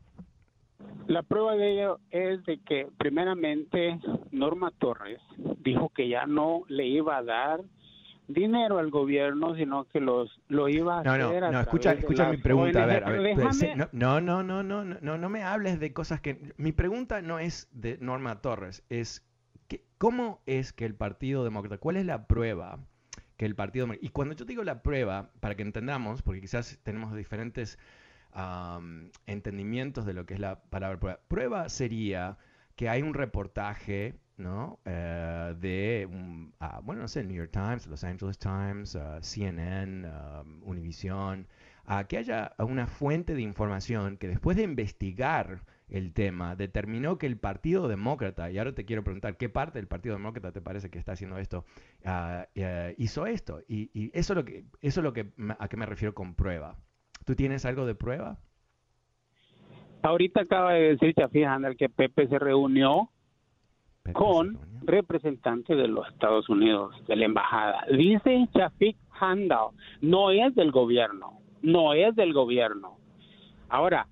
La 1.05 1.21
prueba 1.21 1.55
de 1.55 1.73
ello 1.73 1.99
es 2.09 2.43
de 2.45 2.59
que 2.61 2.87
primeramente 2.97 3.99
Norma 4.31 4.71
Torres 4.79 5.19
dijo 5.63 5.89
que 5.89 6.09
ya 6.09 6.25
no 6.25 6.63
le 6.67 6.87
iba 6.87 7.17
a 7.17 7.23
dar 7.23 7.61
dinero 8.27 8.79
al 8.79 8.89
gobierno, 8.89 9.55
sino 9.55 9.83
que 9.85 9.99
los 9.99 10.41
lo 10.47 10.67
iba 10.67 11.01
a 11.01 11.03
no, 11.03 11.11
hacer 11.11 11.43
no, 11.43 11.51
no, 11.51 11.59
escucha, 11.59 11.91
escucha 11.91 12.31
mi 12.31 12.37
pregunta, 12.37 12.83
a 12.83 12.87
ver, 12.87 13.03
a 13.03 13.09
ver 13.11 13.37
no, 13.91 14.19
no, 14.19 14.41
no, 14.41 14.63
no, 14.63 14.83
no, 14.83 15.17
no 15.17 15.29
me 15.29 15.43
hables 15.43 15.79
de 15.79 15.93
cosas 15.93 16.21
que 16.21 16.53
mi 16.57 16.71
pregunta 16.71 17.21
no 17.21 17.37
es 17.37 17.69
de 17.71 17.99
Norma 17.99 18.41
Torres, 18.41 18.83
es 18.89 19.23
¿Cómo 20.03 20.41
es 20.45 20.73
que 20.73 20.83
el 20.83 20.95
Partido 20.95 21.45
Demócrata, 21.45 21.77
cuál 21.77 21.95
es 21.95 22.05
la 22.05 22.27
prueba 22.27 22.77
que 23.37 23.45
el 23.45 23.55
Partido 23.55 23.87
Y 24.01 24.09
cuando 24.09 24.35
yo 24.35 24.43
digo 24.43 24.61
la 24.65 24.83
prueba, 24.83 25.31
para 25.39 25.55
que 25.55 25.61
entendamos, 25.61 26.21
porque 26.21 26.41
quizás 26.41 26.77
tenemos 26.83 27.15
diferentes 27.15 27.79
entendimientos 29.25 30.05
de 30.05 30.13
lo 30.13 30.25
que 30.25 30.33
es 30.33 30.41
la 30.41 30.61
palabra 30.61 30.99
prueba. 30.99 31.19
Prueba 31.29 31.69
sería 31.69 32.37
que 32.75 32.89
hay 32.89 33.01
un 33.01 33.13
reportaje 33.13 34.19
¿no? 34.35 34.81
Eh, 34.83 35.55
de, 35.61 36.09
ah, 36.59 36.81
bueno, 36.83 37.03
no 37.03 37.07
sé, 37.07 37.23
New 37.23 37.37
York 37.37 37.51
Times, 37.53 37.87
Los 37.87 38.03
Angeles 38.03 38.37
Times, 38.37 38.95
uh, 38.95 39.21
CNN, 39.21 40.05
Univision, 40.63 41.47
que 42.09 42.17
haya 42.17 42.53
una 42.57 42.87
fuente 42.87 43.35
de 43.35 43.41
información 43.41 44.17
que 44.17 44.27
después 44.27 44.57
de 44.57 44.63
investigar 44.63 45.63
el 45.93 46.11
tema, 46.11 46.55
determinó 46.55 47.19
que 47.19 47.27
el 47.27 47.37
Partido 47.37 47.87
Demócrata, 47.87 48.49
y 48.49 48.57
ahora 48.57 48.73
te 48.73 48.83
quiero 48.83 49.03
preguntar, 49.03 49.37
¿qué 49.37 49.47
parte 49.47 49.77
del 49.77 49.87
Partido 49.87 50.15
Demócrata 50.15 50.51
te 50.51 50.59
parece 50.59 50.89
que 50.89 50.97
está 50.97 51.11
haciendo 51.11 51.37
esto? 51.37 51.65
Eh, 52.55 52.95
hizo 52.97 53.27
esto. 53.27 53.61
Y, 53.67 54.09
eso 54.11 54.33
es 54.33 54.37
lo 54.37 54.43
que, 54.43 54.65
eso 54.81 54.99
es 54.99 55.03
lo 55.03 55.13
que, 55.13 55.29
a 55.59 55.67
qué 55.67 55.77
me 55.77 55.85
refiero 55.85 56.15
con 56.15 56.33
prueba. 56.33 56.77
¿Tú 57.25 57.35
tienes 57.35 57.63
algo 57.65 57.85
de 57.85 57.93
prueba? 57.93 58.39
Ahorita 60.01 60.41
acaba 60.41 60.73
de 60.73 60.95
decir 60.95 61.13
Chafi 61.13 61.43
que 61.77 61.89
Pepe 61.89 62.27
se 62.27 62.39
reunió 62.39 63.09
con 64.13 64.57
representantes 64.81 65.77
de 65.77 65.87
los 65.87 66.07
Estados 66.09 66.49
Unidos, 66.49 66.95
de 67.05 67.15
la 67.15 67.25
embajada. 67.25 67.85
Dice 67.95 68.49
Shafik 68.51 68.97
Handal, 69.19 69.67
no 70.01 70.31
es 70.31 70.55
del 70.55 70.71
gobierno, 70.71 71.39
no 71.61 71.93
es 71.93 72.15
del 72.15 72.33
gobierno. 72.33 72.97
Ahora, 73.69 74.07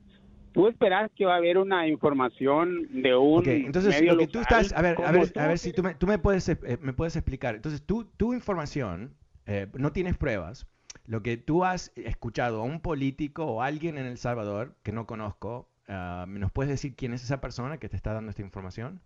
tú 0.53 0.67
esperas 0.67 1.11
que 1.15 1.25
va 1.25 1.35
a 1.35 1.37
haber 1.37 1.57
una 1.57 1.87
información 1.87 3.01
de 3.01 3.15
un 3.15 3.47
entonces 3.47 4.01
lo 4.01 4.17
que 4.17 4.27
tú 4.27 4.39
estás 4.39 4.73
a 4.73 4.81
ver 4.81 4.97
a 5.03 5.11
ver 5.11 5.31
a 5.35 5.47
ver 5.47 5.57
si 5.57 5.73
tú 5.73 5.83
me, 5.83 5.95
tú 5.95 6.07
me 6.07 6.19
puedes 6.19 6.47
eh, 6.49 6.57
me 6.81 6.93
puedes 6.93 7.15
explicar 7.15 7.55
entonces 7.55 7.85
tú 7.85 8.05
tu 8.17 8.33
información 8.33 9.15
eh, 9.45 9.67
no 9.73 9.91
tienes 9.91 10.17
pruebas 10.17 10.67
lo 11.05 11.23
que 11.23 11.37
tú 11.37 11.63
has 11.63 11.91
escuchado 11.95 12.61
a 12.61 12.63
un 12.63 12.81
político 12.81 13.45
o 13.45 13.61
alguien 13.61 13.97
en 13.97 14.05
El 14.05 14.17
Salvador 14.17 14.75
que 14.83 14.91
no 14.91 15.05
conozco 15.05 15.69
uh, 15.87 16.25
¿nos 16.27 16.51
puedes 16.51 16.69
decir 16.69 16.95
quién 16.95 17.13
es 17.13 17.23
esa 17.23 17.41
persona 17.41 17.77
que 17.77 17.89
te 17.89 17.95
está 17.95 18.13
dando 18.13 18.29
esta 18.29 18.41
información? 18.41 19.01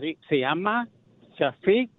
Sí, 0.00 0.18
se 0.28 0.38
llama 0.38 0.88
Shafik 1.38 1.90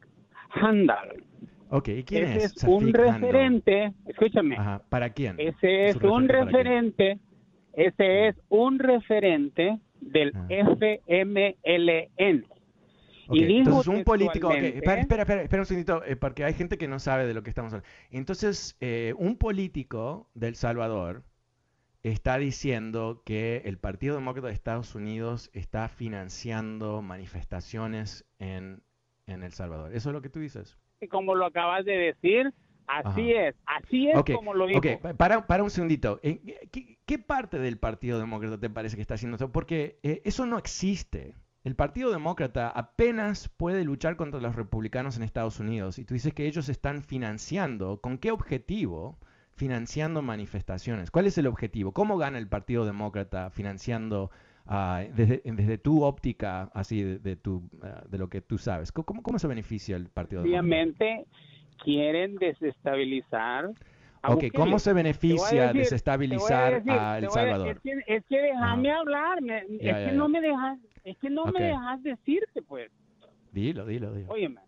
Handal. 0.53 1.23
Ok, 1.69 1.89
¿quién 2.05 2.25
Ese 2.25 2.45
es? 2.45 2.63
un 2.65 2.93
referente, 2.93 3.93
escúchame. 4.05 4.57
¿Para 4.89 5.11
quién? 5.11 5.39
Ese 5.39 5.87
es, 5.87 5.95
un 5.95 6.27
referente, 6.27 7.17
ese 7.73 8.27
es 8.27 8.35
un 8.49 8.79
referente 8.79 9.79
del 9.99 10.31
ah. 10.35 10.47
FMLN. 10.49 12.45
y 13.29 13.57
entonces 13.57 13.87
un 13.87 14.03
político, 14.03 14.51
espera, 14.51 15.01
espera, 15.01 15.23
espera, 15.23 15.61
un 15.61 15.65
segundito, 15.65 16.03
eh, 16.03 16.15
porque 16.15 16.43
hay 16.43 16.53
gente 16.53 16.77
que 16.77 16.87
no 16.87 16.99
sabe 16.99 17.25
de 17.27 17.33
lo 17.33 17.43
que 17.43 17.49
estamos 17.49 17.73
hablando. 17.73 17.89
Entonces, 18.09 18.75
eh, 18.81 19.13
un 19.17 19.37
político 19.37 20.29
del 20.33 20.55
Salvador 20.55 21.23
está 22.03 22.37
diciendo 22.37 23.21
que 23.25 23.61
el 23.65 23.77
Partido 23.77 24.15
Demócrata 24.15 24.47
de 24.47 24.53
Estados 24.53 24.95
Unidos 24.95 25.49
está 25.53 25.87
financiando 25.87 27.01
manifestaciones 27.01 28.25
en, 28.39 28.81
en 29.27 29.43
El 29.43 29.51
Salvador. 29.51 29.93
¿Eso 29.93 30.09
es 30.09 30.13
lo 30.13 30.21
que 30.21 30.29
tú 30.29 30.39
dices? 30.39 30.77
Como 31.09 31.35
lo 31.35 31.45
acabas 31.45 31.85
de 31.85 31.93
decir, 31.93 32.53
así 32.99 33.31
es, 33.31 33.55
así 33.65 34.09
es 34.09 34.23
como 34.35 34.53
lo 34.53 34.67
dijo. 34.67 34.79
Ok, 34.79 35.15
para, 35.17 35.47
para 35.47 35.63
un 35.63 35.69
segundito. 35.69 36.19
¿Qué, 36.21 36.97
¿Qué, 37.05 37.19
parte 37.19 37.59
del 37.59 37.77
Partido 37.77 38.19
Demócrata 38.19 38.59
te 38.59 38.69
parece 38.69 38.95
que 38.95 39.01
está 39.01 39.15
haciendo 39.15 39.35
eso? 39.35 39.51
Porque 39.51 39.99
eh, 40.03 40.21
eso 40.25 40.45
no 40.45 40.57
existe. 40.57 41.35
El 41.63 41.75
Partido 41.75 42.11
Demócrata 42.11 42.69
apenas 42.69 43.49
puede 43.49 43.83
luchar 43.83 44.15
contra 44.15 44.39
los 44.39 44.55
republicanos 44.55 45.17
en 45.17 45.23
Estados 45.23 45.59
Unidos 45.59 45.99
y 45.99 46.05
tú 46.05 46.13
dices 46.13 46.33
que 46.33 46.47
ellos 46.47 46.69
están 46.69 47.03
financiando. 47.03 48.01
¿Con 48.01 48.17
qué 48.17 48.31
objetivo? 48.31 49.19
financiando 49.53 50.23
manifestaciones. 50.23 51.11
¿Cuál 51.11 51.27
es 51.27 51.37
el 51.37 51.45
objetivo? 51.45 51.91
¿Cómo 51.91 52.17
gana 52.17 52.39
el 52.39 52.47
Partido 52.47 52.83
Demócrata 52.83 53.51
financiando 53.51 54.31
uh, 54.65 55.07
desde, 55.13 55.41
desde, 55.45 55.77
tu 55.77 56.03
óptica, 56.03 56.71
así 56.73 57.03
de, 57.03 57.35
tu, 57.35 57.57
uh, 57.57 58.09
de 58.09 58.17
lo 58.17 58.27
que 58.27 58.41
tú 58.41 58.57
sabes? 58.57 58.91
¿Cómo, 58.91 59.21
¿Cómo, 59.21 59.37
se 59.37 59.47
beneficia 59.47 59.95
el 59.97 60.09
Partido 60.09 60.41
Obviamente 60.41 61.05
Demócrata? 61.05 61.37
Quieren 61.83 62.35
desestabilizar. 62.35 63.69
Ok, 64.23 64.45
¿cómo 64.55 64.77
se 64.77 64.93
beneficia 64.93 65.67
decir, 65.67 65.81
desestabilizar 65.81 66.83
a, 66.87 67.17
El 67.17 67.29
Salvador? 67.29 67.69
Es 67.69 67.79
que, 67.79 68.03
es 68.05 68.25
que 68.25 68.37
déjame 68.39 68.91
hablar, 68.91 69.41
me, 69.41 69.63
es, 69.79 70.09
que 70.09 70.11
no 70.11 70.29
me 70.29 70.41
dejas, 70.41 70.77
es 71.03 71.17
que 71.17 71.29
no 71.29 71.43
okay. 71.43 71.53
me 71.53 71.67
dejas 71.67 72.03
decirte, 72.03 72.61
pues. 72.61 72.91
Dilo, 73.51 73.85
dilo, 73.85 74.13
dilo. 74.13 74.31
Óyeme, 74.31 74.61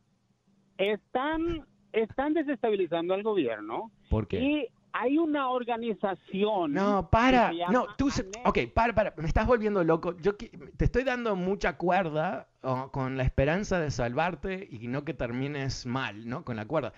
están, 0.78 1.66
están 1.92 2.34
desestabilizando 2.34 3.14
al 3.14 3.22
gobierno. 3.22 3.92
¿Por 4.10 4.28
qué? 4.28 4.40
Y 4.40 4.68
hay 4.94 5.18
una 5.18 5.50
organización. 5.50 6.72
No, 6.72 7.10
para. 7.10 7.52
No, 7.70 7.88
tú. 7.98 8.10
Ok, 8.46 8.60
para, 8.74 8.94
para. 8.94 9.14
Me 9.18 9.28
estás 9.28 9.48
volviendo 9.48 9.84
loco. 9.84 10.16
Yo 10.20 10.36
te 10.36 10.86
estoy 10.86 11.04
dando 11.04 11.36
mucha 11.36 11.78
cuerda 11.78 12.48
oh, 12.62 12.92
con 12.92 13.18
la 13.18 13.24
esperanza 13.24 13.80
de 13.80 13.90
salvarte 13.90 14.68
y 14.70 14.88
no 14.88 15.04
que 15.04 15.16
termines 15.16 15.88
mal, 15.88 16.30
¿no? 16.30 16.46
Con 16.46 16.56
la 16.56 16.66
cuerda. 16.66 16.94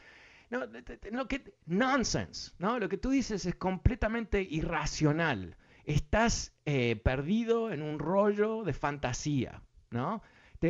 No, 0.49 0.65
no 1.12 1.27
que, 1.27 1.55
nonsense, 1.65 2.51
¿no? 2.60 2.77
Lo 2.79 2.89
que 2.89 2.97
tú 2.97 3.10
dices 3.10 3.45
es 3.45 3.55
completamente 3.55 4.41
irracional. 4.41 5.55
Estás 5.86 6.53
eh, 6.65 6.97
perdido 6.97 7.71
en 7.71 7.81
un 7.81 7.97
rollo 7.97 8.63
de 8.63 8.73
fantasía, 8.73 9.62
¿no? 9.89 10.21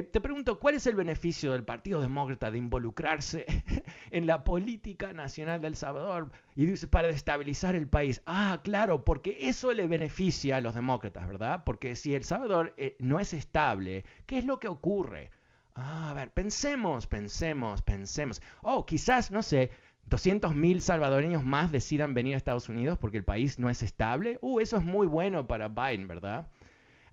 Te, 0.03 0.19
pregunto, 0.19 0.59
¿cuál 0.59 0.75
es 0.75 0.87
el 0.87 0.95
beneficio 0.95 1.53
del 1.53 1.63
Partido 1.63 2.01
Demócrata 2.01 2.51
de 2.51 2.57
involucrarse 2.57 3.45
en 4.11 4.27
la 4.27 4.43
política 4.43 5.13
nacional 5.13 5.61
de 5.61 5.67
El 5.67 5.77
Salvador 5.77 6.31
y 6.53 6.65
dice 6.65 6.87
para 6.87 7.07
destabilizar 7.07 7.75
el 7.75 7.87
país? 7.87 8.21
Ah, 8.25 8.59
claro, 8.61 9.05
porque 9.05 9.37
eso 9.47 9.71
le 9.71 9.87
beneficia 9.87 10.57
a 10.57 10.61
los 10.61 10.75
demócratas, 10.75 11.25
¿verdad? 11.25 11.63
Porque 11.63 11.95
si 11.95 12.13
El 12.13 12.25
Salvador 12.25 12.73
eh, 12.75 12.97
no 12.99 13.21
es 13.21 13.33
estable, 13.33 14.03
¿qué 14.25 14.37
es 14.37 14.43
lo 14.43 14.59
que 14.59 14.67
ocurre? 14.67 15.31
Ah, 15.75 16.09
a 16.09 16.13
ver, 16.13 16.29
pensemos, 16.31 17.07
pensemos, 17.07 17.81
pensemos. 17.81 18.41
Oh, 18.63 18.85
quizás, 18.85 19.31
no 19.31 19.43
sé, 19.43 19.71
200.000 20.09 20.81
salvadoreños 20.81 21.45
más 21.45 21.71
decidan 21.71 22.13
venir 22.13 22.33
a 22.33 22.37
Estados 22.37 22.67
Unidos 22.67 22.97
porque 22.97 23.17
el 23.17 23.23
país 23.23 23.59
no 23.59 23.69
es 23.69 23.81
estable. 23.81 24.39
Uh, 24.41 24.59
eso 24.59 24.75
es 24.75 24.83
muy 24.83 25.07
bueno 25.07 25.47
para 25.47 25.69
Biden, 25.69 26.09
¿verdad? 26.09 26.47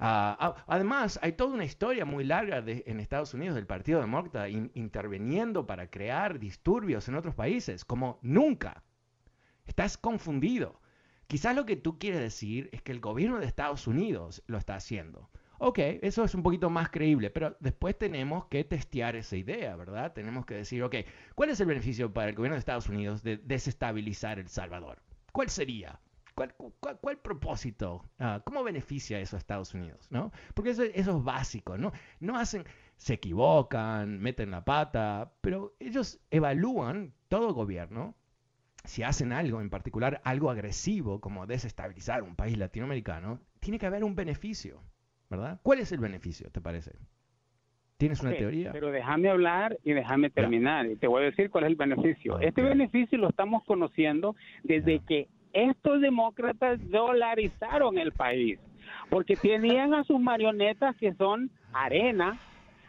Uh, 0.03 0.55
además, 0.67 1.21
hay 1.23 1.35
toda 1.35 1.55
una 1.55 1.65
historia 1.65 2.05
muy 2.05 2.25
larga 2.25 2.61
de, 2.61 2.83
en 2.89 2.99
Estados 2.99 3.35
Unidos 3.35 3.55
del 3.55 3.69
Partido 3.69 4.01
Demócrata 4.01 4.49
in, 4.49 4.73
interviniendo 4.75 5.65
para 5.65 5.91
crear 5.91 6.41
disturbios 6.41 7.07
en 7.07 7.15
otros 7.15 7.37
países, 7.37 7.85
como 7.85 8.19
nunca. 8.21 8.83
Estás 9.65 9.97
confundido. 9.97 10.81
Quizás 11.29 11.55
lo 11.55 11.67
que 11.67 11.77
tú 11.77 12.01
quieres 12.01 12.19
decir 12.19 12.69
es 12.73 12.83
que 12.83 12.91
el 12.91 12.99
gobierno 12.99 13.39
de 13.39 13.47
Estados 13.47 13.87
Unidos 13.87 14.43
lo 14.49 14.59
está 14.59 14.75
haciendo. 14.75 15.31
Ok, 15.59 15.79
eso 15.79 16.25
es 16.25 16.35
un 16.35 16.43
poquito 16.43 16.69
más 16.69 16.91
creíble, 16.91 17.31
pero 17.31 17.57
después 17.61 17.97
tenemos 17.97 18.47
que 18.47 18.65
testear 18.65 19.15
esa 19.15 19.37
idea, 19.37 19.77
¿verdad? 19.77 20.13
Tenemos 20.13 20.47
que 20.47 20.55
decir, 20.55 20.83
ok, 20.83 20.97
¿cuál 21.37 21.51
es 21.51 21.61
el 21.61 21.67
beneficio 21.67 22.13
para 22.13 22.31
el 22.31 22.35
gobierno 22.35 22.57
de 22.57 22.59
Estados 22.59 22.89
Unidos 22.89 23.23
de 23.23 23.37
desestabilizar 23.37 24.41
El 24.41 24.49
Salvador? 24.49 25.01
¿Cuál 25.31 25.49
sería? 25.49 26.01
¿Cuál, 26.35 26.55
cuál, 27.01 27.19
propósito? 27.19 28.05
Ah, 28.19 28.41
¿Cómo 28.45 28.65
beneficia 28.65 29.21
eso 29.21 29.37
a 29.37 29.39
Estados 29.39 29.75
Unidos? 29.75 30.09
¿no? 30.11 30.33
Porque 30.55 30.71
eso, 30.71 30.83
eso, 30.83 31.19
es 31.19 31.25
básico, 31.25 31.77
¿no? 31.77 31.93
No 32.21 32.39
hacen, 32.39 32.65
se 32.97 33.15
equivocan, 33.15 34.21
meten 34.21 34.51
la 34.51 34.65
pata, 34.65 35.33
pero 35.41 35.75
ellos 35.79 36.21
evalúan 36.31 37.13
todo 37.29 37.55
gobierno. 37.55 38.15
Si 38.85 39.03
hacen 39.03 39.33
algo, 39.33 39.61
en 39.61 39.71
particular 39.71 40.21
algo 40.25 40.51
agresivo, 40.51 41.21
como 41.21 41.47
desestabilizar 41.47 42.23
un 42.23 42.35
país 42.35 42.59
latinoamericano, 42.59 43.41
tiene 43.61 43.79
que 43.79 43.87
haber 43.87 44.03
un 44.03 44.17
beneficio, 44.17 44.83
¿verdad? 45.31 45.61
¿Cuál 45.63 45.79
es 45.81 45.93
el 45.93 46.01
beneficio, 46.01 46.51
te 46.51 46.61
parece? 46.61 46.93
¿Tienes 48.03 48.21
una 48.21 48.33
teoría? 48.33 48.73
Pero 48.73 48.91
déjame 48.91 49.29
hablar 49.29 49.79
y 49.85 49.93
déjame 49.93 50.29
terminar. 50.29 50.87
Y 50.87 50.97
te 50.97 51.07
voy 51.07 51.23
a 51.23 51.27
decir 51.27 51.51
cuál 51.51 51.63
es 51.63 51.71
el 51.71 51.77
beneficio. 51.77 52.35
Okay. 52.35 52.49
Este 52.49 52.61
beneficio 52.61 53.17
lo 53.17 53.29
estamos 53.29 53.63
conociendo 53.65 54.35
desde 54.65 54.99
que 55.07 55.29
estos 55.53 56.01
demócratas 56.01 56.79
dolarizaron 56.91 57.99
el 57.99 58.13
país, 58.13 58.59
porque 59.11 59.37
tenían 59.37 59.95
a 59.95 60.05
sus 60.05 60.21
marionetas 60.21 60.97
que 60.97 61.15
son 61.15 61.51
arena 61.73 62.39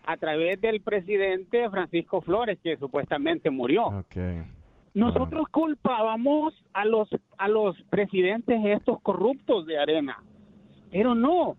a 0.05 0.17
través 0.17 0.59
del 0.59 0.81
presidente 0.81 1.69
Francisco 1.69 2.21
Flores, 2.21 2.59
que 2.61 2.77
supuestamente 2.77 3.49
murió. 3.49 3.87
Okay. 3.87 4.43
Nosotros 4.93 5.47
culpábamos 5.49 6.53
a 6.73 6.85
los 6.85 7.09
a 7.37 7.47
los 7.47 7.75
presidentes 7.89 8.59
estos 8.63 9.01
corruptos 9.01 9.65
de 9.65 9.79
arena, 9.79 10.21
pero 10.91 11.15
no, 11.15 11.55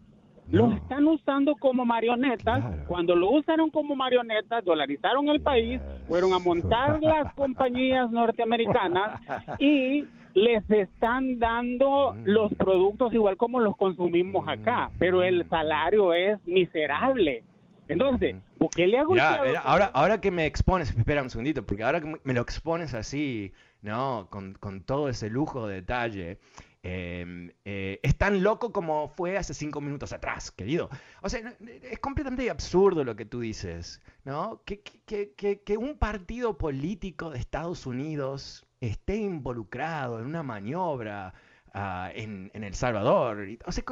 no. 0.47 0.67
los 0.69 0.77
están 0.77 1.07
usando 1.09 1.57
como 1.57 1.85
marionetas. 1.85 2.61
Claro. 2.61 2.85
Cuando 2.87 3.17
lo 3.17 3.31
usaron 3.31 3.71
como 3.71 3.97
marionetas, 3.97 4.64
dolarizaron 4.64 5.29
el 5.29 5.40
país, 5.40 5.81
fueron 6.07 6.33
a 6.33 6.38
montar 6.38 7.03
las 7.03 7.35
compañías 7.35 8.09
norteamericanas 8.12 9.21
y 9.59 10.05
les 10.35 10.68
están 10.70 11.38
dando 11.38 12.12
mm. 12.14 12.23
los 12.25 12.53
productos 12.55 13.14
igual 13.14 13.37
como 13.37 13.61
los 13.61 13.77
consumimos 13.77 14.47
acá, 14.49 14.88
mm. 14.88 14.99
pero 14.99 15.23
el 15.23 15.49
salario 15.49 16.12
es 16.12 16.38
miserable. 16.47 17.44
Entonces, 17.88 18.35
Mm. 18.35 18.59
¿por 18.59 18.70
qué 18.70 18.87
le 18.87 18.99
hago 18.99 19.14
ya, 19.14 19.35
ahora, 19.62 19.87
ahora 19.87 20.20
que 20.20 20.31
me 20.31 20.47
expones, 20.47 20.94
espera 20.97 21.23
un 21.23 21.31
segundito, 21.31 21.64
porque 21.64 21.83
ahora 21.83 22.01
que 22.01 22.18
me 22.23 22.35
lo 22.35 22.40
expones 22.40 22.94
así, 22.94 23.53
¿no? 23.83 24.29
Con, 24.31 24.55
con 24.55 24.83
todo 24.83 25.09
ese 25.09 25.29
lujo 25.29 25.66
de 25.66 25.77
detalle, 25.77 26.38
eh, 26.83 27.53
eh, 27.64 28.01
es 28.03 28.16
tan 28.16 28.42
loco 28.42 28.73
como 28.73 29.09
fue 29.09 29.37
hace 29.37 29.55
cinco 29.55 29.81
minutos 29.81 30.12
atrás, 30.12 30.51
querido. 30.51 30.90
O 31.23 31.29
sea, 31.29 31.55
es 31.83 31.99
completamente 31.99 32.51
absurdo 32.51 33.05
lo 33.05 33.16
que 33.16 33.25
tú 33.25 33.40
dices, 33.40 34.03
¿no? 34.25 34.61
Que, 34.64 34.81
que, 34.81 35.33
que, 35.33 35.61
que 35.61 35.77
un 35.77 35.97
partido 35.97 36.59
político 36.59 37.31
de 37.31 37.38
Estados 37.38 37.87
Unidos 37.87 38.63
esté 38.81 39.17
involucrado 39.17 40.21
en 40.21 40.27
una 40.27 40.43
maniobra 40.43 41.35
uh, 41.75 42.09
en, 42.15 42.51
en, 42.55 42.65
El 42.65 42.75
Salvador. 42.75 43.47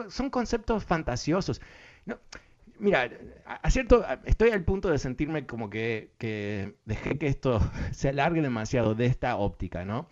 Son 0.08 0.30
conceptos 0.30 0.84
fantasiosos. 0.84 1.60
Mira, 2.78 3.10
a 3.46 3.68
estoy 3.68 4.50
al 4.50 4.64
punto 4.64 4.90
de 4.90 4.98
sentirme 4.98 5.46
como 5.46 5.70
que, 5.70 6.10
que 6.18 6.74
dejé 6.84 7.18
que 7.18 7.28
esto 7.28 7.60
se 7.92 8.08
alargue 8.08 8.42
demasiado 8.42 8.94
de 8.94 9.06
esta 9.06 9.36
óptica, 9.36 9.84
¿no? 9.84 10.08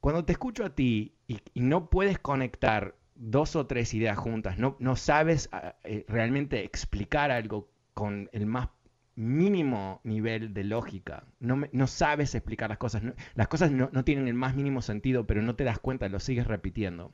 Cuando 0.00 0.24
te 0.24 0.32
escucho 0.32 0.64
a 0.64 0.70
ti 0.70 1.14
y, 1.26 1.38
y 1.54 1.60
no 1.60 1.88
puedes 1.88 2.18
conectar 2.18 2.94
dos 3.14 3.56
o 3.56 3.66
tres 3.66 3.94
ideas 3.94 4.18
juntas, 4.18 4.58
no, 4.58 4.76
no 4.80 4.96
sabes 4.96 5.48
uh, 5.52 5.88
realmente 6.08 6.64
explicar 6.64 7.30
algo 7.30 7.70
con 7.94 8.28
el 8.32 8.44
más 8.44 8.68
mínimo 9.16 10.00
nivel 10.04 10.54
de 10.54 10.64
lógica. 10.64 11.24
No, 11.40 11.62
no 11.72 11.86
sabes 11.86 12.34
explicar 12.34 12.68
las 12.68 12.78
cosas. 12.78 13.02
las 13.34 13.48
cosas 13.48 13.70
no, 13.70 14.04
tienen 14.04 14.28
el 14.28 14.34
más 14.34 14.54
mínimo 14.54 14.82
sentido, 14.82 15.26
pero 15.26 15.42
no 15.42 15.56
te 15.56 15.64
das 15.64 15.78
cuenta, 15.78 16.08
lo 16.08 16.20
sigues 16.20 16.46
repitiendo. 16.46 17.12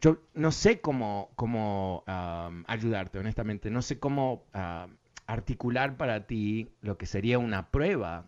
Yo 0.00 0.18
no 0.34 0.50
sé 0.50 0.80
cómo, 0.80 1.30
cómo 1.36 2.04
ayudarte, 2.66 3.18
honestamente. 3.18 3.70
No 3.70 3.82
sé 3.82 3.98
cómo 3.98 4.46
articular 5.26 5.96
para 5.96 6.26
ti 6.26 6.70
lo 6.80 6.98
que 6.98 7.06
sería 7.06 7.38
una 7.38 7.70
prueba. 7.70 8.26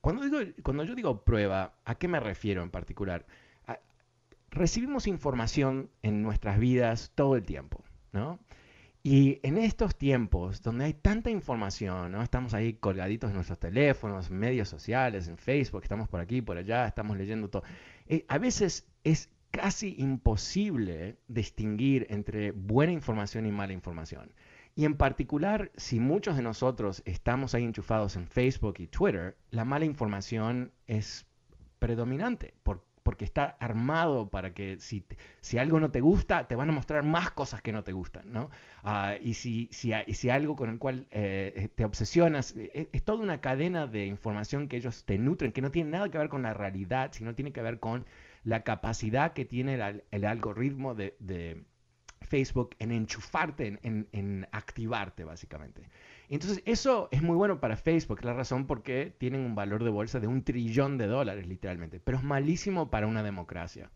cuando, 0.00 0.22
digo, 0.22 0.38
cuando 0.62 0.84
yo 0.84 0.94
digo 0.94 1.24
prueba, 1.24 1.74
¿a 1.84 1.94
qué 1.94 2.08
me 2.08 2.20
refiero 2.20 2.62
en 2.62 2.70
particular? 2.70 3.26
recibimos 4.50 5.06
información 5.06 5.90
en 6.02 6.22
nuestras 6.22 6.58
vidas 6.58 7.12
todo 7.14 7.36
el 7.36 7.44
tiempo, 7.44 7.84
¿no? 8.12 8.38
Y 9.10 9.40
en 9.42 9.56
estos 9.56 9.96
tiempos 9.96 10.60
donde 10.60 10.84
hay 10.84 10.92
tanta 10.92 11.30
información, 11.30 12.12
¿no? 12.12 12.22
Estamos 12.22 12.52
ahí 12.52 12.74
colgaditos 12.74 13.30
en 13.30 13.36
nuestros 13.36 13.58
teléfonos, 13.58 14.30
medios 14.30 14.68
sociales, 14.68 15.28
en 15.28 15.38
Facebook, 15.38 15.82
estamos 15.82 16.08
por 16.08 16.20
aquí, 16.20 16.42
por 16.42 16.58
allá, 16.58 16.86
estamos 16.86 17.16
leyendo 17.16 17.48
todo. 17.48 17.62
Eh, 18.06 18.26
a 18.28 18.36
veces 18.36 18.86
es 19.04 19.30
casi 19.50 19.94
imposible 19.96 21.16
distinguir 21.26 22.06
entre 22.10 22.50
buena 22.50 22.92
información 22.92 23.46
y 23.46 23.50
mala 23.50 23.72
información. 23.72 24.30
Y 24.74 24.84
en 24.84 24.94
particular, 24.94 25.72
si 25.78 26.00
muchos 26.00 26.36
de 26.36 26.42
nosotros 26.42 27.00
estamos 27.06 27.54
ahí 27.54 27.64
enchufados 27.64 28.14
en 28.14 28.26
Facebook 28.26 28.74
y 28.76 28.88
Twitter, 28.88 29.38
la 29.50 29.64
mala 29.64 29.86
información 29.86 30.70
es 30.86 31.24
predominante. 31.78 32.52
¿Por 32.62 32.84
porque 33.08 33.24
está 33.24 33.56
armado 33.58 34.28
para 34.28 34.52
que 34.52 34.76
si, 34.80 35.02
si 35.40 35.56
algo 35.56 35.80
no 35.80 35.90
te 35.90 36.02
gusta, 36.02 36.46
te 36.46 36.54
van 36.54 36.68
a 36.68 36.72
mostrar 36.72 37.04
más 37.04 37.30
cosas 37.30 37.62
que 37.62 37.72
no 37.72 37.82
te 37.82 37.92
gustan, 37.92 38.30
¿no? 38.30 38.50
Ah, 38.82 39.14
y, 39.18 39.32
si, 39.32 39.70
si, 39.72 39.92
si, 40.12 40.28
algo 40.28 40.56
con 40.56 40.68
el 40.68 40.78
cual 40.78 41.06
eh, 41.10 41.70
te 41.74 41.86
obsesionas, 41.86 42.54
eh, 42.54 42.90
es, 42.92 43.02
toda 43.02 43.22
una 43.22 43.40
cadena 43.40 43.86
de 43.86 44.04
información 44.04 44.68
que 44.68 44.76
ellos 44.76 45.06
te 45.06 45.16
nutren, 45.16 45.52
que 45.52 45.62
no 45.62 45.70
tiene 45.70 45.88
nada 45.88 46.10
que 46.10 46.18
ver 46.18 46.28
con 46.28 46.42
la 46.42 46.52
realidad, 46.52 47.08
sino 47.14 47.34
tiene 47.34 47.50
que 47.50 47.62
ver 47.62 47.80
con 47.80 48.04
la 48.44 48.62
capacidad 48.62 49.32
que 49.32 49.46
tiene 49.46 49.80
el, 50.10 50.24
algoritmo 50.26 50.94
de, 50.94 51.64
Facebook 52.20 52.76
en 52.78 52.92
enchufarte, 52.92 53.78
en, 53.84 54.06
en 54.12 54.46
activarte, 54.52 55.24
básicamente. 55.24 55.88
Entonces, 56.28 56.62
eso 56.66 57.08
es 57.10 57.22
muy 57.22 57.36
bueno 57.36 57.60
para 57.60 57.76
Facebook, 57.76 58.22
la 58.24 58.34
razón 58.34 58.66
por 58.66 58.82
qué 58.82 59.14
tienen 59.18 59.40
un 59.40 59.54
valor 59.54 59.82
de 59.82 59.90
bolsa 59.90 60.20
de 60.20 60.26
un 60.26 60.44
trillón 60.44 60.98
de 60.98 61.06
dólares, 61.06 61.46
literalmente. 61.46 62.00
Pero 62.00 62.18
es 62.18 62.24
malísimo 62.24 62.90
para 62.90 63.06
una 63.06 63.22
democracia. 63.22 63.90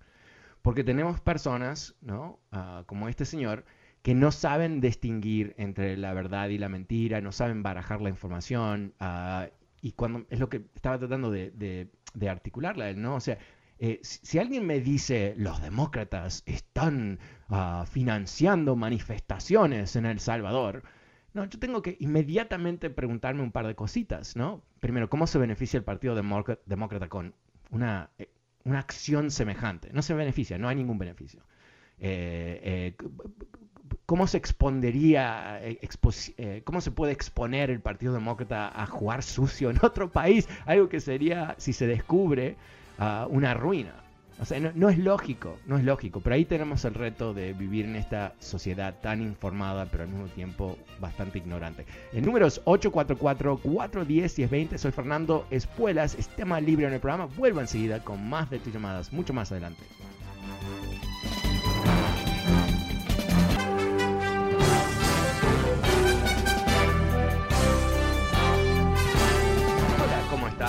Porque 0.62 0.84
tenemos 0.84 1.20
personas, 1.20 1.96
¿no? 2.00 2.38
Ah, 2.52 2.84
como 2.86 3.08
este 3.08 3.24
señor, 3.24 3.64
que 4.02 4.14
no 4.14 4.32
saben 4.32 4.80
distinguir 4.80 5.54
entre 5.58 5.96
la 5.96 6.14
verdad 6.14 6.48
y 6.48 6.58
la 6.58 6.68
mentira, 6.68 7.20
no 7.20 7.32
saben 7.32 7.62
barajar 7.62 8.00
la 8.00 8.08
información. 8.08 8.94
Ah, 8.98 9.48
y 9.82 9.92
cuando 9.92 10.26
es 10.30 10.40
lo 10.40 10.48
que 10.48 10.64
estaba 10.74 10.98
tratando 10.98 11.30
de, 11.30 11.50
de, 12.14 12.28
articularla 12.28 12.92
¿no? 12.94 13.16
O 13.16 13.20
sea, 13.20 13.38
eh, 13.78 13.98
si, 14.02 14.38
alguien 14.38 14.64
me 14.64 14.80
dice 14.80 15.34
los 15.36 15.60
demócratas 15.60 16.44
están 16.46 17.18
ah, 17.48 17.84
financiando 17.90 18.76
manifestaciones 18.76 19.96
en 19.96 20.06
El 20.06 20.20
Salvador, 20.20 20.84
no, 21.34 21.46
yo 21.46 21.58
tengo 21.58 21.80
que 21.82 21.96
inmediatamente 22.00 22.90
preguntarme 22.90 23.42
un 23.42 23.52
par 23.52 23.66
de 23.66 23.74
cositas, 23.74 24.36
¿no? 24.36 24.62
Primero, 24.80 25.08
¿cómo 25.08 25.26
se 25.26 25.38
beneficia 25.38 25.78
el 25.78 25.84
Partido 25.84 26.14
Demócrata 26.14 27.08
con 27.08 27.34
una, 27.70 28.10
eh, 28.18 28.28
una 28.64 28.80
acción 28.80 29.30
semejante? 29.30 29.90
No 29.92 30.02
se 30.02 30.12
beneficia, 30.14 30.58
no 30.58 30.68
hay 30.68 30.76
ningún 30.76 30.98
beneficio. 30.98 31.40
Eh, 31.98 32.60
eh, 32.62 32.96
¿Cómo 34.04 34.26
se 34.26 34.36
expondría, 34.36 35.60
cómo 36.64 36.80
se 36.80 36.90
puede 36.90 37.12
exponer 37.12 37.70
el 37.70 37.80
Partido 37.80 38.12
Demócrata 38.12 38.70
a 38.74 38.86
jugar 38.86 39.22
sucio 39.22 39.70
en 39.70 39.78
otro 39.82 40.10
país? 40.10 40.48
Algo 40.66 40.88
que 40.88 41.00
sería, 41.00 41.54
si 41.56 41.72
se 41.72 41.86
descubre, 41.86 42.56
ah, 42.98 43.26
una 43.30 43.54
ruina. 43.54 44.01
O 44.40 44.44
sea, 44.44 44.58
no, 44.60 44.88
es 44.88 44.98
lógico, 44.98 45.56
no 45.66 45.76
es 45.76 45.84
lógico, 45.84 46.20
pero 46.20 46.34
ahí 46.34 46.44
tenemos 46.44 46.84
el 46.84 46.94
reto 46.94 47.34
de 47.34 47.52
vivir 47.52 47.84
en 47.84 47.96
esta 47.96 48.34
sociedad 48.38 48.94
tan 49.00 49.20
informada, 49.22 49.86
pero 49.86 50.04
al 50.04 50.10
mismo 50.10 50.28
tiempo 50.28 50.78
bastante 51.00 51.38
ignorante. 51.38 51.86
El 52.12 52.24
número 52.24 52.46
es 52.46 52.64
844-410-1020. 52.64 54.78
Soy 54.78 54.92
Fernando 54.92 55.46
Espuelas, 55.50 56.14
es 56.14 56.28
tema 56.28 56.60
libre 56.60 56.86
en 56.86 56.94
el 56.94 57.00
programa. 57.00 57.26
Vuelvo 57.36 57.60
enseguida 57.60 58.02
con 58.02 58.28
más 58.28 58.50
de 58.50 58.58
tus 58.58 58.72
llamadas, 58.72 59.12
mucho 59.12 59.32
más 59.32 59.52
adelante. 59.52 59.82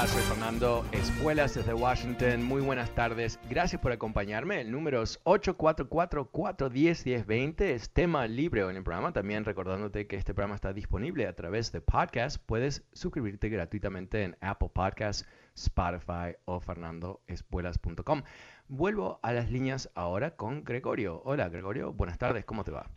Soy 0.07 0.21
Fernando 0.23 0.83
Espuelas 0.91 1.55
desde 1.55 1.73
Washington. 1.73 2.43
Muy 2.43 2.61
buenas 2.61 2.93
tardes. 2.93 3.39
Gracias 3.49 3.81
por 3.81 3.93
acompañarme. 3.93 4.59
El 4.59 4.69
número 4.69 5.01
es 5.01 5.23
844-410-1020. 5.23 7.61
Es 7.61 7.93
tema 7.93 8.27
libre 8.27 8.69
en 8.69 8.75
el 8.75 8.83
programa. 8.83 9.13
También 9.13 9.45
recordándote 9.45 10.05
que 10.07 10.17
este 10.17 10.33
programa 10.33 10.55
está 10.55 10.73
disponible 10.73 11.25
a 11.25 11.33
través 11.33 11.71
de 11.71 11.79
podcast. 11.79 12.45
Puedes 12.45 12.85
suscribirte 12.91 13.47
gratuitamente 13.47 14.23
en 14.23 14.35
Apple 14.41 14.71
Podcasts, 14.73 15.25
Spotify 15.55 16.35
o 16.43 16.59
fernandoespuelas.com. 16.59 18.23
Vuelvo 18.67 19.21
a 19.23 19.31
las 19.31 19.49
líneas 19.51 19.89
ahora 19.95 20.31
con 20.31 20.65
Gregorio. 20.65 21.21
Hola 21.23 21.47
Gregorio, 21.47 21.93
buenas 21.93 22.17
tardes. 22.17 22.43
¿Cómo 22.43 22.65
te 22.65 22.71
va? 22.71 22.87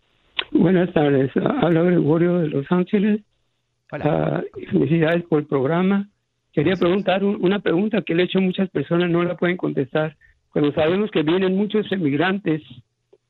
Buenas 0.50 0.92
tardes. 0.92 1.30
Habla 1.36 1.82
Gregorio 1.82 2.38
de 2.38 2.48
Los 2.48 2.66
Ángeles. 2.70 3.22
Hola. 3.92 4.42
Uh, 4.42 4.70
felicidades 4.72 5.22
por 5.24 5.38
el 5.38 5.46
programa. 5.46 6.10
Quería 6.56 6.74
preguntar 6.74 7.22
una 7.22 7.58
pregunta 7.58 8.00
que 8.00 8.14
le 8.14 8.22
he 8.22 8.24
hecho 8.24 8.38
a 8.38 8.40
muchas 8.40 8.70
personas, 8.70 9.10
no 9.10 9.22
la 9.22 9.36
pueden 9.36 9.58
contestar. 9.58 10.16
Cuando 10.48 10.72
sabemos 10.72 11.10
que 11.10 11.22
vienen 11.22 11.54
muchos 11.54 11.92
emigrantes, 11.92 12.62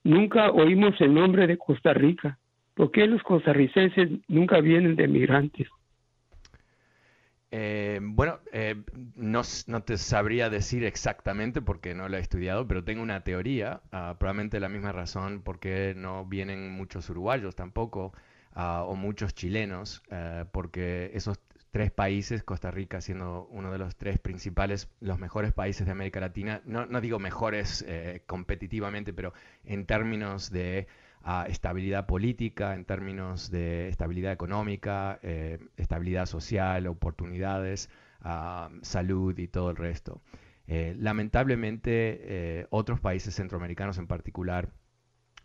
nunca 0.05 0.53
oímos 0.53 0.95
el 1.01 1.13
nombre 1.13 1.49
de 1.49 1.59
Costa 1.59 1.93
Rica. 1.93 2.39
¿Por 2.75 2.93
qué 2.93 3.05
los 3.09 3.21
costarricenses 3.25 4.11
nunca 4.29 4.61
vienen 4.61 4.95
de 4.95 5.07
emigrantes? 5.07 5.67
Eh, 7.51 7.99
bueno, 8.01 8.39
eh, 8.53 8.77
no, 9.17 9.43
te 9.85 9.97
sabría 9.97 10.49
decir 10.49 10.85
exactamente 10.85 11.61
porque 11.61 11.97
no 11.97 12.09
lo 12.09 12.19
he 12.19 12.21
estudiado, 12.21 12.69
pero 12.69 12.85
tengo 12.85 13.03
una 13.03 13.25
teoría, 13.25 13.81
ah, 13.91 14.15
probablemente 14.21 14.61
la 14.61 14.69
misma 14.69 14.93
razón 14.93 15.43
por 15.43 15.59
qué 15.59 15.95
no 15.97 16.27
vienen 16.27 16.71
muchos 16.71 17.11
uruguayos 17.11 17.57
tampoco, 17.57 18.13
ah, 18.53 18.85
o 18.87 18.95
muchos 18.95 19.35
chilenos, 19.35 20.05
eh, 20.13 20.45
porque 20.53 21.11
esos 21.13 21.41
tres 21.71 21.91
países, 21.91 22.43
Costa 22.43 22.71
Rica 22.71 23.01
siendo 23.01 23.47
uno 23.51 23.71
de 23.71 23.79
los 23.79 23.97
tres 23.97 24.19
principales, 24.19 24.89
los 25.01 25.19
mejores 25.19 25.53
países 25.53 25.87
de 25.87 25.93
América 25.93 26.21
Latina, 26.21 26.63
no, 26.65 26.87
digo 27.01 27.19
mejores 27.19 27.85
eh, 27.87 28.23
competitivamente, 28.27 29.13
pero 29.13 29.33
en 29.65 29.87
términos 29.87 30.51
de 30.51 30.87
ah, 31.23 31.47
estabilidad 31.49 32.07
política, 32.07 32.75
en 32.75 32.85
términos 32.85 33.51
de 33.51 33.89
estabilidad 33.89 34.33
económica, 34.33 35.19
eh, 35.23 35.59
estabilidad 35.77 36.27
social, 36.27 36.87
oportunidades, 36.87 37.91
ah, 38.23 38.71
salud 38.83 39.39
y 39.39 39.49
todo 39.49 39.71
el 39.71 39.77
resto. 39.77 40.23
Eh, 40.69 40.97
lamentablemente, 40.99 42.67
otros 42.71 43.01
países 43.01 43.35
centroamericanos 43.35 43.99
en 43.99 44.07
particular, 44.07 44.71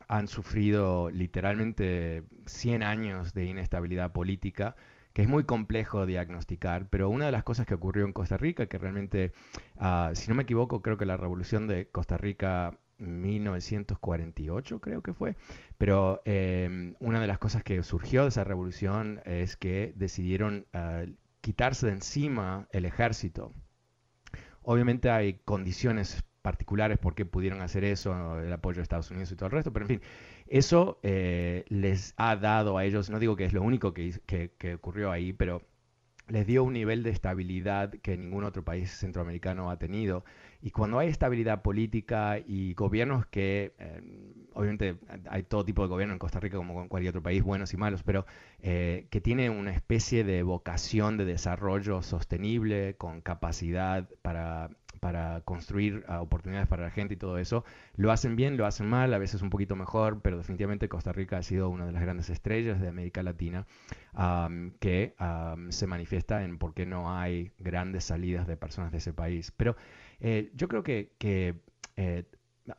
han 0.07 0.27
sufrido 0.27 1.09
literalmente 1.09 2.23
100 2.45 2.83
años 2.83 3.33
de 3.33 3.45
inestabilidad 3.45 4.11
política 4.11 4.75
que 5.13 5.21
es 5.23 5.27
muy 5.27 5.43
complejo 5.43 6.05
diagnosticar, 6.05 6.87
pero 6.89 7.09
una 7.09 7.25
de 7.25 7.31
las 7.31 7.43
cosas 7.43 7.65
que 7.65 7.73
ocurrió 7.73 8.05
en 8.05 8.13
Costa 8.13 8.37
Rica, 8.37 8.67
que 8.67 8.77
realmente, 8.77 9.33
ah, 9.77 10.11
si 10.13 10.29
no 10.29 10.35
me 10.35 10.43
equivoco, 10.43 10.81
creo 10.81 10.97
que 10.97 11.05
la 11.05 11.17
revolución 11.17 11.67
de 11.67 11.87
Costa 11.89 12.17
Rica 12.17 12.77
1948 12.97 14.79
creo 14.79 15.01
que 15.01 15.13
fue, 15.13 15.35
pero 15.77 16.21
em, 16.25 16.95
una 16.99 17.19
de 17.19 17.27
las 17.27 17.39
cosas 17.39 17.63
que 17.63 17.81
surgió 17.83 18.23
de 18.23 18.29
esa 18.29 18.43
revolución 18.43 19.21
es 19.25 19.57
que 19.57 19.93
decidieron 19.95 20.65
ah, 20.73 21.03
quitarse 21.41 21.87
de 21.87 21.93
encima 21.93 22.67
el 22.71 22.85
ejército. 22.85 23.53
Obviamente 24.63 25.09
hay 25.09 25.39
condiciones 25.43 26.23
particulares 26.41 26.97
por 26.97 27.15
qué 27.15 27.25
pudieron 27.25 27.61
hacer 27.61 27.83
eso, 27.83 28.39
el 28.39 28.51
apoyo 28.51 28.77
de 28.77 28.83
Estados 28.83 29.11
Unidos 29.11 29.31
y 29.31 29.35
todo 29.35 29.47
el 29.47 29.51
resto, 29.53 29.71
pero 29.73 29.85
en 29.85 29.89
fin, 29.89 30.01
eso 30.51 30.99
eh, 31.01 31.63
les 31.69 32.13
ha 32.17 32.35
dado 32.35 32.77
a 32.77 32.83
ellos, 32.83 33.09
no 33.09 33.19
digo 33.19 33.37
que 33.37 33.45
es 33.45 33.53
lo 33.53 33.61
único 33.61 33.93
que, 33.93 34.19
ocurrió 34.75 35.09
ahí, 35.09 35.31
pero 35.31 35.63
les 36.27 36.45
dio 36.45 36.65
un 36.65 36.73
nivel 36.73 37.03
de 37.03 37.09
estabilidad 37.11 37.91
que 38.01 38.17
ningún 38.17 38.43
otro 38.43 38.63
país 38.63 38.91
centroamericano 38.91 39.71
ha 39.71 39.79
tenido. 39.79 40.25
Y 40.61 40.71
cuando 40.71 40.99
hay 40.99 41.07
estabilidad 41.07 41.61
política 41.63 42.37
y 42.37 42.73
gobiernos 42.75 43.25
que 43.25 43.73
eh, 43.79 44.01
obviamente 44.53 44.97
hay 45.29 45.43
todo 45.43 45.65
tipo 45.65 45.81
de 45.81 45.87
gobierno 45.87 46.13
en 46.13 46.19
Costa 46.19 46.39
Rica 46.39 46.57
como 46.57 46.81
en 46.81 46.87
cualquier 46.87 47.11
otro 47.11 47.23
país, 47.23 47.41
buenos 47.43 47.73
y 47.73 47.77
malos, 47.77 48.03
pero 48.03 48.25
eh, 48.59 49.07
que 49.09 49.21
tiene 49.21 49.49
una 49.49 49.71
especie 49.71 50.23
de 50.23 50.43
vocación 50.43 51.17
de 51.17 51.25
desarrollo 51.25 52.01
sostenible, 52.03 52.95
con 52.95 53.21
capacidad 53.21 54.07
para, 54.21 54.69
para 54.99 55.41
construir 55.41 56.03
ah, 56.07 56.21
oportunidades 56.21 56.67
para 56.67 56.83
la 56.83 56.91
gente 56.91 57.15
y 57.15 57.17
todo 57.17 57.39
eso. 57.39 57.63
Lo 57.95 58.11
hacen 58.11 58.35
bien, 58.35 58.55
lo 58.55 58.67
hacen 58.67 58.87
mal, 58.87 59.13
a 59.15 59.17
veces 59.17 59.41
un 59.41 59.49
poquito 59.49 59.75
mejor, 59.75 60.21
pero 60.21 60.37
definitivamente 60.37 60.89
Costa 60.89 61.11
Rica 61.11 61.37
ha 61.37 61.43
sido 61.43 61.69
una 61.69 61.87
de 61.87 61.91
las 61.91 62.01
grandes 62.01 62.29
estrellas 62.29 62.79
de 62.79 62.87
América 62.87 63.23
Latina 63.23 63.65
que 64.79 65.15
se 65.69 65.87
manifiesta 65.87 66.43
en 66.43 66.57
por 66.57 66.73
qué 66.73 66.85
no 66.85 67.17
hay 67.17 67.51
grandes 67.57 68.03
salidas 68.03 68.45
de 68.45 68.57
personas 68.57 68.91
de 68.91 68.97
ese 68.97 69.13
país. 69.13 69.51
Pero 69.55 69.75
eh, 70.21 70.51
yo 70.55 70.67
creo 70.67 70.83
que, 70.83 71.11
eh, 71.95 72.25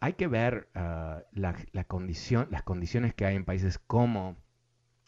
hay 0.00 0.12
que 0.14 0.28
ver 0.28 0.68
ah, 0.74 1.22
la, 1.32 1.54
condición, 1.84 2.46
las 2.50 2.62
condiciones 2.62 3.14
que 3.14 3.26
hay 3.26 3.36
en 3.36 3.44
países 3.44 3.78
como 3.78 4.36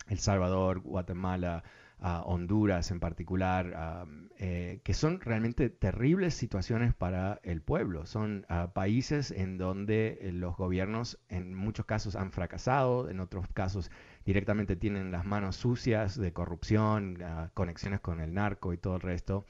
El 0.08 0.18
Salvador, 0.18 0.80
Guatemala, 0.80 1.62
ah, 2.00 2.22
Honduras 2.26 2.90
en 2.90 2.98
particular, 2.98 3.72
ah, 3.76 4.04
eh, 4.38 4.80
que 4.82 4.94
son 4.94 5.20
realmente 5.20 5.70
terribles 5.70 6.34
situaciones 6.34 6.92
para 6.92 7.40
el 7.44 7.62
pueblo. 7.62 8.04
Son 8.04 8.44
países 8.74 9.30
en 9.30 9.56
donde 9.56 10.18
eh, 10.20 10.32
los 10.32 10.56
gobiernos 10.56 11.20
en 11.28 11.54
muchos 11.54 11.86
casos 11.86 12.16
han 12.16 12.32
fracasado, 12.32 13.08
en 13.10 13.20
otros 13.20 13.46
casos 13.54 13.92
directamente 14.24 14.74
tienen 14.74 15.12
las 15.12 15.24
manos 15.24 15.54
sucias 15.54 16.18
de 16.18 16.32
corrupción, 16.32 17.18
conexiones 17.54 18.00
con 18.00 18.20
el 18.20 18.34
narco 18.34 18.72
y 18.72 18.76
todo 18.76 18.96
el 18.96 19.02
resto. 19.02 19.46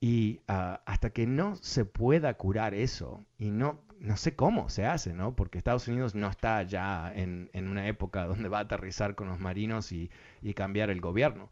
Y 0.00 0.40
hasta 0.46 1.10
que 1.10 1.26
no 1.26 1.56
se 1.56 1.84
pueda 1.84 2.34
curar 2.34 2.74
eso 2.74 3.24
y 3.38 3.50
no 3.50 3.84
no 4.04 4.16
sé 4.18 4.36
cómo 4.36 4.68
se 4.68 4.86
hace, 4.86 5.14
¿no? 5.14 5.34
Porque 5.34 5.56
Estados 5.56 5.88
Unidos 5.88 6.14
no 6.14 6.28
está 6.28 6.62
ya 6.62 7.12
en, 7.14 7.48
una 7.54 7.88
época 7.88 8.24
donde 8.26 8.48
va 8.48 8.58
a 8.58 8.62
aterrizar 8.62 9.14
con 9.14 9.28
los 9.28 9.40
marinos 9.40 9.92
y, 9.92 10.10
cambiar 10.54 10.90
el 10.90 11.00
gobierno. 11.00 11.50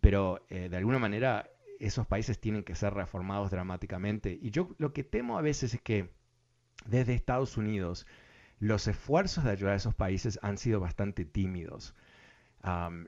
pero 0.00 0.44
eh, 0.48 0.68
de 0.68 0.76
alguna 0.76 0.98
manera 0.98 1.50
esos 1.80 2.06
países 2.06 2.38
tienen 2.40 2.62
que 2.62 2.74
ser 2.74 2.94
reformados 2.94 3.50
dramáticamente. 3.50 4.38
Y 4.40 4.50
yo 4.50 4.70
lo 4.78 4.92
que 4.92 5.02
temo 5.02 5.38
a 5.38 5.42
veces 5.42 5.74
es 5.74 5.80
que 5.80 6.10
desde 6.86 7.14
Estados 7.14 7.56
Unidos 7.56 8.06
los 8.58 8.86
esfuerzos 8.86 9.44
de 9.44 9.50
ayudar 9.50 9.72
a 9.74 9.76
esos 9.76 9.94
países 9.94 10.38
han 10.42 10.58
sido 10.58 10.80
bastante 10.80 11.24
tímidos 11.24 11.94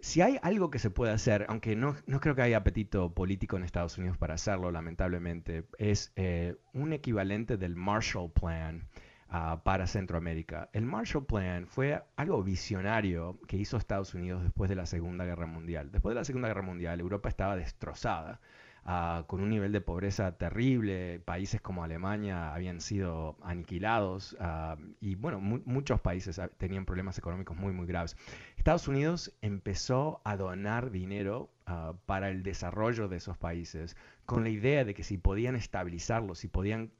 si 0.00 0.22
hay 0.22 0.38
algo 0.42 0.70
que 0.70 0.78
se 0.78 0.90
puede 0.90 1.12
hacer, 1.12 1.44
aunque 1.48 1.76
no, 1.76 1.94
creo 2.20 2.34
que 2.34 2.42
haya 2.42 2.56
apetito 2.56 3.12
político 3.12 3.56
en 3.56 3.64
Estados 3.64 3.98
Unidos 3.98 4.16
para 4.16 4.34
hacerlo, 4.34 4.70
lamentablemente, 4.70 5.64
es 5.78 6.12
eh, 6.16 6.56
un 6.72 6.92
equivalente 6.92 7.56
del 7.58 7.76
Marshall 7.76 8.30
Plan 8.32 8.88
ah, 9.28 9.60
para 9.64 9.86
Centroamérica. 9.86 10.70
El 10.72 10.86
Marshall 10.86 11.26
Plan 11.26 11.66
fue 11.66 12.02
algo 12.16 12.42
visionario 12.42 13.38
que 13.46 13.58
hizo 13.58 13.76
Estados 13.76 14.14
Unidos 14.14 14.42
después 14.42 14.70
de 14.70 14.76
la 14.76 14.86
Segunda 14.86 15.24
Guerra 15.24 15.46
Mundial. 15.46 15.90
Después 15.92 16.14
de 16.14 16.20
la 16.20 16.24
Segunda 16.24 16.48
Guerra 16.48 16.62
Mundial, 16.62 17.00
Europa 17.00 17.28
estaba 17.28 17.56
destrozada. 17.56 18.40
Ah, 18.84 19.22
con 19.28 19.40
un 19.40 19.48
nivel 19.48 19.70
de 19.70 19.80
pobreza 19.80 20.36
terrible. 20.36 21.20
Países 21.20 21.60
como 21.60 21.84
Alemania 21.84 22.52
habían 22.52 22.80
sido 22.80 23.36
aniquilados 23.42 24.36
ah, 24.40 24.76
y 25.00 25.14
bueno, 25.14 25.40
muchos 25.40 26.00
países 26.00 26.40
tenían 26.56 26.84
problemas 26.84 27.16
económicos 27.16 27.56
muy, 27.56 27.72
muy 27.72 27.86
graves. 27.86 28.16
Estados 28.56 28.88
Unidos 28.88 29.32
empezó 29.40 30.20
a 30.24 30.36
donar 30.36 30.90
dinero 30.90 31.48
ah, 31.66 31.94
para 32.06 32.28
el 32.30 32.42
desarrollo 32.42 33.06
de 33.06 33.18
esos 33.18 33.38
países 33.38 33.96
con 34.26 34.42
la 34.42 34.50
idea 34.50 34.84
de 34.84 34.94
que 34.94 35.04
si 35.04 35.16
podían 35.16 35.54
estabilizarlos, 35.54 36.38
si 36.38 36.48
podían 36.48 36.90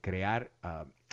crear 0.00 0.50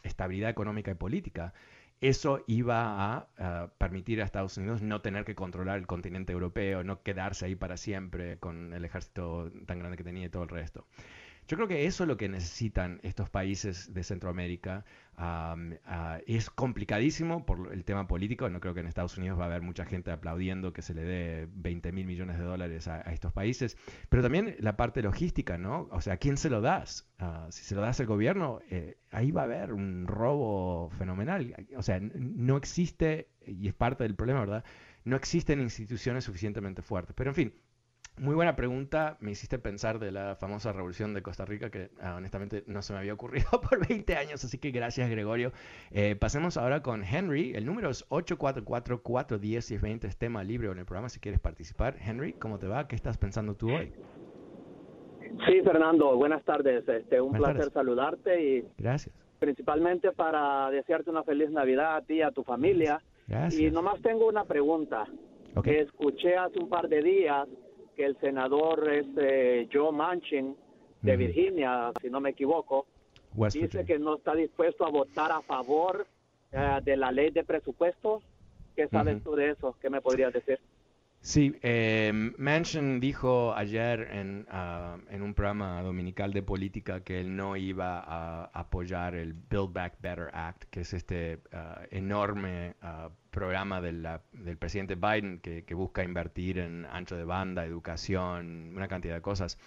estabilidad 0.03 0.49
económica 0.49 0.91
y 0.91 0.95
política, 0.95 1.53
eso 2.01 2.43
iba 2.47 3.27
a, 3.37 3.67
permitir 3.77 4.21
a 4.21 4.25
Estados 4.25 4.57
Unidos 4.57 4.81
no 4.81 5.01
tener 5.01 5.25
que 5.25 5.35
controlar 5.35 5.77
el 5.77 5.87
continente 5.87 6.33
europeo, 6.33 6.83
no 6.83 7.01
quedarse 7.01 7.45
ahí 7.45 7.55
para 7.55 7.77
siempre 7.77 8.37
con 8.37 8.73
el 8.73 8.85
ejército 8.85 9.51
tan 9.65 9.79
grande 9.79 9.97
que 9.97 10.03
tenía 10.03 10.25
y 10.25 10.29
todo 10.29 10.43
el 10.43 10.49
resto. 10.49 10.85
Yo 11.47 11.57
creo 11.57 11.67
que 11.67 11.85
eso 11.85 12.03
es 12.03 12.07
lo 12.07 12.17
que 12.17 12.27
necesitan 12.27 12.99
estos 13.03 13.29
países 13.29 13.93
de 13.93 14.03
Centroamérica. 14.03 14.83
Ah, 15.15 15.55
es 16.25 16.49
complicadísimo 16.49 17.45
por 17.45 17.71
el 17.71 17.85
tema 17.85 18.07
político. 18.07 18.49
No 18.49 18.59
creo 18.59 18.73
que 18.73 18.79
en 18.79 18.87
Estados 18.87 19.15
Unidos 19.17 19.39
va 19.39 19.43
a 19.43 19.47
haber 19.47 19.61
mucha 19.61 19.85
gente 19.85 20.11
aplaudiendo 20.11 20.73
que 20.73 20.81
se 20.81 20.95
le 20.95 21.03
dé 21.03 21.47
20 21.53 21.91
mil 21.91 22.07
millones 22.07 22.39
de 22.39 22.43
dólares 22.43 22.87
a, 22.87 23.01
estos 23.01 23.31
países. 23.31 23.77
Pero 24.09 24.23
también 24.23 24.55
la 24.59 24.75
parte 24.75 25.03
logística, 25.03 25.57
¿no? 25.59 25.87
O 25.91 26.01
sea, 26.01 26.13
¿a 26.13 26.17
quién 26.17 26.37
se 26.37 26.49
lo 26.49 26.61
das? 26.61 27.07
Ah, 27.19 27.47
si 27.51 27.63
se 27.63 27.75
lo 27.75 27.81
das 27.81 27.99
al 27.99 28.07
gobierno, 28.07 28.59
eh, 28.71 28.97
ahí 29.11 29.29
va 29.29 29.41
a 29.41 29.45
haber 29.45 29.71
un 29.71 30.07
robo 30.07 30.89
fenomenal. 30.97 31.55
O 31.77 31.83
sea, 31.83 31.99
no 31.99 32.57
existe, 32.57 33.29
y 33.45 33.67
es 33.67 33.75
parte 33.75 34.03
del 34.03 34.15
problema, 34.15 34.39
¿verdad? 34.39 34.63
No 35.03 35.15
existen 35.15 35.61
instituciones 35.61 36.23
suficientemente 36.23 36.81
fuertes. 36.81 37.13
Pero 37.15 37.29
en 37.29 37.35
fin, 37.35 37.53
muy 38.17 38.33
buena 38.33 38.55
pregunta, 38.55 39.17
me 39.19 39.31
hiciste 39.31 39.59
pensar 39.59 39.99
de 39.99 40.11
la 40.11 40.35
famosa 40.35 40.71
revolución 40.71 41.13
de 41.13 41.21
Costa 41.21 41.43
Rica 41.43 41.69
que 41.69 41.89
ah, 42.01 42.15
honestamente 42.15 42.63
no 42.65 42.81
se 42.81 42.93
me 42.93 42.99
había 42.99 43.13
ocurrido 43.13 43.45
por 43.69 43.85
20 43.85 44.15
años, 44.15 44.43
así 44.43 44.57
que 44.57 44.71
gracias 44.71 45.09
Gregorio. 45.09 45.51
Eh, 45.91 46.15
pasemos 46.15 46.55
ahora 46.55 46.81
con 46.81 47.03
Henry, 47.03 47.53
el 47.55 47.65
número 47.65 47.89
es 47.89 48.07
844-410-20, 48.09 50.05
es 50.05 50.17
tema 50.17 50.43
libre 50.43 50.71
en 50.71 50.77
el 50.77 50.85
programa 50.85 51.09
si 51.09 51.19
quieres 51.19 51.41
participar. 51.41 51.97
Henry, 51.99 52.33
¿cómo 52.33 52.57
te 52.57 52.67
va? 52.67 52.87
¿Qué 52.87 52.95
estás 52.95 53.17
pensando 53.17 53.55
tú 53.55 53.69
hoy? 53.71 53.91
Sí, 55.45 55.61
Fernando, 55.63 56.15
buenas 56.15 56.43
tardes. 56.45 56.87
Este, 56.87 57.19
un 57.19 57.33
placer 57.33 57.69
saludarte 57.71 58.41
y 58.41 58.65
gracias. 58.77 59.13
principalmente 59.39 60.11
para 60.13 60.69
desearte 60.69 61.09
una 61.09 61.23
feliz 61.23 61.49
Navidad 61.49 61.97
a 61.97 62.01
ti 62.01 62.15
y 62.15 62.21
a 62.21 62.31
tu 62.31 62.43
familia. 62.43 63.01
Gracias. 63.27 63.61
Y 63.61 63.71
nomás 63.71 64.01
tengo 64.01 64.27
una 64.27 64.45
pregunta. 64.45 65.05
que 65.63 65.81
Escuché 65.81 66.37
hace 66.37 66.59
un 66.59 66.69
par 66.69 66.87
de 66.87 67.01
días 67.01 67.47
que 67.95 68.05
el 68.05 68.17
senador 68.19 68.91
es 68.91 69.05
eh, 69.17 69.67
Joe 69.71 69.91
Manchin 69.91 70.55
de 71.01 71.17
Virginia, 71.17 71.91
si 72.01 72.09
no 72.09 72.19
me 72.19 72.31
equivoco, 72.31 72.87
dice 73.51 73.85
que 73.85 73.99
no 73.99 74.15
está 74.15 74.33
dispuesto 74.33 74.85
a 74.85 74.89
votar 74.89 75.31
a 75.31 75.41
favor 75.41 76.07
eh, 76.51 76.79
de 76.83 76.97
la 76.97 77.11
ley 77.11 77.31
de 77.31 77.43
presupuesto. 77.43 78.21
¿Qué 78.75 78.87
sabes 78.87 79.23
tú 79.23 79.35
de 79.35 79.51
eso? 79.51 79.75
¿Qué 79.81 79.89
me 79.89 80.01
podrías 80.01 80.33
decir? 80.33 80.59
Sí, 81.25 81.57
eh, 81.63 82.11
Manchin 82.37 82.99
dijo 82.99 83.55
ayer 83.55 84.07
ah, 84.51 84.95
en, 85.09 85.23
un 85.23 85.33
programa 85.33 85.81
dominical 85.81 86.31
de 86.31 86.43
política 86.43 87.03
que 87.03 87.19
él 87.19 87.35
no 87.35 87.55
iba 87.57 87.99
a 87.99 88.51
apoyar 88.53 89.15
el 89.15 89.33
Build 89.33 89.73
Back 89.73 89.95
Better 89.99 90.29
Act, 90.31 90.65
que 90.65 90.81
es 90.81 90.93
este 90.93 91.39
ah, 91.51 91.81
enorme 91.89 92.75
uh, 92.83 93.09
programa 93.31 93.81
del 93.81 94.07
presidente 94.59 94.93
Biden 94.93 95.39
que, 95.39 95.65
que, 95.65 95.73
busca 95.73 96.03
invertir 96.03 96.59
en 96.59 96.85
ancho 96.85 97.15
de 97.15 97.23
banda, 97.23 97.65
educación, 97.65 98.73
una 98.75 98.87
cantidad 98.87 99.15
de 99.15 99.21
cosas 99.21 99.57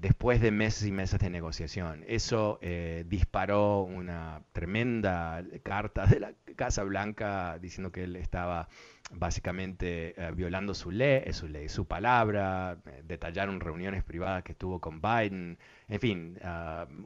después 0.00 0.40
de 0.40 0.50
meses 0.50 0.86
y 0.86 0.92
meses 0.92 1.20
de 1.20 1.30
negociación. 1.30 2.04
Eso 2.08 2.58
eh, 2.60 3.04
disparó 3.06 3.82
una 3.82 4.42
tremenda 4.52 5.44
carta 5.62 6.06
de 6.06 6.20
la 6.20 6.32
Casa 6.56 6.82
Blanca 6.82 7.58
diciendo 7.60 7.92
que 7.92 8.04
él 8.04 8.16
estaba 8.16 8.68
básicamente 9.10 10.14
eh, 10.16 10.32
violando 10.32 10.74
su 10.74 10.90
ley, 10.90 11.32
su 11.32 11.48
ley, 11.48 11.68
su 11.68 11.86
palabra, 11.86 12.78
eh, 12.86 13.02
detallaron 13.04 13.60
reuniones 13.60 14.04
privadas 14.04 14.42
que 14.42 14.54
tuvo 14.54 14.80
con 14.80 15.00
Biden, 15.00 15.58
en 15.88 16.00
fin, 16.00 16.38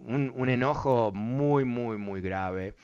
un, 0.07 0.49
enojo 0.49 1.13
muy, 1.13 1.65
muy, 1.65 1.99
muy 1.99 2.21
grave. 2.21 2.75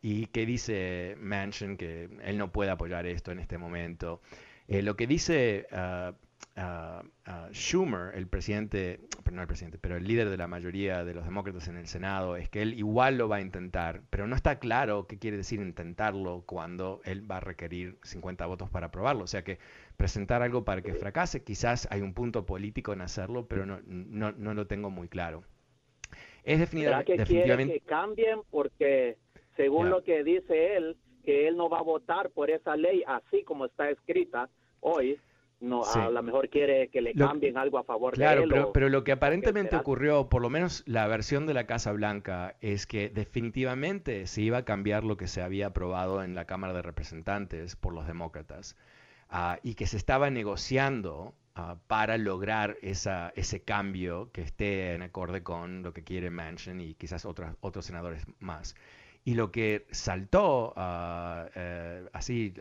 y 0.00 0.26
que 0.26 0.46
dice 0.46 1.16
Manchin 1.20 1.76
que 1.76 2.08
él 2.24 2.38
no 2.38 2.50
puede 2.50 2.70
apoyar 2.70 3.06
esto 3.06 3.30
en 3.30 3.38
este 3.38 3.58
momento. 3.58 4.20
lo 4.68 4.96
que 4.96 5.06
dice 5.06 5.66
ah, 6.56 7.02
Schumer, 7.52 8.14
el 8.14 8.26
presidente, 8.26 9.00
pero 9.24 9.36
no 9.36 9.42
el 9.42 9.48
presidente, 9.48 9.78
pero 9.78 9.96
el 9.96 10.04
líder 10.04 10.28
de 10.28 10.36
la 10.36 10.46
mayoría 10.46 11.04
de 11.04 11.14
los 11.14 11.24
demócratas 11.24 11.68
en 11.68 11.76
el 11.76 11.86
Senado, 11.86 12.36
es 12.36 12.48
que 12.48 12.62
él 12.62 12.74
igual 12.74 13.18
lo 13.18 13.28
va 13.28 13.36
a 13.36 13.40
intentar, 13.40 14.02
pero 14.10 14.26
no 14.26 14.36
está 14.36 14.58
claro 14.58 15.06
qué 15.06 15.18
quiere 15.18 15.36
decir 15.36 15.60
intentarlo 15.60 16.42
cuando 16.46 17.00
él 17.04 17.30
va 17.30 17.38
a 17.38 17.40
requerir 17.40 17.98
50 18.02 18.46
votos 18.46 18.70
para 18.70 18.86
aprobarlo. 18.86 19.24
O 19.24 19.28
sea 19.28 19.42
que 19.42 19.58
presentar 19.96 20.42
algo 20.42 20.64
para 20.64 20.82
que 20.82 20.94
fracase, 20.94 21.42
quizás 21.42 21.88
hay 21.90 22.00
un 22.00 22.14
punto 22.14 22.44
político 22.46 22.92
en 22.92 23.00
hacerlo, 23.00 23.46
pero 23.46 23.66
no, 23.66 23.80
no, 23.86 24.32
no 24.32 24.54
lo 24.54 24.66
tengo 24.66 24.90
muy 24.90 25.08
claro. 25.08 25.44
Es 26.44 26.58
definitivamente... 26.58 27.16
que 27.16 27.24
quiere 27.24 27.66
que 27.66 27.80
cambien 27.80 28.40
porque, 28.50 29.16
según 29.56 29.90
lo 29.90 30.02
que 30.02 30.24
dice 30.24 30.76
él, 30.76 30.96
que 31.24 31.46
él 31.46 31.56
no 31.56 31.68
va 31.68 31.78
a 31.78 31.82
votar 31.82 32.30
por 32.30 32.50
esa 32.50 32.76
ley 32.76 33.04
así 33.06 33.44
como 33.44 33.66
está 33.66 33.90
escrita 33.90 34.48
hoy, 34.80 35.18
no 35.62 35.84
a 35.84 36.10
lo 36.10 36.22
mejor 36.22 36.48
quiere 36.48 36.88
que 36.88 37.00
le 37.00 37.14
cambien 37.14 37.56
algo 37.56 37.78
a 37.78 37.84
favor 37.84 38.16
de 38.16 38.24
él. 38.24 38.48
Pero, 38.48 38.72
pero 38.72 38.88
lo 38.88 39.04
que 39.04 39.12
aparentemente 39.12 39.76
ocurrió, 39.76 40.28
por 40.28 40.42
lo 40.42 40.50
menos 40.50 40.82
la 40.86 41.06
versión 41.06 41.46
de 41.46 41.54
la 41.54 41.66
Casa 41.66 41.92
Blanca, 41.92 42.56
es 42.60 42.86
que 42.86 43.08
definitivamente 43.08 44.26
se 44.26 44.42
iba 44.42 44.58
a 44.58 44.64
cambiar 44.64 45.04
lo 45.04 45.16
que 45.16 45.28
se 45.28 45.40
había 45.40 45.68
aprobado 45.68 46.22
en 46.22 46.34
la 46.34 46.46
Cámara 46.46 46.72
de 46.72 46.82
Representantes 46.82 47.76
por 47.76 47.94
los 47.94 48.06
demócratas 48.06 48.76
ah, 49.30 49.58
y 49.62 49.74
que 49.74 49.86
se 49.86 49.96
estaba 49.96 50.30
negociando 50.30 51.34
ah, 51.54 51.76
para 51.86 52.18
lograr 52.18 52.76
esa, 52.82 53.32
ese 53.36 53.62
cambio 53.62 54.30
que 54.32 54.42
esté 54.42 54.94
en 54.94 55.02
acorde 55.02 55.44
con 55.44 55.82
lo 55.82 55.92
que 55.92 56.02
quiere 56.02 56.30
Manchin 56.30 56.80
y 56.80 56.94
quizás 56.94 57.24
otros, 57.24 57.54
otros 57.60 57.86
senadores 57.86 58.24
más. 58.40 58.74
Y 59.24 59.34
lo 59.34 59.52
que 59.52 59.86
saltó 59.92 60.72
ah, 60.76 61.46
eh, 61.54 62.08
así 62.12 62.54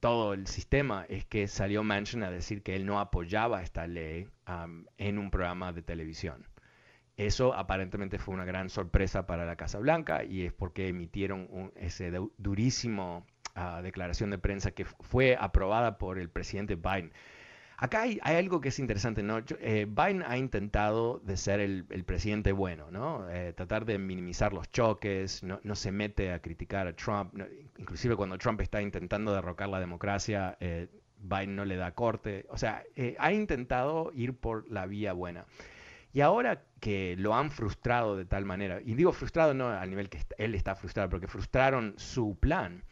todo 0.00 0.34
el 0.34 0.46
sistema 0.46 1.06
es 1.08 1.24
que 1.24 1.48
salió 1.48 1.82
Manchin 1.82 2.22
a 2.22 2.30
decir 2.30 2.62
que 2.62 2.76
él 2.76 2.84
no 2.84 3.00
apoyaba 3.00 3.62
esta 3.62 3.86
ley 3.86 4.28
en 4.98 5.18
un 5.18 5.30
programa 5.30 5.72
de 5.72 5.80
televisión. 5.80 6.46
Eso 7.16 7.54
aparentemente 7.54 8.18
fue 8.18 8.34
una 8.34 8.44
gran 8.44 8.68
sorpresa 8.68 9.24
para 9.26 9.46
la 9.46 9.56
Casa 9.56 9.78
Blanca 9.78 10.24
y 10.24 10.44
es 10.44 10.52
porque 10.52 10.88
emitieron 10.88 11.46
un, 11.50 11.72
ese 11.76 12.12
durísimo 12.38 13.24
ah, 13.54 13.80
declaración 13.82 14.30
de 14.30 14.38
prensa 14.38 14.72
que 14.72 14.84
fue 14.84 15.36
aprobada 15.38 15.96
por 15.96 16.18
el 16.18 16.28
presidente 16.28 16.74
Biden. 16.74 17.12
Acá 17.84 18.00
hay, 18.00 18.18
algo 18.22 18.62
que 18.62 18.70
es 18.70 18.78
interesante, 18.78 19.22
¿no? 19.22 19.42
Eh, 19.60 19.84
Biden 19.86 20.24
ha 20.26 20.38
intentado 20.38 21.18
de 21.18 21.36
ser 21.36 21.60
el, 21.60 21.84
presidente 22.06 22.50
bueno, 22.52 22.90
¿no? 22.90 23.28
Eh, 23.28 23.52
tratar 23.52 23.84
de 23.84 23.98
minimizar 23.98 24.54
los 24.54 24.72
choques, 24.72 25.42
no, 25.42 25.74
se 25.74 25.92
mete 25.92 26.32
a 26.32 26.40
criticar 26.40 26.86
a 26.86 26.96
Trump, 26.96 27.34
inclusive 27.76 28.16
cuando 28.16 28.38
Trump 28.38 28.62
está 28.62 28.80
intentando 28.80 29.34
derrocar 29.34 29.68
la 29.68 29.80
democracia, 29.80 30.56
eh, 30.60 30.88
Biden 31.18 31.56
no 31.56 31.66
le 31.66 31.76
da 31.76 31.92
corte, 31.92 32.46
o 32.48 32.56
sea, 32.56 32.84
ha 33.18 33.32
intentado 33.34 34.12
ir 34.14 34.32
por 34.34 34.66
la 34.70 34.86
vía 34.86 35.12
buena. 35.12 35.44
Y 36.14 36.22
ahora 36.22 36.62
que 36.80 37.16
lo 37.18 37.34
han 37.34 37.50
frustrado 37.50 38.16
de 38.16 38.24
tal 38.24 38.46
manera, 38.46 38.80
y 38.82 38.94
digo 38.94 39.12
frustrado 39.12 39.52
no 39.52 39.68
al 39.68 39.90
nivel 39.90 40.08
que 40.08 40.20
él 40.38 40.54
está 40.54 40.74
frustrado, 40.74 41.10
porque 41.10 41.26
frustraron 41.26 41.92
su 41.98 42.38
plan, 42.40 42.82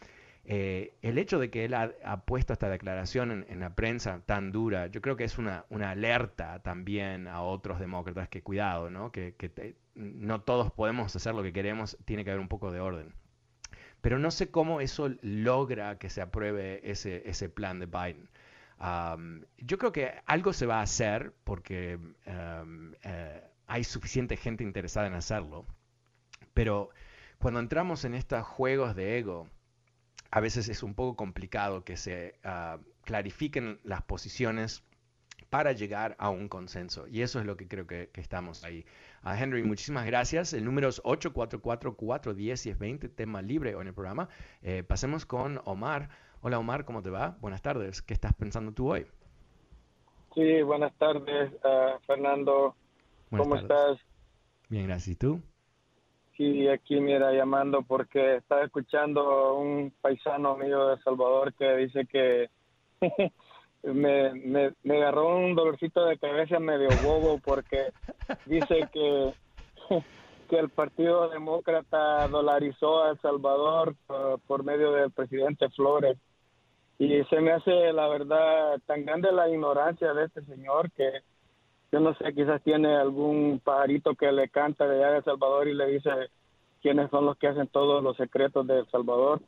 eh, 0.45 0.97
el 1.03 1.19
hecho 1.19 1.39
de 1.39 1.51
que 1.51 1.65
él 1.65 1.75
ha, 1.75 2.25
puesto 2.25 2.53
esta 2.53 2.69
declaración 2.69 3.47
en, 3.49 3.61
la 3.61 3.75
prensa 3.75 4.21
tan 4.27 4.53
dura, 4.53 4.89
yo 4.89 5.01
creo 5.01 5.17
que 5.17 5.25
es 5.25 5.39
una, 5.39 5.65
alerta 5.71 6.61
también 6.63 7.29
a 7.29 7.43
otros 7.43 7.79
demócratas 7.79 8.29
que 8.29 8.43
cuidado, 8.43 8.91
¿no? 8.91 9.13
que, 9.13 9.35
no 9.95 10.41
todos 10.41 10.73
podemos 10.73 11.15
hacer 11.15 11.35
lo 11.35 11.43
que 11.43 11.53
queremos, 11.53 11.97
tiene 12.05 12.25
que 12.25 12.31
haber 12.31 12.41
un 12.41 12.49
poco 12.49 12.73
de 12.73 12.81
orden. 12.81 13.15
Pero 14.01 14.19
no 14.19 14.33
sé 14.33 14.51
cómo 14.51 14.81
eso 14.81 15.11
logra 15.23 15.99
que 15.99 16.11
se 16.11 16.23
apruebe 16.23 16.81
ese, 16.91 17.23
ese 17.29 17.49
plan 17.49 17.79
de 17.79 17.87
Biden 17.87 18.29
yo 19.59 19.79
creo 19.79 19.93
que 19.93 20.13
algo 20.27 20.53
se 20.53 20.67
va 20.67 20.81
a 20.81 20.83
hacer 20.83 21.33
porque 21.45 21.99
eh, 22.27 23.43
hay 23.67 23.85
suficiente 23.85 24.37
gente 24.37 24.65
interesada 24.65 25.07
en 25.07 25.15
hacerlo, 25.15 25.67
pero 26.53 26.91
cuando 27.39 27.61
entramos 27.61 28.05
en 28.05 28.15
estos 28.15 28.45
juegos 28.45 28.97
de 28.97 29.19
ego, 29.19 29.49
a 30.33 30.41
veces 30.41 30.69
es 30.69 30.83
un 30.83 30.95
poco 30.95 31.15
complicado 31.15 31.85
que 31.85 31.97
se 31.99 32.35
ah, 32.43 32.79
clarifiquen 33.05 33.79
las 33.85 34.03
posiciones 34.03 34.83
para 35.51 35.73
llegar 35.73 36.17
a 36.19 36.31
un 36.31 36.49
consenso. 36.49 37.07
Y 37.07 37.21
eso 37.21 37.39
es 37.39 37.45
lo 37.45 37.59
que 37.59 37.69
creo 37.69 37.87
que, 37.87 38.09
estamos 38.15 38.65
ahí. 38.65 38.87
a 39.23 39.39
Henry, 39.39 39.63
muchísimas 39.63 40.07
gracias. 40.07 40.55
El 40.55 40.65
número 40.65 40.89
es 40.89 41.03
844-410-1020, 41.03 43.15
tema 43.15 43.43
libre 43.43 43.73
en 43.73 43.87
el 43.87 43.93
programa. 43.93 44.31
Eh, 44.63 44.83
pasemos 44.83 45.27
con 45.27 45.61
Omar. 45.67 46.09
Hola 46.41 46.59
Omar, 46.59 46.87
¿cómo 46.87 47.03
te 47.03 47.11
va? 47.11 47.37
Buenas 47.43 47.61
tardes. 47.61 48.01
¿Qué 48.01 48.15
estás 48.15 48.33
pensando 48.33 48.73
tú 48.73 48.91
hoy? 48.91 49.05
Sí, 50.35 50.63
buenas 50.63 50.97
tardes, 50.97 51.53
uh, 51.63 51.99
Fernando. 52.07 52.75
¿Cómo 53.29 53.57
estás? 53.57 53.99
Bien, 54.71 54.87
gracias. 54.87 55.09
¿Y 55.09 55.17
tú? 55.17 55.43
Sí, 56.43 56.67
aquí 56.67 57.01
mira, 57.01 57.33
llamando 57.33 57.83
porque 57.83 58.39
estaba 58.39 58.65
escuchando 58.65 59.55
un 59.55 59.93
paisano 60.01 60.57
mío 60.57 60.89
de 60.89 61.01
Salvador 61.05 61.55
que 61.55 61.77
dice 61.77 62.05
que 62.07 62.51
me, 63.85 64.73
me, 64.83 64.97
agarró 64.97 65.37
un 65.37 65.55
dolorcito 65.55 66.05
de 66.05 66.19
cabeza 66.19 66.59
medio 66.59 66.97
bobo 66.97 67.39
porque 67.39 67.93
dice 68.45 68.89
que 68.93 69.35
que 70.51 70.59
el 70.59 70.69
Partido 70.71 71.29
Demócrata 71.29 72.27
dolarizó 72.27 73.05
a 73.05 73.11
El 73.11 73.21
Salvador 73.21 73.95
por 74.49 74.65
medio 74.65 74.91
del 74.91 75.13
presidente 75.13 75.71
Flores. 75.71 76.19
Y 76.99 77.23
se 77.27 77.41
me 77.41 77.53
hace 77.53 77.93
la 77.93 78.09
verdad 78.09 78.81
tan 78.87 79.05
grande 79.05 79.31
la 79.31 79.49
ignorancia 79.49 80.13
de 80.13 80.25
este 80.25 80.43
señor 80.47 80.91
que 80.91 81.23
yo 81.93 82.01
no 82.01 82.15
sé, 82.15 82.33
quizás 82.33 82.63
tiene 82.63 82.97
algún 82.97 83.61
pajarito 83.63 84.15
que 84.15 84.33
le 84.33 84.49
canta 84.49 84.89
de 84.89 84.97
allá 84.97 85.11
de 85.13 85.19
El 85.19 85.25
Salvador 85.25 85.69
y 85.69 85.75
le 85.75 85.87
dice 85.89 86.11
quiénes 86.81 87.11
son 87.11 87.27
los 87.27 87.37
que 87.37 87.49
hacen 87.49 87.69
todos 87.69 88.03
los 88.03 88.17
secretos 88.17 88.67
de 88.67 88.79
El 88.79 88.87
Salvador. 88.91 89.43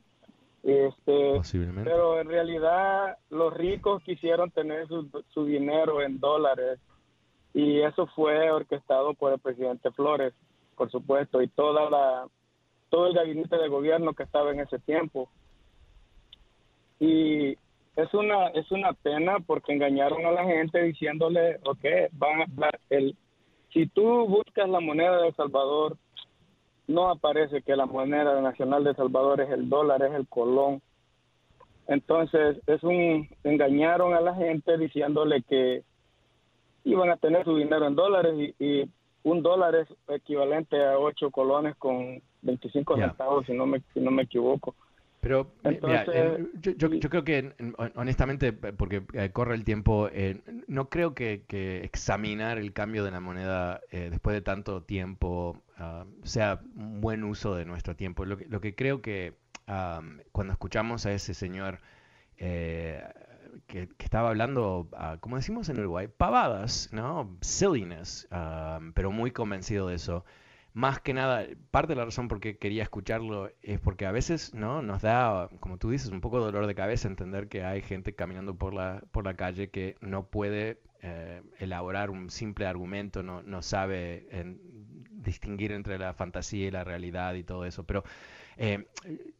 Este, 0.63 1.41
pero 1.83 2.19
en 2.19 2.27
realidad 2.27 3.17
los 3.29 3.53
ricos 3.53 4.01
quisieron 4.03 4.49
tener 4.51 4.87
su, 4.87 5.07
su 5.31 5.45
dinero 5.45 6.01
en 6.01 6.19
dólares 6.19 6.79
y 7.53 7.81
eso 7.81 8.07
fue 8.07 8.49
orquestado 8.51 9.13
por 9.13 9.33
el 9.33 9.39
presidente 9.39 9.91
Flores, 9.91 10.33
por 10.75 10.89
supuesto, 10.89 11.41
y 11.41 11.47
toda 11.47 11.89
la 11.89 12.27
todo 12.89 13.07
el 13.07 13.13
gabinete 13.13 13.57
de 13.57 13.67
gobierno 13.67 14.13
que 14.13 14.23
estaba 14.23 14.51
en 14.51 14.59
ese 14.59 14.79
tiempo 14.79 15.29
y 16.99 17.57
es 17.95 18.13
una 18.13 18.47
es 18.49 18.69
una 18.71 18.93
pena 18.93 19.39
porque 19.39 19.73
engañaron 19.73 20.25
a 20.25 20.31
la 20.31 20.43
gente 20.43 20.81
diciéndole, 20.81 21.59
ok, 21.63 21.85
van 22.13 22.41
a, 22.41 22.69
el, 22.89 23.15
si 23.71 23.87
tú 23.87 24.27
buscas 24.27 24.69
la 24.69 24.79
moneda 24.79 25.21
de 25.21 25.29
El 25.29 25.35
Salvador, 25.35 25.97
no 26.87 27.09
aparece 27.09 27.61
que 27.61 27.75
la 27.75 27.85
moneda 27.85 28.39
nacional 28.41 28.83
de 28.83 28.91
El 28.91 28.95
Salvador 28.95 29.41
es 29.41 29.49
el 29.49 29.69
dólar, 29.69 30.03
es 30.03 30.13
el 30.13 30.27
colón. 30.27 30.81
Entonces, 31.87 32.57
es 32.67 32.83
un 32.83 33.29
engañaron 33.43 34.13
a 34.13 34.21
la 34.21 34.33
gente 34.35 34.77
diciéndole 34.77 35.43
que 35.43 35.83
iban 36.83 37.09
a 37.09 37.17
tener 37.17 37.43
su 37.43 37.55
dinero 37.55 37.87
en 37.87 37.95
dólares 37.95 38.53
y, 38.59 38.89
un 39.23 39.41
dólar 39.41 39.73
es 39.73 39.87
equivalente 40.07 40.85
a 40.85 40.99
ocho 40.99 41.31
colones 41.31 41.75
con 41.77 42.21
25 42.43 42.95
centavos, 42.95 43.43
si 43.47 43.53
no 43.53 43.65
me 43.65 43.81
si 43.91 43.99
no 43.99 44.11
me 44.11 44.21
equivoco. 44.21 44.75
Pero 45.25 45.51
mira, 45.63 46.05
yo, 46.61 47.09
creo 47.09 47.23
que, 47.23 47.51
honestamente, 47.95 48.53
porque 48.53 49.01
eh, 49.13 49.31
corre 49.31 49.55
el 49.55 49.63
tiempo, 49.63 50.07
eh, 50.13 50.39
no 50.67 50.87
creo 50.89 51.15
que, 51.15 51.41
examinar 51.83 52.59
el 52.59 52.73
cambio 52.73 53.03
de 53.03 53.09
la 53.09 53.19
moneda 53.19 53.81
eh, 53.89 54.09
después 54.11 54.35
de 54.35 54.43
tanto 54.43 54.83
tiempo 54.83 55.63
ah, 55.79 56.05
sea 56.21 56.61
un 56.75 57.01
buen 57.01 57.23
uso 57.23 57.55
de 57.55 57.65
nuestro 57.65 57.95
tiempo. 57.95 58.23
Lo 58.23 58.37
que, 58.37 58.75
creo 58.75 59.01
que 59.01 59.33
cuando 60.31 60.53
escuchamos 60.53 61.07
a 61.07 61.11
ese 61.11 61.33
señor 61.33 61.79
que, 62.37 63.89
estaba 63.97 64.29
hablando, 64.29 64.89
ah, 64.93 65.17
como 65.21 65.37
decimos 65.37 65.69
en 65.69 65.79
Uruguay, 65.79 66.07
pavadas, 66.07 66.89
¿no? 66.91 67.35
Silliness, 67.41 68.27
ah, 68.29 68.79
pero 68.93 69.09
muy 69.09 69.31
convencido 69.31 69.87
de 69.87 69.95
eso 69.95 70.23
más 70.75 70.99
que 70.99 71.13
nada, 71.13 71.47
parte 71.71 71.93
de 71.93 71.95
la 71.95 72.03
razón 72.03 72.27
por 72.27 72.41
qué 72.41 72.57
quería 72.57 72.83
escucharlo 72.83 73.49
es 73.61 73.79
porque 73.79 74.05
a 74.05 74.11
veces 74.11 74.53
no 74.53 74.81
nos 74.81 75.01
da, 75.01 75.49
como 75.61 75.77
tú 75.77 75.89
dices, 75.89 76.11
un 76.11 76.19
poco 76.19 76.39
de 76.39 76.45
dolor 76.47 76.67
de 76.67 76.75
cabeza 76.75 77.07
entender 77.07 77.47
que 77.47 77.63
hay 77.63 77.81
gente 77.81 78.13
caminando 78.13 78.57
por 78.57 78.73
la, 78.73 79.01
por 79.11 79.23
la 79.23 79.35
calle 79.35 79.69
que 79.69 79.95
no 80.01 80.27
puede 80.27 80.81
eh, 81.01 81.41
elaborar 81.59 82.09
un 82.09 82.29
simple 82.29 82.67
argumento, 82.67 83.23
no, 83.23 83.41
no 83.41 83.61
sabe 83.61 84.27
distinguir 85.11 85.71
entre 85.71 85.97
la 85.97 86.13
fantasía 86.13 86.67
y 86.67 86.71
la 86.71 86.83
realidad 86.83 87.35
y 87.35 87.45
todo 87.45 87.63
eso. 87.63 87.85
Pero 87.85 88.03
eh, 88.57 88.85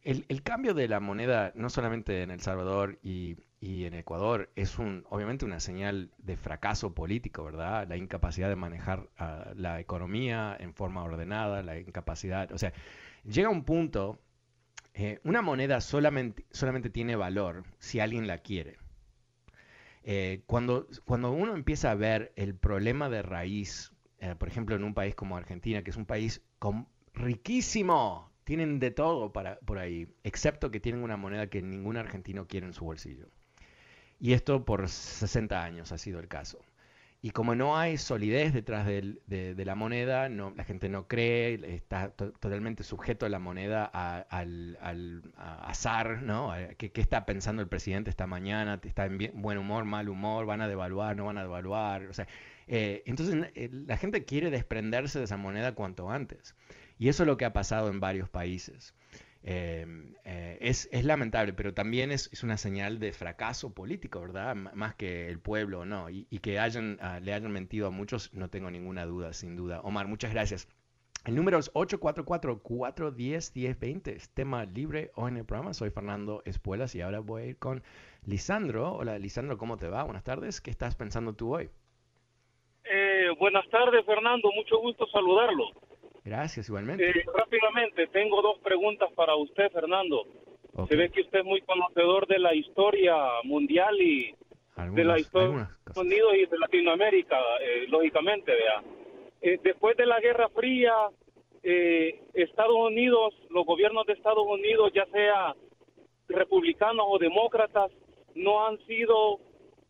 el, 0.04 0.24
el, 0.28 0.42
cambio 0.42 0.72
de 0.72 0.88
la 0.88 1.00
moneda, 1.00 1.52
no 1.54 1.68
solamente 1.68 2.22
en 2.22 2.30
El 2.30 2.40
Salvador 2.40 2.98
y 3.02 3.36
y 3.60 3.84
en 3.84 3.94
Ecuador 3.94 4.50
es 4.54 4.78
un, 4.78 5.04
obviamente 5.08 5.44
una 5.44 5.60
señal 5.60 6.10
de 6.18 6.36
fracaso 6.36 6.94
político, 6.94 7.44
¿verdad? 7.44 7.88
La 7.88 7.96
incapacidad 7.96 8.48
de 8.48 8.56
manejar 8.56 9.08
ah, 9.18 9.52
la 9.54 9.80
economía 9.80 10.56
en 10.58 10.74
forma 10.74 11.02
ordenada, 11.02 11.62
la 11.62 11.78
incapacidad, 11.78 12.52
o 12.52 12.58
sea, 12.58 12.72
llega 13.24 13.48
un 13.48 13.64
punto, 13.64 14.20
eh, 14.94 15.20
una 15.24 15.42
moneda 15.42 15.80
solamente, 15.80 16.44
solamente 16.50 16.90
tiene 16.90 17.16
valor 17.16 17.64
si 17.78 18.00
alguien 18.00 18.26
la 18.26 18.38
quiere. 18.38 18.78
Eh, 20.04 20.42
cuando, 20.46 20.86
cuando 21.04 21.32
uno 21.32 21.54
empieza 21.54 21.90
a 21.90 21.94
ver 21.94 22.32
el 22.36 22.54
problema 22.54 23.08
de 23.08 23.22
raíz, 23.22 23.92
eh, 24.20 24.34
por 24.38 24.48
ejemplo, 24.48 24.76
en 24.76 24.84
un 24.84 24.94
país 24.94 25.14
como 25.14 25.36
Argentina, 25.36 25.82
que 25.82 25.90
es 25.90 25.96
un 25.96 26.06
país 26.06 26.42
con, 26.58 26.88
riquísimo, 27.14 28.30
tienen 28.44 28.78
de 28.78 28.92
todo 28.92 29.32
para, 29.32 29.58
por 29.60 29.78
ahí, 29.78 30.06
excepto 30.22 30.70
que 30.70 30.78
tienen 30.78 31.02
una 31.02 31.16
moneda 31.16 31.48
que 31.48 31.62
ningún 31.62 31.96
argentino 31.96 32.46
quiere 32.46 32.66
en 32.66 32.72
su 32.74 32.84
bolsillo. 32.84 33.26
Y 34.18 34.32
esto 34.32 34.64
por 34.64 34.88
60 34.88 35.62
años 35.62 35.92
ha 35.92 35.98
sido 35.98 36.20
el 36.20 36.28
caso. 36.28 36.58
Y 37.22 37.30
como 37.30 37.54
no 37.54 37.76
hay 37.76 37.96
solidez 37.96 38.52
detrás 38.52 38.86
de, 38.86 39.54
la 39.56 39.74
moneda, 39.74 40.28
no, 40.28 40.52
la 40.54 40.64
gente 40.64 40.88
no 40.88 41.08
cree, 41.08 41.74
está 41.74 42.10
totalmente 42.10 42.84
sujeto 42.84 43.26
a 43.26 43.28
la 43.28 43.38
moneda 43.38 43.84
al, 43.84 44.78
azar, 45.36 46.22
¿no? 46.22 46.52
¿Qué, 46.76 46.92
está 46.94 47.26
pensando 47.26 47.62
el 47.62 47.68
presidente 47.68 48.10
esta 48.10 48.26
mañana? 48.26 48.78
¿Está 48.82 49.06
en 49.06 49.18
buen 49.34 49.58
humor, 49.58 49.84
mal 49.84 50.08
humor? 50.08 50.46
¿Van 50.46 50.60
a 50.60 50.68
devaluar, 50.68 51.16
no 51.16 51.24
van 51.24 51.38
a 51.38 51.42
devaluar? 51.42 52.06
O 52.06 52.12
sea, 52.12 52.28
eh, 52.68 53.02
entonces 53.06 53.50
eh, 53.54 53.70
la 53.72 53.96
gente 53.96 54.24
quiere 54.24 54.50
desprenderse 54.50 55.18
de 55.18 55.24
esa 55.24 55.36
moneda 55.36 55.74
cuanto 55.74 56.10
antes. 56.10 56.54
Y 56.98 57.08
eso 57.08 57.24
es 57.24 57.26
lo 57.26 57.36
que 57.36 57.44
ha 57.44 57.52
pasado 57.52 57.90
en 57.90 57.98
varios 57.98 58.28
países. 58.28 58.94
Em, 59.42 60.14
eh, 60.24 60.58
es, 60.60 60.88
lamentable, 61.04 61.52
pero 61.52 61.72
también 61.72 62.10
es, 62.10 62.42
una 62.42 62.56
señal 62.56 62.98
de 62.98 63.12
fracaso 63.12 63.72
político, 63.72 64.20
¿verdad? 64.20 64.54
más 64.54 64.96
que 64.96 65.28
el 65.28 65.38
pueblo, 65.38 65.84
¿no? 65.84 66.10
Y, 66.10 66.24
que 66.40 66.58
hayan, 66.58 66.98
ah, 67.00 67.20
le 67.20 67.32
hayan 67.32 67.52
mentido 67.52 67.86
a 67.86 67.90
muchos, 67.90 68.32
no 68.34 68.50
tengo 68.50 68.70
ninguna 68.70 69.06
duda, 69.06 69.32
sin 69.32 69.56
duda. 69.56 69.80
Omar, 69.82 70.08
muchas 70.08 70.32
gracias. 70.32 70.68
El 71.26 71.34
número 71.34 71.58
es 71.58 71.70
844-410-1020. 71.74 74.08
Es 74.08 74.30
tema 74.30 74.64
libre 74.64 75.10
hoy 75.16 75.32
en 75.32 75.38
el 75.38 75.44
programa. 75.44 75.74
Soy 75.74 75.90
Fernando 75.90 76.40
Espuelas 76.44 76.94
y 76.94 77.00
ahora 77.00 77.18
voy 77.18 77.42
a 77.42 77.46
ir 77.46 77.58
con 77.58 77.82
Lisandro. 78.24 78.94
Hola, 78.94 79.18
Lisandro, 79.18 79.58
¿cómo 79.58 79.76
te 79.76 79.88
va? 79.88 80.04
Buenas 80.04 80.22
tardes. 80.22 80.60
¿Qué 80.60 80.70
estás 80.70 80.94
pensando 80.94 81.34
tú 81.34 81.56
hoy? 81.56 81.68
Eh, 82.84 83.30
buenas 83.40 83.68
tardes, 83.70 84.06
Fernando. 84.06 84.52
Mucho 84.54 84.78
gusto 84.78 85.04
saludarlo. 85.08 85.64
Gracias, 86.26 86.68
igualmente. 86.68 87.08
Eh, 87.08 87.24
rápidamente, 87.32 88.08
tengo 88.08 88.42
dos 88.42 88.58
preguntas 88.58 89.08
para 89.14 89.36
usted, 89.36 89.70
Fernando. 89.70 90.24
Se 90.88 90.96
ve 90.96 91.08
que 91.08 91.22
usted 91.22 91.38
es 91.38 91.44
muy 91.44 91.62
conocedor 91.62 92.26
de 92.26 92.38
la 92.38 92.52
historia 92.54 93.14
mundial 93.44 93.98
y 94.00 94.34
de 94.92 95.04
la 95.04 95.18
historia 95.18 95.56
de 95.56 95.62
Estados 95.62 95.96
Unidos 95.96 96.34
y 96.34 96.46
de 96.46 96.58
Latinoamérica, 96.58 97.38
eh, 97.62 97.86
lógicamente, 97.88 98.52
vea. 98.52 98.82
Eh, 99.40 99.58
después 99.62 99.96
de 99.96 100.04
la 100.04 100.20
Guerra 100.20 100.48
Fría, 100.48 100.92
eh, 101.62 102.20
Estados 102.34 102.76
Unidos, 102.76 103.32
los 103.50 103.64
gobiernos 103.64 104.04
de 104.06 104.14
Estados 104.14 104.46
Unidos, 104.46 104.92
ya 104.92 105.06
sea 105.06 105.54
republicanos 106.28 107.06
o 107.08 107.18
demócratas, 107.18 107.92
no 108.34 108.66
han 108.66 108.78
sido 108.86 109.38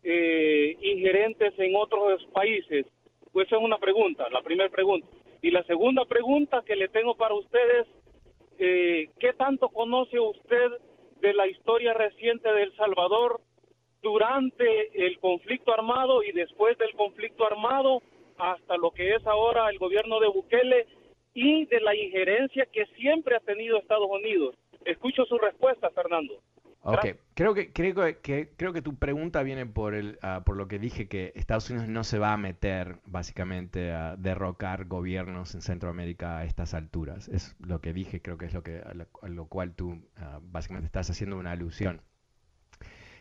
eh, 0.02 0.76
ingerentes 0.82 1.58
en 1.58 1.74
otros 1.74 2.24
países. 2.32 2.86
Pues 3.32 3.46
esa 3.46 3.56
es 3.56 3.62
una 3.62 3.78
pregunta, 3.78 4.28
la 4.30 4.42
primera 4.42 4.68
pregunta. 4.68 5.06
Y 5.46 5.52
la 5.52 5.62
segunda 5.62 6.04
pregunta 6.06 6.64
que 6.66 6.74
le 6.74 6.88
tengo 6.88 7.14
para 7.14 7.32
ustedes, 7.32 7.86
eh, 8.58 9.10
¿qué 9.20 9.32
tanto 9.32 9.68
conoce 9.68 10.18
usted 10.18 10.72
de 11.20 11.32
la 11.34 11.46
historia 11.46 11.94
reciente 11.94 12.52
de 12.52 12.64
El 12.64 12.74
Salvador 12.74 13.40
durante 14.02 15.06
el 15.06 15.20
conflicto 15.20 15.72
armado 15.72 16.24
y 16.24 16.32
después 16.32 16.76
del 16.78 16.92
conflicto 16.96 17.46
armado? 17.46 18.02
hasta 18.38 18.76
lo 18.76 18.90
que 18.90 19.14
es 19.14 19.26
ahora 19.26 19.70
el 19.70 19.78
gobierno 19.78 20.20
de 20.20 20.28
Bukele 20.28 20.86
y 21.32 21.64
de 21.66 21.80
la 21.80 21.94
injerencia 21.94 22.66
que 22.66 22.84
siempre 22.98 23.34
ha 23.34 23.40
tenido 23.40 23.78
Estados 23.78 24.08
Unidos. 24.10 24.56
Escucho 24.84 25.24
su 25.24 25.38
respuesta, 25.38 25.88
Fernando. 25.90 26.34
Ok, 26.88 27.16
creo 27.34 27.52
que, 27.52 27.72
creo 27.72 27.94
que, 28.22 28.52
creo 28.56 28.72
que 28.72 28.80
tu 28.80 28.94
pregunta 28.94 29.42
viene 29.42 29.66
por, 29.66 29.94
el, 29.94 30.20
ah, 30.22 30.42
por 30.46 30.56
lo 30.56 30.68
que 30.68 30.78
dije 30.78 31.08
que 31.08 31.32
Estados 31.34 31.68
Unidos 31.68 31.88
no 31.88 32.04
se 32.04 32.20
va 32.20 32.32
a 32.32 32.36
meter 32.36 32.98
básicamente 33.06 33.92
a 33.92 34.14
derrocar 34.16 34.84
gobiernos 34.84 35.54
en 35.56 35.62
Centroamérica 35.62 36.38
a 36.38 36.44
estas 36.44 36.74
alturas. 36.74 37.26
Es 37.26 37.56
lo 37.58 37.80
que 37.80 37.92
dije, 37.92 38.22
creo 38.22 38.38
que 38.38 38.46
es 38.46 38.54
lo, 38.54 38.62
que, 38.62 38.78
a 38.78 39.28
lo, 39.28 39.46
cual 39.46 39.74
tú 39.74 40.00
ah, 40.16 40.38
básicamente 40.42 40.86
estás 40.86 41.10
haciendo 41.10 41.36
una 41.36 41.50
alusión. 41.50 42.02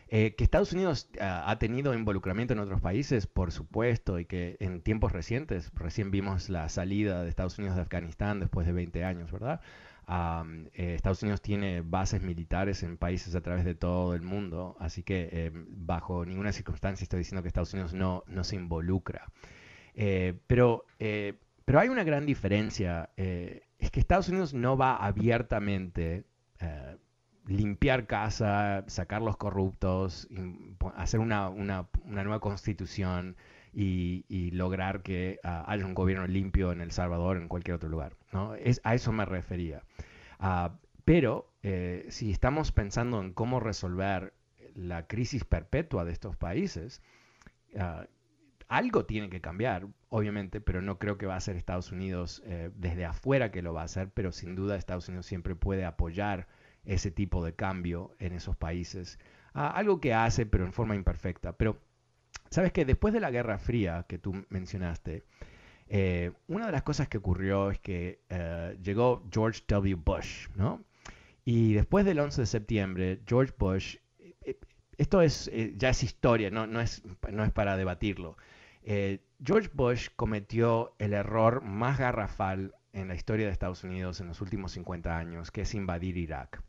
Eh, 0.08 0.36
que 0.36 0.44
Estados 0.44 0.72
Unidos 0.72 1.10
ah, 1.20 1.50
ha 1.50 1.58
tenido 1.58 1.92
involucramiento 1.92 2.54
en 2.54 2.60
otros 2.60 2.80
países, 2.80 3.26
por 3.26 3.50
supuesto, 3.50 4.20
y 4.20 4.26
que 4.26 4.56
en 4.60 4.80
tiempos 4.80 5.10
recientes, 5.10 5.72
recién 5.74 6.12
vimos 6.12 6.48
la 6.48 6.68
salida 6.68 7.24
de 7.24 7.28
Estados 7.28 7.58
Unidos 7.58 7.74
de 7.74 7.82
Afganistán 7.82 8.38
después 8.38 8.64
de 8.68 8.72
20 8.72 9.04
años, 9.04 9.32
¿verdad? 9.32 9.60
Eh, 10.08 10.94
Estados 10.94 11.22
Unidos 11.22 11.42
tiene 11.42 11.80
bases 11.80 12.22
militares 12.22 12.82
en 12.82 12.96
países 12.96 13.34
a 13.34 13.40
través 13.40 13.64
de 13.64 13.74
todo 13.74 14.14
el 14.14 14.22
mundo, 14.22 14.76
así 14.78 15.02
que 15.02 15.28
eh, 15.32 15.50
bajo 15.54 16.24
ninguna 16.24 16.52
circunstancia 16.52 17.04
estoy 17.04 17.18
diciendo 17.18 17.42
que 17.42 17.48
Estados 17.48 17.74
Unidos 17.74 17.92
no, 17.92 18.24
se 18.44 18.56
involucra. 18.56 19.26
pero, 20.46 20.84
pero 21.64 21.80
hay 21.80 21.88
una 21.88 22.04
gran 22.04 22.26
diferencia, 22.26 23.10
es 23.16 23.90
que 23.90 24.00
Estados 24.00 24.28
Unidos 24.28 24.54
no 24.54 24.76
va 24.76 24.96
abiertamente 24.96 26.24
limpiar 27.46 28.06
casa, 28.06 28.84
sacar 28.88 29.22
los 29.22 29.36
corruptos, 29.36 30.28
hacer 30.96 31.20
una, 31.20 31.50
nueva 32.04 32.40
constitución 32.40 33.36
y, 33.78 34.50
lograr 34.52 35.02
que 35.02 35.38
ah, 35.44 35.64
haya 35.68 35.84
un 35.84 35.94
gobierno 35.94 36.26
limpio 36.26 36.72
en 36.72 36.80
El 36.80 36.92
Salvador 36.92 37.36
o 37.36 37.40
en 37.40 37.48
cualquier 37.48 37.74
otro 37.74 37.88
lugar. 37.88 38.16
¿no? 38.32 38.54
Es, 38.54 38.80
a 38.84 38.94
eso 38.94 39.12
me 39.12 39.26
refería. 39.26 39.82
Ah, 40.38 40.78
pero 41.04 41.52
eh, 41.62 42.06
si 42.08 42.30
estamos 42.30 42.72
pensando 42.72 43.20
en 43.20 43.32
cómo 43.32 43.60
resolver 43.60 44.32
la 44.74 45.06
crisis 45.06 45.44
perpetua 45.44 46.04
de 46.04 46.12
estos 46.12 46.36
países, 46.36 47.02
ah, 47.78 48.06
algo 48.68 49.04
tiene 49.04 49.28
que 49.28 49.40
cambiar, 49.40 49.86
obviamente, 50.08 50.60
pero 50.60 50.80
no 50.80 50.98
creo 50.98 51.18
que 51.18 51.26
va 51.26 51.36
a 51.36 51.40
ser 51.40 51.56
Estados 51.56 51.92
Unidos 51.92 52.42
eh, 52.46 52.70
desde 52.74 53.04
afuera 53.04 53.52
que 53.52 53.62
lo 53.62 53.74
va 53.74 53.82
a 53.82 53.84
hacer, 53.84 54.10
pero 54.10 54.32
sin 54.32 54.56
duda 54.56 54.76
Estados 54.76 55.08
Unidos 55.08 55.26
siempre 55.26 55.54
puede 55.54 55.84
apoyar 55.84 56.48
ese 56.84 57.10
tipo 57.10 57.44
de 57.44 57.54
cambio 57.54 58.14
en 58.18 58.32
esos 58.32 58.56
países. 58.56 59.18
Algo 59.52 60.00
que 60.02 60.12
hace, 60.12 60.44
pero 60.44 60.66
en 60.66 60.72
forma 60.74 60.96
imperfecta. 60.96 61.56
Pero, 61.56 61.78
¿sabes 62.50 62.72
que 62.72 62.84
Después 62.84 63.12
de 63.14 63.20
la 63.20 63.30
Guerra 63.30 63.58
Fría 63.58 64.04
que 64.08 64.18
tú 64.18 64.44
mencionaste, 64.48 65.24
eh, 65.88 66.32
una 66.48 66.66
de 66.66 66.72
las 66.72 66.82
cosas 66.82 67.08
que 67.08 67.18
ocurrió 67.18 67.70
es 67.70 67.78
que 67.78 68.20
eh, 68.28 68.76
llegó 68.82 69.24
George 69.32 69.62
W. 69.68 69.94
Bush, 69.94 70.48
¿no? 70.56 70.84
Y 71.44 71.74
después 71.74 72.04
del 72.04 72.18
11 72.18 72.42
de 72.42 72.46
septiembre, 72.46 73.20
George 73.26 73.54
Bush, 73.56 73.96
eh, 74.18 74.58
esto 74.98 75.22
es, 75.22 75.50
ya 75.76 75.90
es 75.90 76.02
historia, 76.02 76.50
no, 76.50 76.66
no, 76.66 76.80
es, 76.80 77.02
no 77.30 77.44
es 77.44 77.52
para 77.52 77.76
debatirlo. 77.76 78.36
George 79.44 79.68
Bush 79.72 80.08
cometió 80.14 80.94
el 80.98 81.12
error 81.12 81.60
más 81.62 81.98
garrafal 81.98 82.72
en 82.92 83.08
la 83.08 83.14
historia 83.14 83.46
de 83.46 83.52
Estados 83.52 83.84
Unidos 83.84 84.20
en 84.20 84.28
los 84.28 84.40
últimos 84.40 84.72
50 84.72 85.16
años, 85.16 85.50
que 85.50 85.62
es 85.62 85.74
invadir 85.74 86.16
Irak. 86.16 86.62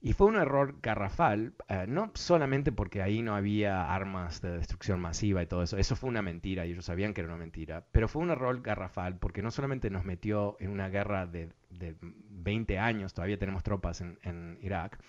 Y 0.00 0.12
fue 0.12 0.28
un 0.28 0.36
error 0.36 0.76
garrafal, 0.80 1.54
eh, 1.68 1.86
no 1.88 2.12
solamente 2.14 2.70
porque 2.70 3.02
ahí 3.02 3.20
no 3.20 3.34
había 3.34 3.92
armas 3.92 4.40
de 4.40 4.56
destrucción 4.56 5.00
masiva 5.00 5.42
y 5.42 5.46
todo 5.46 5.64
eso, 5.64 5.76
eso 5.76 5.96
fue 5.96 6.08
una 6.08 6.22
mentira 6.22 6.64
y 6.64 6.70
ellos 6.70 6.84
sabían 6.84 7.12
que 7.12 7.20
era 7.20 7.28
una 7.28 7.38
mentira, 7.38 7.84
pero 7.90 8.06
fue 8.06 8.22
un 8.22 8.30
error 8.30 8.62
garrafal 8.62 9.16
porque 9.18 9.42
no 9.42 9.50
solamente 9.50 9.90
nos 9.90 10.04
metió 10.04 10.56
en 10.60 10.70
una 10.70 10.88
guerra 10.88 11.26
de, 11.26 11.50
20 11.70 12.78
años, 12.78 13.12
todavía 13.12 13.38
tenemos 13.38 13.64
tropas 13.64 14.00
en, 14.00 14.58
Irak, 14.62 15.00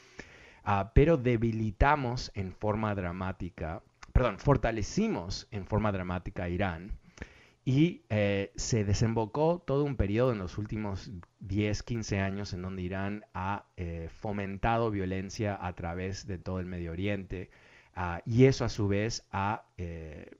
ah, 0.64 0.92
pero 0.96 1.18
debilitamos 1.18 2.32
en 2.34 2.52
forma 2.52 2.96
dramática, 2.96 3.84
perdón, 4.12 4.40
fortalecimos 4.40 5.48
en 5.52 5.68
forma 5.68 5.92
dramática 5.92 6.46
a 6.46 6.50
Irán 6.50 6.99
y 7.70 8.04
eh, 8.10 8.52
se 8.56 8.84
desembocó 8.84 9.62
todo 9.64 9.84
un 9.84 9.96
periodo 9.96 10.32
en 10.32 10.40
los 10.40 10.58
últimos 10.58 11.12
10, 11.42 11.84
15 11.84 12.20
años 12.20 12.52
en 12.54 12.64
donde 12.64 12.82
Irán 12.82 13.26
ha 13.36 13.66
eh, 13.78 14.10
fomentado 14.12 14.90
violencia 14.90 15.56
a 15.62 15.74
través 15.74 16.26
de 16.26 16.40
todo 16.40 16.60
el 16.60 16.66
Medio 16.66 16.92
Oriente. 16.92 17.52
Ah, 17.94 18.24
y 18.26 18.46
eso 18.46 18.66
a 18.66 18.70
su 18.70 18.88
vez 18.88 19.28
ha 19.32 19.66
eh, 19.78 20.36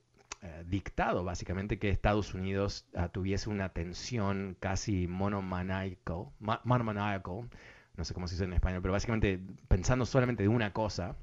dictado 0.66 1.22
básicamente 1.22 1.78
que 1.78 1.90
Estados 1.90 2.34
Unidos 2.34 2.88
ah, 2.96 3.10
tuviese 3.10 3.48
una 3.48 3.68
tensión 3.68 4.56
casi 4.58 5.06
monomaniacal, 5.06 6.24
monomaniacal, 6.64 7.48
no 7.96 8.04
sé 8.04 8.12
cómo 8.12 8.26
se 8.26 8.34
dice 8.34 8.44
en 8.44 8.54
español, 8.54 8.82
pero 8.82 8.90
básicamente 8.90 9.40
pensando 9.68 10.04
solamente 10.04 10.42
de 10.42 10.48
una 10.48 10.72
cosa, 10.72 11.14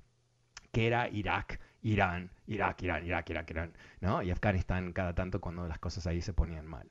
que 0.72 0.88
era 0.88 1.10
Irak 1.10 1.60
Irán, 1.88 2.30
Irak, 2.48 2.84
Irán, 2.84 3.06
Irak, 3.06 3.30
Irak, 3.30 3.50
Irán, 3.50 3.74
¿no? 4.02 4.22
Y 4.22 4.30
Afganistán 4.30 4.92
cada 4.92 5.16
tanto 5.16 5.40
cuando 5.40 5.66
las 5.68 5.80
cosas 5.80 6.06
ahí 6.06 6.22
se 6.22 6.34
ponían 6.34 6.68
mal. 6.68 6.90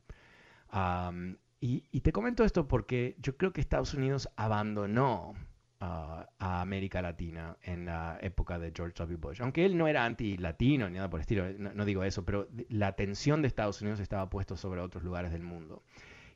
y, 1.60 2.00
te 2.00 2.12
comento 2.12 2.44
esto 2.44 2.66
porque 2.66 3.16
yo 3.18 3.36
creo 3.36 3.52
que 3.52 3.60
Estados 3.60 3.92
Unidos 3.92 4.28
abandonó 4.36 5.34
a 5.80 6.60
América 6.62 7.02
Latina 7.02 7.58
en 7.62 7.84
la 7.84 8.18
época 8.22 8.58
de 8.58 8.72
George 8.74 8.94
W. 8.96 9.18
Bush. 9.18 9.42
Aunque 9.42 9.66
él 9.66 9.76
no 9.76 9.86
era 9.86 10.06
anti-latino 10.06 10.88
ni 10.88 10.96
nada 10.96 11.10
por 11.10 11.20
el 11.20 11.22
estilo, 11.22 11.44
no, 11.58 11.84
digo 11.84 12.02
eso, 12.02 12.24
pero 12.24 12.48
la 12.70 12.86
atención 12.86 13.42
de 13.42 13.48
Estados 13.48 13.82
Unidos 13.82 14.00
estaba 14.00 14.30
puesto 14.30 14.56
sobre 14.56 14.80
otros 14.80 15.04
lugares 15.04 15.30
del 15.32 15.42
mundo. 15.42 15.82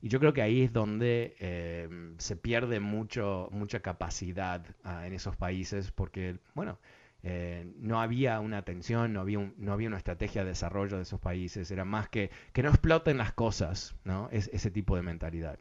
Y 0.02 0.08
yo 0.08 0.20
creo 0.20 0.34
que 0.34 0.42
ahí 0.42 0.62
es 0.62 0.72
donde 0.72 1.36
em, 1.38 2.14
se 2.18 2.36
pierde 2.36 2.80
mucho, 2.80 3.48
mucha 3.52 3.80
capacidad 3.80 4.64
ah, 4.84 5.06
en 5.06 5.14
esos 5.14 5.36
países 5.36 5.90
porque, 5.92 6.38
bueno, 6.54 6.78
eh, 7.22 7.72
no 7.76 8.00
había 8.00 8.40
una 8.40 8.58
atención, 8.58 9.12
no 9.12 9.20
había, 9.20 9.52
no 9.56 9.72
había 9.72 9.88
una 9.88 9.98
estrategia 9.98 10.42
de 10.42 10.50
desarrollo 10.50 10.96
de 10.96 11.02
esos 11.02 11.20
países, 11.20 11.70
era 11.70 11.84
más 11.84 12.08
que 12.08 12.30
que 12.52 12.62
no 12.62 12.70
exploten 12.70 13.18
las 13.18 13.32
cosas, 13.32 13.94
¿no? 14.04 14.28
Es, 14.32 14.48
ese 14.52 14.70
tipo 14.70 14.96
de 14.96 15.02
mentalidad. 15.02 15.58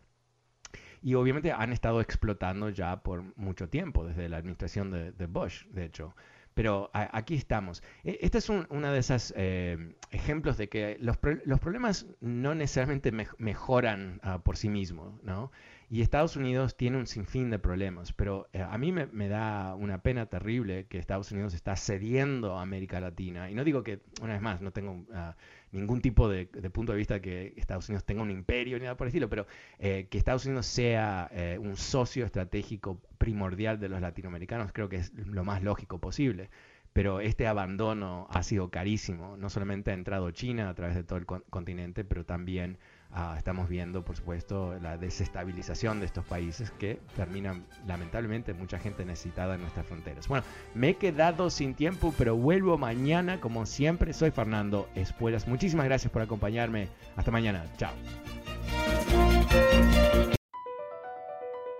Y 1.01 1.13
obviamente 1.13 1.51
han 1.51 1.71
estado 1.71 2.01
explotando 2.01 2.69
ya 2.69 3.01
por 3.01 3.23
mucho 3.37 3.69
tiempo, 3.69 4.05
desde 4.05 4.29
la 4.29 4.37
administración 4.37 4.91
de, 4.91 5.25
Bush, 5.27 5.65
de 5.67 5.85
hecho. 5.85 6.15
Pero 6.53 6.89
aquí 6.93 7.35
estamos. 7.35 7.81
E, 8.03 8.19
este 8.21 8.39
es 8.39 8.49
uno 8.49 8.91
de 8.91 8.99
esos 8.99 9.33
eh, 9.37 9.95
ejemplos 10.11 10.57
de 10.57 10.67
que 10.67 10.97
los, 10.99 11.17
los 11.45 11.59
problemas 11.59 12.05
no 12.19 12.53
necesariamente 12.53 13.13
mejoran 13.37 14.19
ah, 14.23 14.39
por 14.39 14.57
sí 14.57 14.67
mismos, 14.67 15.23
¿no? 15.23 15.51
Y 15.91 16.01
Estados 16.01 16.35
Unidos 16.35 16.77
tiene 16.77 16.97
un 16.97 17.07
sinfín 17.07 17.49
de 17.49 17.57
problemas, 17.57 18.13
pero 18.13 18.47
eh, 18.53 18.61
a 18.61 18.77
mí 18.77 18.91
me, 18.91 19.27
da 19.27 19.73
una 19.73 20.03
pena 20.03 20.27
terrible 20.27 20.85
que 20.85 20.99
Estados 20.99 21.31
Unidos 21.31 21.55
está 21.55 21.75
cediendo 21.75 22.57
a 22.57 22.61
América 22.61 22.99
Latina. 22.99 23.49
Y 23.49 23.55
no 23.55 23.63
digo 23.63 23.83
que, 23.83 24.01
una 24.21 24.33
vez 24.33 24.41
más, 24.41 24.61
no 24.61 24.71
tengo 24.71 25.03
ah, 25.15 25.35
ningún 25.71 25.99
tipo 25.99 26.29
de, 26.29 26.45
punto 26.45 26.91
de 26.91 26.97
vista 26.99 27.19
que 27.19 27.55
Estados 27.57 27.89
Unidos 27.89 28.05
tenga 28.05 28.21
un 28.21 28.29
imperio 28.29 28.77
ni 28.77 28.83
nada 28.83 28.97
por 28.97 29.07
el 29.07 29.09
estilo, 29.09 29.29
pero 29.29 29.47
eh, 29.79 30.07
que 30.11 30.19
Estados 30.19 30.45
Unidos 30.45 30.67
sea 30.67 31.27
eh, 31.31 31.57
un 31.59 31.75
socio 31.75 32.23
estratégico 32.23 33.01
primordial 33.17 33.79
de 33.79 33.89
los 33.89 33.99
latinoamericanos 33.99 34.71
creo 34.71 34.89
que 34.89 34.97
es 34.97 35.11
lo 35.13 35.43
más 35.43 35.63
lógico 35.63 35.99
posible 35.99 36.49
pero 36.93 37.19
este 37.19 37.47
abandono 37.47 38.27
ha 38.31 38.43
sido 38.43 38.69
carísimo. 38.71 39.37
No 39.37 39.49
solamente 39.49 39.91
ha 39.91 39.93
entrado 39.93 40.31
China 40.31 40.69
a 40.69 40.73
través 40.73 40.95
de 40.95 41.03
todo 41.03 41.19
el 41.19 41.25
continente, 41.25 42.03
pero 42.03 42.25
también 42.25 42.77
ah, 43.13 43.35
estamos 43.37 43.69
viendo, 43.69 44.03
por 44.03 44.15
supuesto, 44.15 44.77
la 44.81 44.97
desestabilización 44.97 45.99
de 45.99 46.05
estos 46.05 46.25
países 46.25 46.71
que 46.71 46.99
terminan 47.15 47.65
lamentablemente 47.87 48.53
mucha 48.53 48.79
gente 48.79 49.05
necesitada 49.05 49.55
en 49.55 49.61
nuestras 49.61 49.85
fronteras. 49.85 50.27
Bueno, 50.27 50.45
me 50.73 50.89
he 50.89 50.95
quedado 50.95 51.49
sin 51.49 51.73
tiempo, 51.73 52.13
pero 52.17 52.35
vuelvo 52.35 52.77
mañana 52.77 53.39
como 53.39 53.65
siempre. 53.65 54.13
Soy 54.13 54.31
Fernando 54.31 54.89
Espuelas. 54.95 55.47
Muchísimas 55.47 55.85
gracias 55.85 56.11
por 56.11 56.21
acompañarme. 56.21 56.89
Hasta 57.15 57.31
mañana. 57.31 57.65
Chao. 57.77 57.93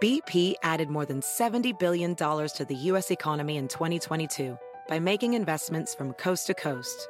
BP 0.01 0.55
added 0.63 0.89
more 0.89 1.05
than 1.05 1.19
$70 1.19 1.77
billion 1.77 2.15
to 2.15 2.65
the 2.65 2.75
U.S. 2.75 3.11
economy 3.11 3.57
in 3.57 3.67
2022 3.67 4.57
by 4.87 4.97
making 4.97 5.33
investments 5.33 5.93
from 5.93 6.13
coast 6.13 6.47
to 6.47 6.53
coast. 6.53 7.09